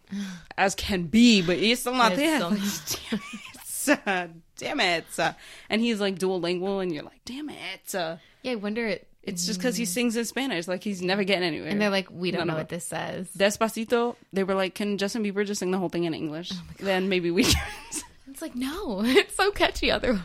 as 0.57 0.75
can 0.75 1.03
be, 1.03 1.41
but 1.41 1.57
he's 1.57 1.79
still 1.79 1.95
not 1.95 2.11
It's 2.13 2.21
there. 2.21 2.37
still 2.37 2.49
Like, 4.05 4.29
damn 4.57 4.79
it, 4.79 5.05
uh, 5.17 5.17
damn 5.17 5.27
it. 5.27 5.35
and 5.69 5.81
he's 5.81 5.99
like 5.99 6.17
dual 6.19 6.39
lingual, 6.39 6.79
and 6.79 6.93
you're 6.93 7.03
like, 7.03 7.19
damn 7.25 7.49
it. 7.49 7.93
Yeah. 7.93 8.17
I 8.45 8.55
wonder 8.55 8.85
it. 8.87 9.07
It's 9.23 9.45
just 9.45 9.59
because 9.59 9.77
he 9.77 9.85
mm. 9.85 9.87
sings 9.87 10.17
in 10.17 10.25
Spanish, 10.25 10.67
like 10.67 10.83
he's 10.83 11.01
never 11.01 11.23
getting 11.23 11.43
anywhere. 11.43 11.69
And 11.69 11.81
they're 11.81 11.89
like, 11.89 12.09
we 12.11 12.31
don't 12.31 12.39
None 12.39 12.47
know 12.47 12.55
what 12.55 12.69
this 12.69 12.85
says. 12.85 13.29
Despacito, 13.37 14.15
they 14.33 14.43
were 14.43 14.53
like, 14.53 14.75
can 14.75 14.97
Justin 14.97 15.23
Bieber 15.23 15.45
just 15.45 15.59
sing 15.59 15.71
the 15.71 15.77
whole 15.77 15.89
thing 15.89 16.03
in 16.03 16.13
English? 16.13 16.51
Oh 16.53 16.61
then 16.79 17.09
maybe 17.09 17.31
we 17.31 17.45
can. 17.45 17.63
It's 18.27 18.41
like 18.41 18.55
no, 18.55 19.01
it's 19.05 19.35
so 19.35 19.51
catchy 19.51 19.91
otherwise. 19.91 20.21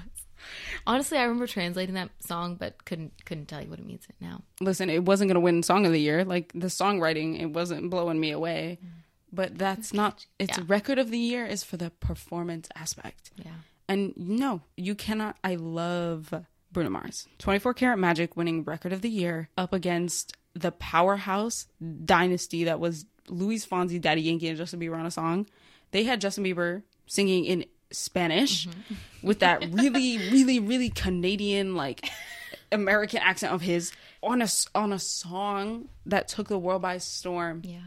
Honestly, 0.87 1.19
I 1.19 1.25
remember 1.25 1.47
translating 1.47 1.95
that 1.97 2.11
song, 2.21 2.55
but 2.55 2.87
couldn't 2.87 3.13
couldn't 3.27 3.47
tell 3.47 3.61
you 3.63 3.69
what 3.69 3.79
it 3.79 3.85
means 3.85 4.07
now. 4.19 4.43
Listen, 4.61 4.89
it 4.89 5.05
wasn't 5.05 5.29
gonna 5.29 5.41
win 5.41 5.63
Song 5.63 5.85
of 5.85 5.93
the 5.93 6.01
Year. 6.01 6.25
Like 6.25 6.51
the 6.55 6.69
songwriting, 6.69 7.39
it 7.39 7.47
wasn't 7.47 7.91
blowing 7.91 8.19
me 8.19 8.31
away. 8.31 8.79
Mm. 8.83 8.89
But 9.31 9.59
that's 9.59 9.93
not. 9.93 10.25
It's 10.39 10.57
Yeah. 10.57 10.65
record 10.67 10.99
of 10.99 11.11
the 11.11 11.19
year 11.19 11.45
is 11.45 11.63
for 11.63 11.77
the 11.77 11.91
performance 11.91 12.69
aspect. 12.75 13.31
Yeah. 13.37 13.51
And 13.89 14.15
no, 14.17 14.63
you 14.77 14.95
cannot. 14.95 15.37
I 15.45 15.57
love 15.57 16.33
Bruno 16.73 16.91
Mars. 16.91 17.27
24 17.39 17.75
Karat 17.75 17.99
Magic 17.99 18.37
winning 18.37 18.65
record 18.65 18.93
of 18.93 19.03
the 19.03 19.09
year 19.11 19.49
up 19.57 19.73
against 19.73 20.37
the 20.55 20.73
powerhouse 20.73 21.67
dynasty 22.05 22.65
that 22.65 22.81
was 22.81 23.07
Luis 23.29 23.67
Fonsi, 23.67 24.01
Daddy 24.01 24.23
Yankee, 24.23 24.49
and 24.49 24.57
Justin 24.59 24.81
Bieber 24.81 24.99
on 24.99 25.07
a 25.07 25.11
song. 25.11 25.47
They 25.91 26.05
had 26.05 26.21
Justin 26.21 26.45
Bieber 26.45 26.83
singing 27.07 27.45
in 27.45 27.65
Spanish 27.91 28.69
with 29.23 29.41
that 29.41 29.61
really, 29.73 30.19
really, 30.31 30.59
really 30.61 30.91
Canadian, 30.91 31.75
like 31.75 32.11
American 32.73 33.21
accent 33.21 33.53
of 33.53 33.63
his 33.63 33.93
on 34.23 34.43
a, 34.43 34.49
on 34.75 34.93
a 34.93 34.99
song 34.99 35.89
that 36.07 36.29
took 36.29 36.49
the 36.49 36.59
world 36.59 36.83
by 36.83 36.99
storm 36.99 37.63
Yeah. 37.65 37.79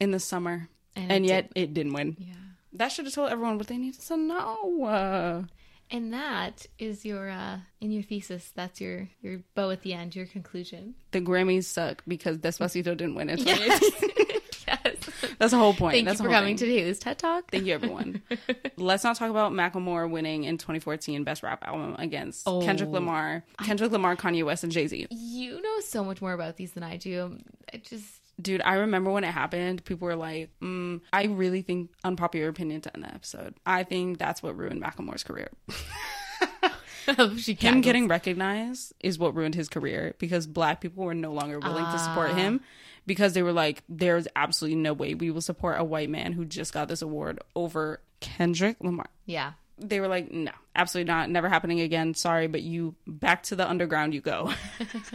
in 0.00 0.10
the 0.10 0.18
summer. 0.20 0.68
And 0.96 1.12
And, 1.12 1.24
it 1.24 1.28
yet 1.28 1.52
it 1.54 1.74
didn't 1.74 1.92
win. 1.92 2.16
Yeah. 2.18 2.32
That 2.72 2.88
should 2.88 3.04
have 3.04 3.14
told 3.14 3.30
everyone 3.30 3.58
what 3.58 3.66
they 3.68 3.76
needed 3.78 4.00
to 4.00 4.16
know. 4.16 4.84
Uh, 4.84 5.42
And 5.90 6.12
that 6.12 6.66
is 6.78 7.04
your 7.04 7.28
uh 7.30 7.58
in 7.80 7.90
your 7.92 8.02
thesis. 8.02 8.50
That's 8.54 8.80
your 8.80 9.08
your 9.22 9.40
bow 9.54 9.70
at 9.70 9.82
the 9.82 9.92
end. 9.92 10.16
Your 10.16 10.26
conclusion. 10.26 10.94
the 11.12 11.20
Grammys 11.20 11.64
suck 11.64 12.02
because 12.08 12.38
Despacito 12.38 12.84
didn't 12.96 13.14
win 13.14 13.28
it. 13.30 13.40
Yes. 13.40 13.80
yes. 14.66 14.96
That's 15.38 15.52
the 15.52 15.58
whole 15.58 15.74
point. 15.74 15.94
Thank 15.94 16.06
That's 16.06 16.18
you 16.18 16.26
for 16.26 16.30
coming 16.32 16.56
thing. 16.56 16.66
to 16.68 16.74
today's 16.76 16.98
TED 16.98 17.18
Talk. 17.18 17.50
Thank 17.50 17.66
you, 17.66 17.74
everyone. 17.74 18.22
Let's 18.76 19.04
not 19.04 19.16
talk 19.16 19.30
about 19.30 19.52
Macklemore 19.52 20.10
winning 20.10 20.44
in 20.44 20.58
2014 20.58 21.24
Best 21.24 21.42
Rap 21.42 21.62
Album 21.66 21.94
against 21.98 22.48
Oh. 22.48 22.62
Kendrick 22.62 22.90
Lamar, 22.90 23.44
Kendrick 23.62 23.92
Lamar, 23.92 24.16
Kanye 24.16 24.44
West, 24.44 24.64
and 24.64 24.72
Jay 24.72 24.86
Z. 24.86 25.06
You 25.10 25.60
know 25.60 25.80
so 25.80 26.02
much 26.04 26.20
more 26.22 26.32
about 26.32 26.56
these 26.56 26.72
than 26.72 26.82
I 26.82 26.96
do. 26.96 27.38
I 27.72 27.76
just 27.78 28.04
Dude, 28.40 28.60
I 28.62 28.74
remember 28.74 29.10
when 29.10 29.24
it 29.24 29.32
happened. 29.32 29.84
People 29.84 30.06
were 30.06 30.16
like, 30.16 30.50
mm, 30.60 31.00
"I 31.12 31.24
really 31.24 31.62
think 31.62 31.90
unpopular 32.04 32.48
opinion 32.48 32.82
to 32.82 32.94
end 32.94 33.04
the 33.04 33.14
episode. 33.14 33.54
I 33.64 33.82
think 33.82 34.18
that's 34.18 34.42
what 34.42 34.56
ruined 34.56 34.82
Macklemore's 34.82 35.24
career. 35.24 35.50
she 37.38 37.54
Him 37.54 37.80
getting 37.80 38.08
recognized 38.08 38.92
is 39.00 39.18
what 39.18 39.34
ruined 39.34 39.54
his 39.54 39.68
career 39.68 40.14
because 40.18 40.46
black 40.46 40.80
people 40.80 41.04
were 41.04 41.14
no 41.14 41.32
longer 41.32 41.58
willing 41.58 41.84
to 41.84 41.98
support 41.98 42.32
him 42.32 42.60
because 43.06 43.32
they 43.32 43.42
were 43.42 43.52
like, 43.52 43.82
there's 43.88 44.26
absolutely 44.34 44.76
no 44.76 44.92
way 44.92 45.14
we 45.14 45.30
will 45.30 45.40
support 45.40 45.78
a 45.78 45.84
white 45.84 46.10
man 46.10 46.32
who 46.32 46.44
just 46.44 46.72
got 46.72 46.88
this 46.88 47.02
award 47.02 47.38
over 47.54 48.00
Kendrick 48.20 48.76
Lamar. 48.80 49.06
Yeah. 49.24 49.52
They 49.78 50.00
were 50.00 50.08
like, 50.08 50.32
no, 50.32 50.52
absolutely 50.74 51.12
not. 51.12 51.30
Never 51.30 51.48
happening 51.48 51.80
again. 51.80 52.14
Sorry, 52.14 52.46
but 52.46 52.62
you 52.62 52.94
back 53.06 53.42
to 53.44 53.56
the 53.56 53.68
underground 53.68 54.14
you 54.14 54.20
go. 54.20 54.52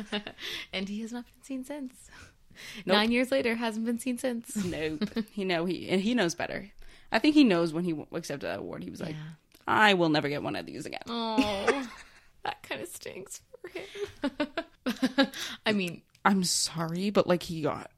and 0.74 0.88
he 0.88 1.02
has 1.02 1.12
not 1.12 1.26
been 1.26 1.44
seen 1.44 1.66
since. 1.66 2.10
Nope. 2.86 2.96
Nine 2.96 3.12
years 3.12 3.32
later, 3.32 3.56
hasn't 3.56 3.86
been 3.86 4.00
seen 4.00 4.18
since. 4.18 4.56
nope. 4.64 5.04
He 5.32 5.46
know 5.46 5.66
he 5.66 5.90
and 5.90 6.02
he 6.02 6.14
knows 6.14 6.36
better. 6.36 6.72
I 7.12 7.20
think 7.20 7.36
he 7.36 7.44
knows 7.44 7.74
when 7.74 7.84
he 7.84 7.96
accepted 8.14 8.48
that 8.48 8.60
award. 8.60 8.84
He 8.84 8.90
was 8.90 9.02
like, 9.02 9.16
Yeah. 9.16 9.36
I 9.68 9.94
will 9.94 10.10
never 10.10 10.30
get 10.30 10.44
one 10.44 10.56
of 10.56 10.66
these 10.66 10.86
again. 10.86 11.02
Oh, 11.08 11.88
that 12.44 12.64
kind 12.64 12.82
of 12.82 12.88
stinks 12.88 13.42
for 13.62 13.70
him. 13.70 15.28
I 15.66 15.72
mean, 15.72 16.02
I'm 16.26 16.44
sorry, 16.44 17.10
but 17.10 17.28
like 17.28 17.44
he 17.44 17.62
got 17.62 17.92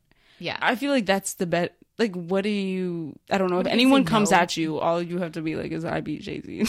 yeah. 0.44 0.58
I 0.62 0.76
feel 0.76 0.92
like 0.92 1.06
that's 1.06 1.36
the 1.36 1.46
bet. 1.46 1.76
Like, 1.98 2.14
what 2.16 2.44
do 2.44 2.50
you? 2.50 3.18
I 3.32 3.38
don't 3.38 3.50
know. 3.50 3.60
if 3.60 3.66
you 3.66 3.70
say 3.70 3.74
anyone 3.74 4.04
comes 4.04 4.32
no? 4.32 4.38
at 4.38 4.58
you, 4.58 4.80
all 4.80 5.02
you 5.02 5.20
have 5.20 5.34
to 5.34 5.42
be 5.42 5.56
like 5.56 5.72
is, 5.72 5.86
"I 5.86 6.02
beat 6.02 6.22
Jay 6.22 6.42
Z." 6.42 6.66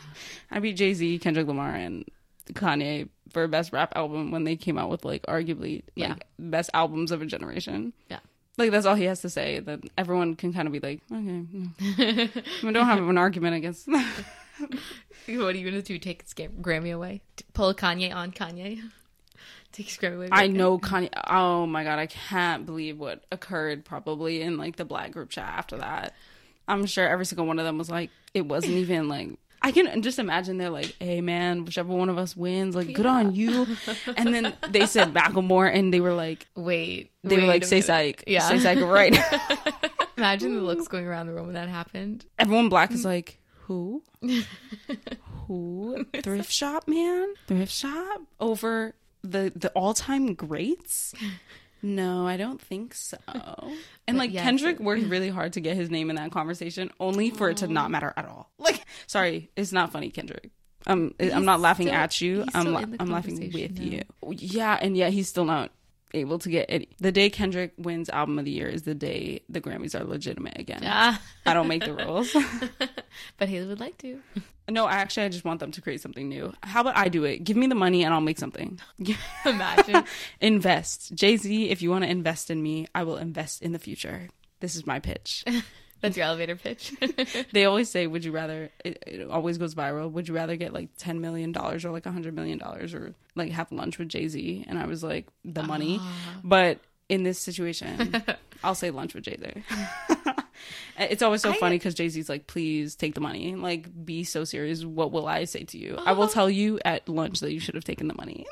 I 0.50 0.58
beat 0.58 0.76
Jay 0.76 0.92
Z, 0.92 1.18
Kendrick 1.20 1.46
Lamar, 1.46 1.74
and 1.74 2.04
Kanye 2.52 3.08
for 3.32 3.46
best 3.48 3.72
rap 3.72 3.92
album 3.96 4.30
when 4.30 4.44
they 4.44 4.56
came 4.56 4.78
out 4.78 4.90
with 4.90 5.04
like 5.04 5.22
arguably 5.26 5.76
like 5.76 5.84
Yeah. 5.94 6.14
best 6.38 6.70
albums 6.74 7.10
of 7.12 7.22
a 7.22 7.26
generation. 7.26 7.92
Yeah. 8.10 8.20
Like 8.58 8.70
that's 8.70 8.84
all 8.86 8.94
he 8.94 9.04
has 9.04 9.22
to 9.22 9.30
say. 9.30 9.60
That 9.60 9.80
everyone 9.96 10.34
can 10.36 10.52
kind 10.52 10.66
of 10.66 10.72
be 10.72 10.80
like, 10.80 11.00
okay, 11.10 12.30
we 12.62 12.72
don't 12.72 12.86
have 12.86 12.98
an 12.98 13.18
argument 13.18 13.56
against. 13.56 13.88
what 15.28 15.54
are 15.54 15.58
you 15.58 15.64
gonna 15.70 15.82
do? 15.82 15.98
Take 15.98 16.22
his 16.22 16.34
Grammy 16.34 16.94
away? 16.94 17.22
Pull 17.54 17.74
Kanye 17.74 18.14
on 18.14 18.32
Kanye? 18.32 18.80
Take 19.72 19.86
his 19.86 19.96
Grammy 19.96 20.16
away? 20.16 20.28
I 20.30 20.48
know 20.48 20.78
Kanye. 20.78 21.08
Oh 21.28 21.66
my 21.66 21.82
god, 21.84 21.98
I 21.98 22.06
can't 22.06 22.66
believe 22.66 22.98
what 22.98 23.24
occurred 23.32 23.84
probably 23.84 24.42
in 24.42 24.58
like 24.58 24.76
the 24.76 24.84
black 24.84 25.12
group 25.12 25.30
chat 25.30 25.48
after 25.48 25.78
that. 25.78 26.14
I'm 26.68 26.86
sure 26.86 27.08
every 27.08 27.24
single 27.26 27.46
one 27.46 27.58
of 27.58 27.64
them 27.64 27.78
was 27.78 27.90
like, 27.90 28.10
it 28.34 28.42
wasn't 28.42 28.74
even 28.74 29.08
like. 29.08 29.30
I 29.62 29.70
can 29.72 30.02
just 30.02 30.18
imagine 30.18 30.58
they're 30.58 30.70
like, 30.70 30.94
"Hey 30.98 31.20
man, 31.20 31.64
whichever 31.64 31.92
one 31.94 32.08
of 32.08 32.18
us 32.18 32.36
wins, 32.36 32.74
like 32.74 32.92
good 32.92 33.06
on 33.06 33.34
you." 33.34 33.66
And 34.16 34.34
then 34.34 34.52
they 34.68 34.86
said 34.86 35.14
Macklemore, 35.14 35.72
and 35.72 35.92
they 35.94 36.00
were 36.00 36.14
like, 36.14 36.46
Wait. 36.56 37.12
they 37.22 37.36
were 37.36 37.46
like, 37.46 37.64
"Say 37.64 37.80
psych, 37.80 38.24
Yeah. 38.26 38.40
say 38.48 38.58
psych 38.58 38.80
right." 38.80 39.12
now." 39.12 39.58
Imagine 40.18 40.54
the 40.56 40.60
looks 40.62 40.88
going 40.88 41.06
around 41.06 41.26
the 41.28 41.32
room 41.34 41.46
when 41.46 41.54
that 41.54 41.68
happened. 41.68 42.24
Everyone 42.38 42.68
black 42.68 42.90
is 42.92 43.04
like, 43.04 43.38
"Who? 43.66 44.02
Who? 45.46 46.04
Thrift 46.22 46.50
shop 46.52 46.86
man? 46.88 47.34
Thrift 47.46 47.72
shop 47.72 48.22
over 48.40 48.94
the 49.22 49.52
the 49.54 49.70
all 49.70 49.94
time 49.94 50.34
greats?" 50.34 51.14
No, 51.82 52.26
I 52.26 52.36
don't 52.36 52.60
think 52.60 52.94
so. 52.94 53.16
And 54.08 54.18
like 54.18 54.32
yes, 54.32 54.42
Kendrick 54.44 54.76
it- 54.76 54.82
worked 54.82 55.04
really 55.04 55.28
hard 55.28 55.52
to 55.54 55.60
get 55.60 55.76
his 55.76 55.90
name 55.90 56.10
in 56.10 56.16
that 56.16 56.32
conversation, 56.32 56.90
only 57.00 57.30
for 57.30 57.50
it 57.50 57.58
to 57.58 57.68
not 57.68 57.90
matter 57.90 58.12
at 58.16 58.24
all. 58.26 58.50
Like, 58.58 58.80
sorry, 59.06 59.50
it's 59.56 59.72
not 59.72 59.92
funny, 59.92 60.10
Kendrick. 60.10 60.50
Um, 60.86 61.14
I'm 61.20 61.26
He's 61.26 61.44
not 61.44 61.60
laughing 61.60 61.86
still- 61.86 61.96
at 61.98 62.20
you. 62.20 62.44
I'm 62.54 62.72
la- 62.72 62.84
I'm 63.00 63.10
laughing 63.10 63.38
with 63.52 63.78
you. 63.78 64.02
Yeah, 64.30 64.78
and 64.80 64.96
yet 64.96 65.12
he's 65.12 65.28
still 65.28 65.44
not 65.44 65.70
able 66.14 66.38
to 66.38 66.48
get 66.50 66.70
it. 66.70 66.88
The 66.98 67.12
day 67.12 67.30
Kendrick 67.30 67.72
wins 67.76 68.08
album 68.08 68.38
of 68.38 68.44
the 68.44 68.50
year 68.50 68.68
is 68.68 68.82
the 68.82 68.94
day 68.94 69.42
the 69.48 69.60
Grammys 69.60 69.98
are 69.98 70.04
legitimate 70.04 70.58
again. 70.58 70.82
Ah. 70.84 71.20
I 71.46 71.54
don't 71.54 71.68
make 71.68 71.84
the 71.84 71.94
rules. 71.94 72.34
but 73.38 73.48
Haley 73.48 73.66
would 73.66 73.80
like 73.80 73.98
to. 73.98 74.20
no, 74.68 74.88
actually, 74.88 75.24
I 75.24 75.28
just 75.28 75.44
want 75.44 75.60
them 75.60 75.72
to 75.72 75.80
create 75.80 76.00
something 76.00 76.28
new. 76.28 76.52
How 76.62 76.82
about 76.82 76.96
I 76.96 77.08
do 77.08 77.24
it? 77.24 77.44
Give 77.44 77.56
me 77.56 77.66
the 77.66 77.74
money 77.74 78.04
and 78.04 78.14
I'll 78.14 78.20
make 78.20 78.38
something. 78.38 78.78
Imagine. 79.44 80.04
invest, 80.40 81.14
Jay 81.14 81.36
Z. 81.36 81.70
If 81.70 81.82
you 81.82 81.90
want 81.90 82.04
to 82.04 82.10
invest 82.10 82.50
in 82.50 82.62
me, 82.62 82.86
I 82.94 83.04
will 83.04 83.16
invest 83.16 83.62
in 83.62 83.72
the 83.72 83.78
future. 83.78 84.28
This 84.60 84.76
is 84.76 84.86
my 84.86 85.00
pitch. 85.00 85.44
That's 86.02 86.16
your 86.16 86.26
elevator 86.26 86.56
pitch. 86.56 86.92
they 87.52 87.64
always 87.64 87.88
say, 87.88 88.06
"Would 88.06 88.24
you 88.24 88.32
rather?" 88.32 88.70
It, 88.84 89.02
it 89.06 89.30
always 89.30 89.56
goes 89.56 89.74
viral. 89.74 90.10
Would 90.10 90.28
you 90.28 90.34
rather 90.34 90.56
get 90.56 90.72
like 90.72 90.88
ten 90.98 91.20
million 91.20 91.52
dollars 91.52 91.84
or 91.84 91.90
like 91.90 92.06
a 92.06 92.10
hundred 92.10 92.34
million 92.34 92.58
dollars 92.58 92.92
or 92.92 93.14
like 93.36 93.52
have 93.52 93.70
lunch 93.70 93.98
with 93.98 94.08
Jay 94.08 94.26
Z? 94.26 94.64
And 94.68 94.78
I 94.78 94.86
was 94.86 95.02
like, 95.02 95.28
the 95.44 95.62
money. 95.62 95.98
Ah. 96.00 96.40
But 96.42 96.80
in 97.08 97.22
this 97.22 97.38
situation, 97.38 98.20
I'll 98.64 98.74
say 98.74 98.90
lunch 98.90 99.14
with 99.14 99.24
Jay 99.24 99.38
Z. 99.38 99.62
it's 100.98 101.22
always 101.22 101.40
so 101.40 101.50
I- 101.50 101.58
funny 101.58 101.76
because 101.76 101.94
Jay 101.94 102.08
Z's 102.08 102.28
like, 102.28 102.48
"Please 102.48 102.96
take 102.96 103.14
the 103.14 103.20
money. 103.20 103.54
Like, 103.54 104.04
be 104.04 104.24
so 104.24 104.42
serious. 104.42 104.84
What 104.84 105.12
will 105.12 105.28
I 105.28 105.44
say 105.44 105.62
to 105.64 105.78
you? 105.78 105.98
I 106.04 106.12
will 106.12 106.24
ah. 106.24 106.28
tell 106.28 106.50
you 106.50 106.80
at 106.84 107.08
lunch 107.08 107.40
that 107.40 107.52
you 107.52 107.60
should 107.60 107.76
have 107.76 107.84
taken 107.84 108.08
the 108.08 108.14
money." 108.14 108.44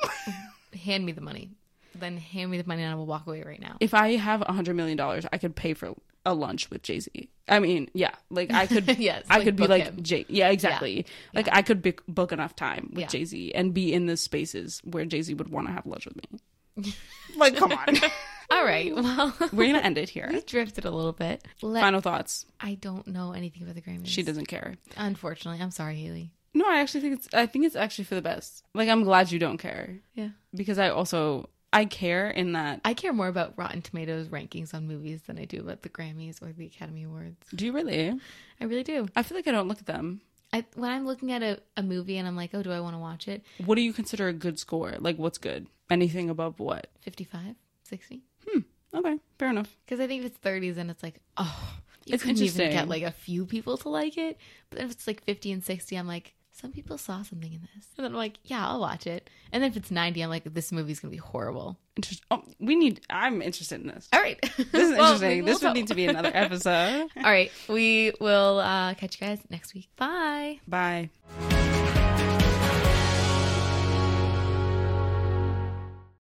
hand 0.75 1.05
me 1.05 1.11
the 1.11 1.21
money. 1.21 1.49
Then 1.95 2.17
hand 2.17 2.49
me 2.49 2.57
the 2.57 2.67
money 2.67 2.83
and 2.83 2.91
I 2.91 2.95
will 2.95 3.05
walk 3.05 3.27
away 3.27 3.43
right 3.43 3.59
now. 3.59 3.75
if 3.79 3.93
I 3.93 4.15
have 4.15 4.41
a 4.41 4.53
hundred 4.53 4.75
million 4.75 4.97
dollars, 4.97 5.25
I 5.31 5.37
could 5.37 5.55
pay 5.55 5.73
for 5.73 5.93
a 6.25 6.33
lunch 6.33 6.69
with 6.69 6.83
Jay 6.83 6.99
Z. 6.99 7.29
I 7.47 7.59
mean, 7.59 7.89
yeah, 7.93 8.11
like 8.29 8.51
I 8.53 8.67
could, 8.67 8.87
Yes, 8.99 9.25
I 9.29 9.37
like, 9.37 9.45
could 9.45 9.55
be 9.55 9.67
like 9.67 9.83
him. 9.83 10.03
Jay. 10.03 10.25
Yeah, 10.29 10.49
exactly. 10.49 11.05
Like 11.33 11.49
I 11.51 11.61
could 11.61 11.81
book, 11.81 12.03
book 12.07 12.31
enough 12.31 12.55
time 12.55 12.89
with 12.91 13.01
Yeah. 13.01 13.07
Jay 13.07 13.25
Z 13.25 13.51
and 13.53 13.73
be 13.73 13.91
in 13.93 14.05
the 14.05 14.15
spaces 14.17 14.81
where 14.83 15.05
Jay 15.05 15.21
Z 15.21 15.33
would 15.33 15.49
want 15.49 15.67
to 15.67 15.73
have 15.73 15.85
lunch 15.85 16.05
with 16.05 16.15
me. 16.17 16.93
like, 17.35 17.55
come 17.57 17.71
on, 17.73 17.97
All 18.51 18.65
right. 18.65 18.93
Well, 18.95 19.33
we're 19.53 19.67
gonna 19.67 19.79
end 19.79 19.97
it 19.97 20.09
here. 20.09 20.29
we 20.31 20.41
drifted 20.41 20.83
a 20.85 20.91
little 20.91 21.13
bit. 21.13 21.43
Let, 21.61 21.81
Final 21.81 22.01
thoughts. 22.01 22.45
I 22.59 22.75
don't 22.75 23.07
know 23.07 23.31
anything 23.33 23.63
about 23.63 23.75
the 23.75 23.81
Grammys. 23.81 24.07
She 24.07 24.23
doesn't 24.23 24.47
care. 24.47 24.75
Unfortunately, 24.97 25.61
I'm 25.61 25.71
sorry, 25.71 25.95
Haley. 25.95 26.31
No, 26.53 26.65
I 26.67 26.79
actually 26.79 27.01
think 27.01 27.13
it's. 27.15 27.33
I 27.33 27.45
think 27.45 27.65
it's 27.65 27.75
actually 27.77 28.03
for 28.05 28.15
the 28.15 28.21
best. 28.21 28.63
Like, 28.73 28.89
I'm 28.89 29.03
glad 29.03 29.31
you 29.31 29.39
don't 29.39 29.57
care 29.57 29.99
Yeah. 30.15 30.29
because 30.53 30.79
I 30.79 30.89
also 30.89 31.49
I 31.73 31.85
care 31.85 32.29
in 32.29 32.53
that. 32.53 32.81
I 32.83 32.93
care 32.93 33.13
more 33.13 33.27
about 33.27 33.53
Rotten 33.57 33.81
Tomatoes 33.81 34.27
rankings 34.27 34.73
on 34.73 34.87
movies 34.87 35.21
than 35.23 35.37
I 35.37 35.45
do 35.45 35.61
about 35.61 35.83
the 35.83 35.89
Grammys 35.89 36.41
or 36.41 36.51
the 36.51 36.65
Academy 36.65 37.03
Awards. 37.03 37.37
Do 37.55 37.65
you 37.65 37.71
really? 37.71 38.13
I 38.59 38.63
really 38.65 38.83
do. 38.83 39.07
I 39.15 39.23
feel 39.23 39.37
like 39.37 39.47
I 39.47 39.51
don't 39.51 39.67
look 39.67 39.79
at 39.79 39.85
them. 39.85 40.21
I, 40.53 40.65
when 40.75 40.91
I'm 40.91 41.05
looking 41.05 41.31
at 41.31 41.41
a, 41.41 41.59
a 41.77 41.83
movie 41.83 42.17
and 42.17 42.27
I'm 42.27 42.35
like, 42.35 42.51
oh, 42.53 42.61
do 42.61 42.71
I 42.73 42.81
want 42.81 42.95
to 42.95 42.99
watch 42.99 43.29
it? 43.29 43.43
What 43.63 43.75
do 43.75 43.81
you 43.81 43.93
consider 43.93 44.27
a 44.27 44.33
good 44.33 44.59
score? 44.59 44.95
Like, 44.99 45.17
what's 45.17 45.37
good? 45.37 45.67
Anything 45.89 46.29
above 46.29 46.59
what? 46.59 46.87
55, 46.99 47.55
60? 47.83 48.21
Hmm. 48.49 48.59
Okay, 48.93 49.17
fair 49.39 49.49
enough. 49.49 49.77
Because 49.85 50.01
I 50.01 50.07
think 50.07 50.25
if 50.25 50.31
it's 50.31 50.39
30s, 50.39 50.75
then 50.75 50.89
it's 50.89 51.01
like, 51.01 51.21
oh, 51.37 51.73
you 52.05 52.15
It's 52.15 52.23
couldn't 52.23 52.41
even 52.41 52.71
get 52.71 52.89
like 52.89 53.03
a 53.03 53.11
few 53.11 53.45
people 53.45 53.77
to 53.77 53.89
like 53.89 54.17
it. 54.17 54.37
But 54.69 54.81
if 54.81 54.91
it's 54.91 55.07
like 55.07 55.23
50 55.23 55.53
and 55.53 55.63
60, 55.63 55.95
I'm 55.95 56.07
like, 56.07 56.33
some 56.53 56.71
people 56.71 56.97
saw 56.97 57.23
something 57.23 57.51
in 57.53 57.61
this. 57.75 57.85
And 57.97 58.05
then 58.05 58.11
I'm 58.11 58.17
like, 58.17 58.37
yeah, 58.43 58.67
I'll 58.67 58.79
watch 58.79 59.07
it. 59.07 59.29
And 59.51 59.63
then 59.63 59.71
if 59.71 59.77
it's 59.77 59.91
90, 59.91 60.21
I'm 60.21 60.29
like, 60.29 60.43
this 60.53 60.71
movie's 60.71 60.99
going 60.99 61.11
to 61.11 61.15
be 61.15 61.21
horrible. 61.21 61.77
Interest- 61.95 62.23
oh, 62.31 62.43
we 62.59 62.75
need. 62.75 63.01
I'm 63.09 63.41
interested 63.41 63.81
in 63.81 63.87
this. 63.87 64.07
All 64.13 64.21
right. 64.21 64.39
This 64.57 64.89
is 64.89 64.91
Well, 64.97 65.13
interesting. 65.13 65.43
we'll 65.43 65.53
this 65.53 65.63
would 65.63 65.73
need 65.73 65.87
to 65.87 65.95
be 65.95 66.05
another 66.05 66.31
episode. 66.33 67.07
All 67.17 67.23
right. 67.23 67.51
We 67.67 68.13
will 68.19 68.59
uh, 68.59 68.93
catch 68.95 69.19
you 69.19 69.27
guys 69.27 69.39
next 69.49 69.73
week. 69.73 69.89
Bye. 69.97 70.59
Bye. 70.67 71.09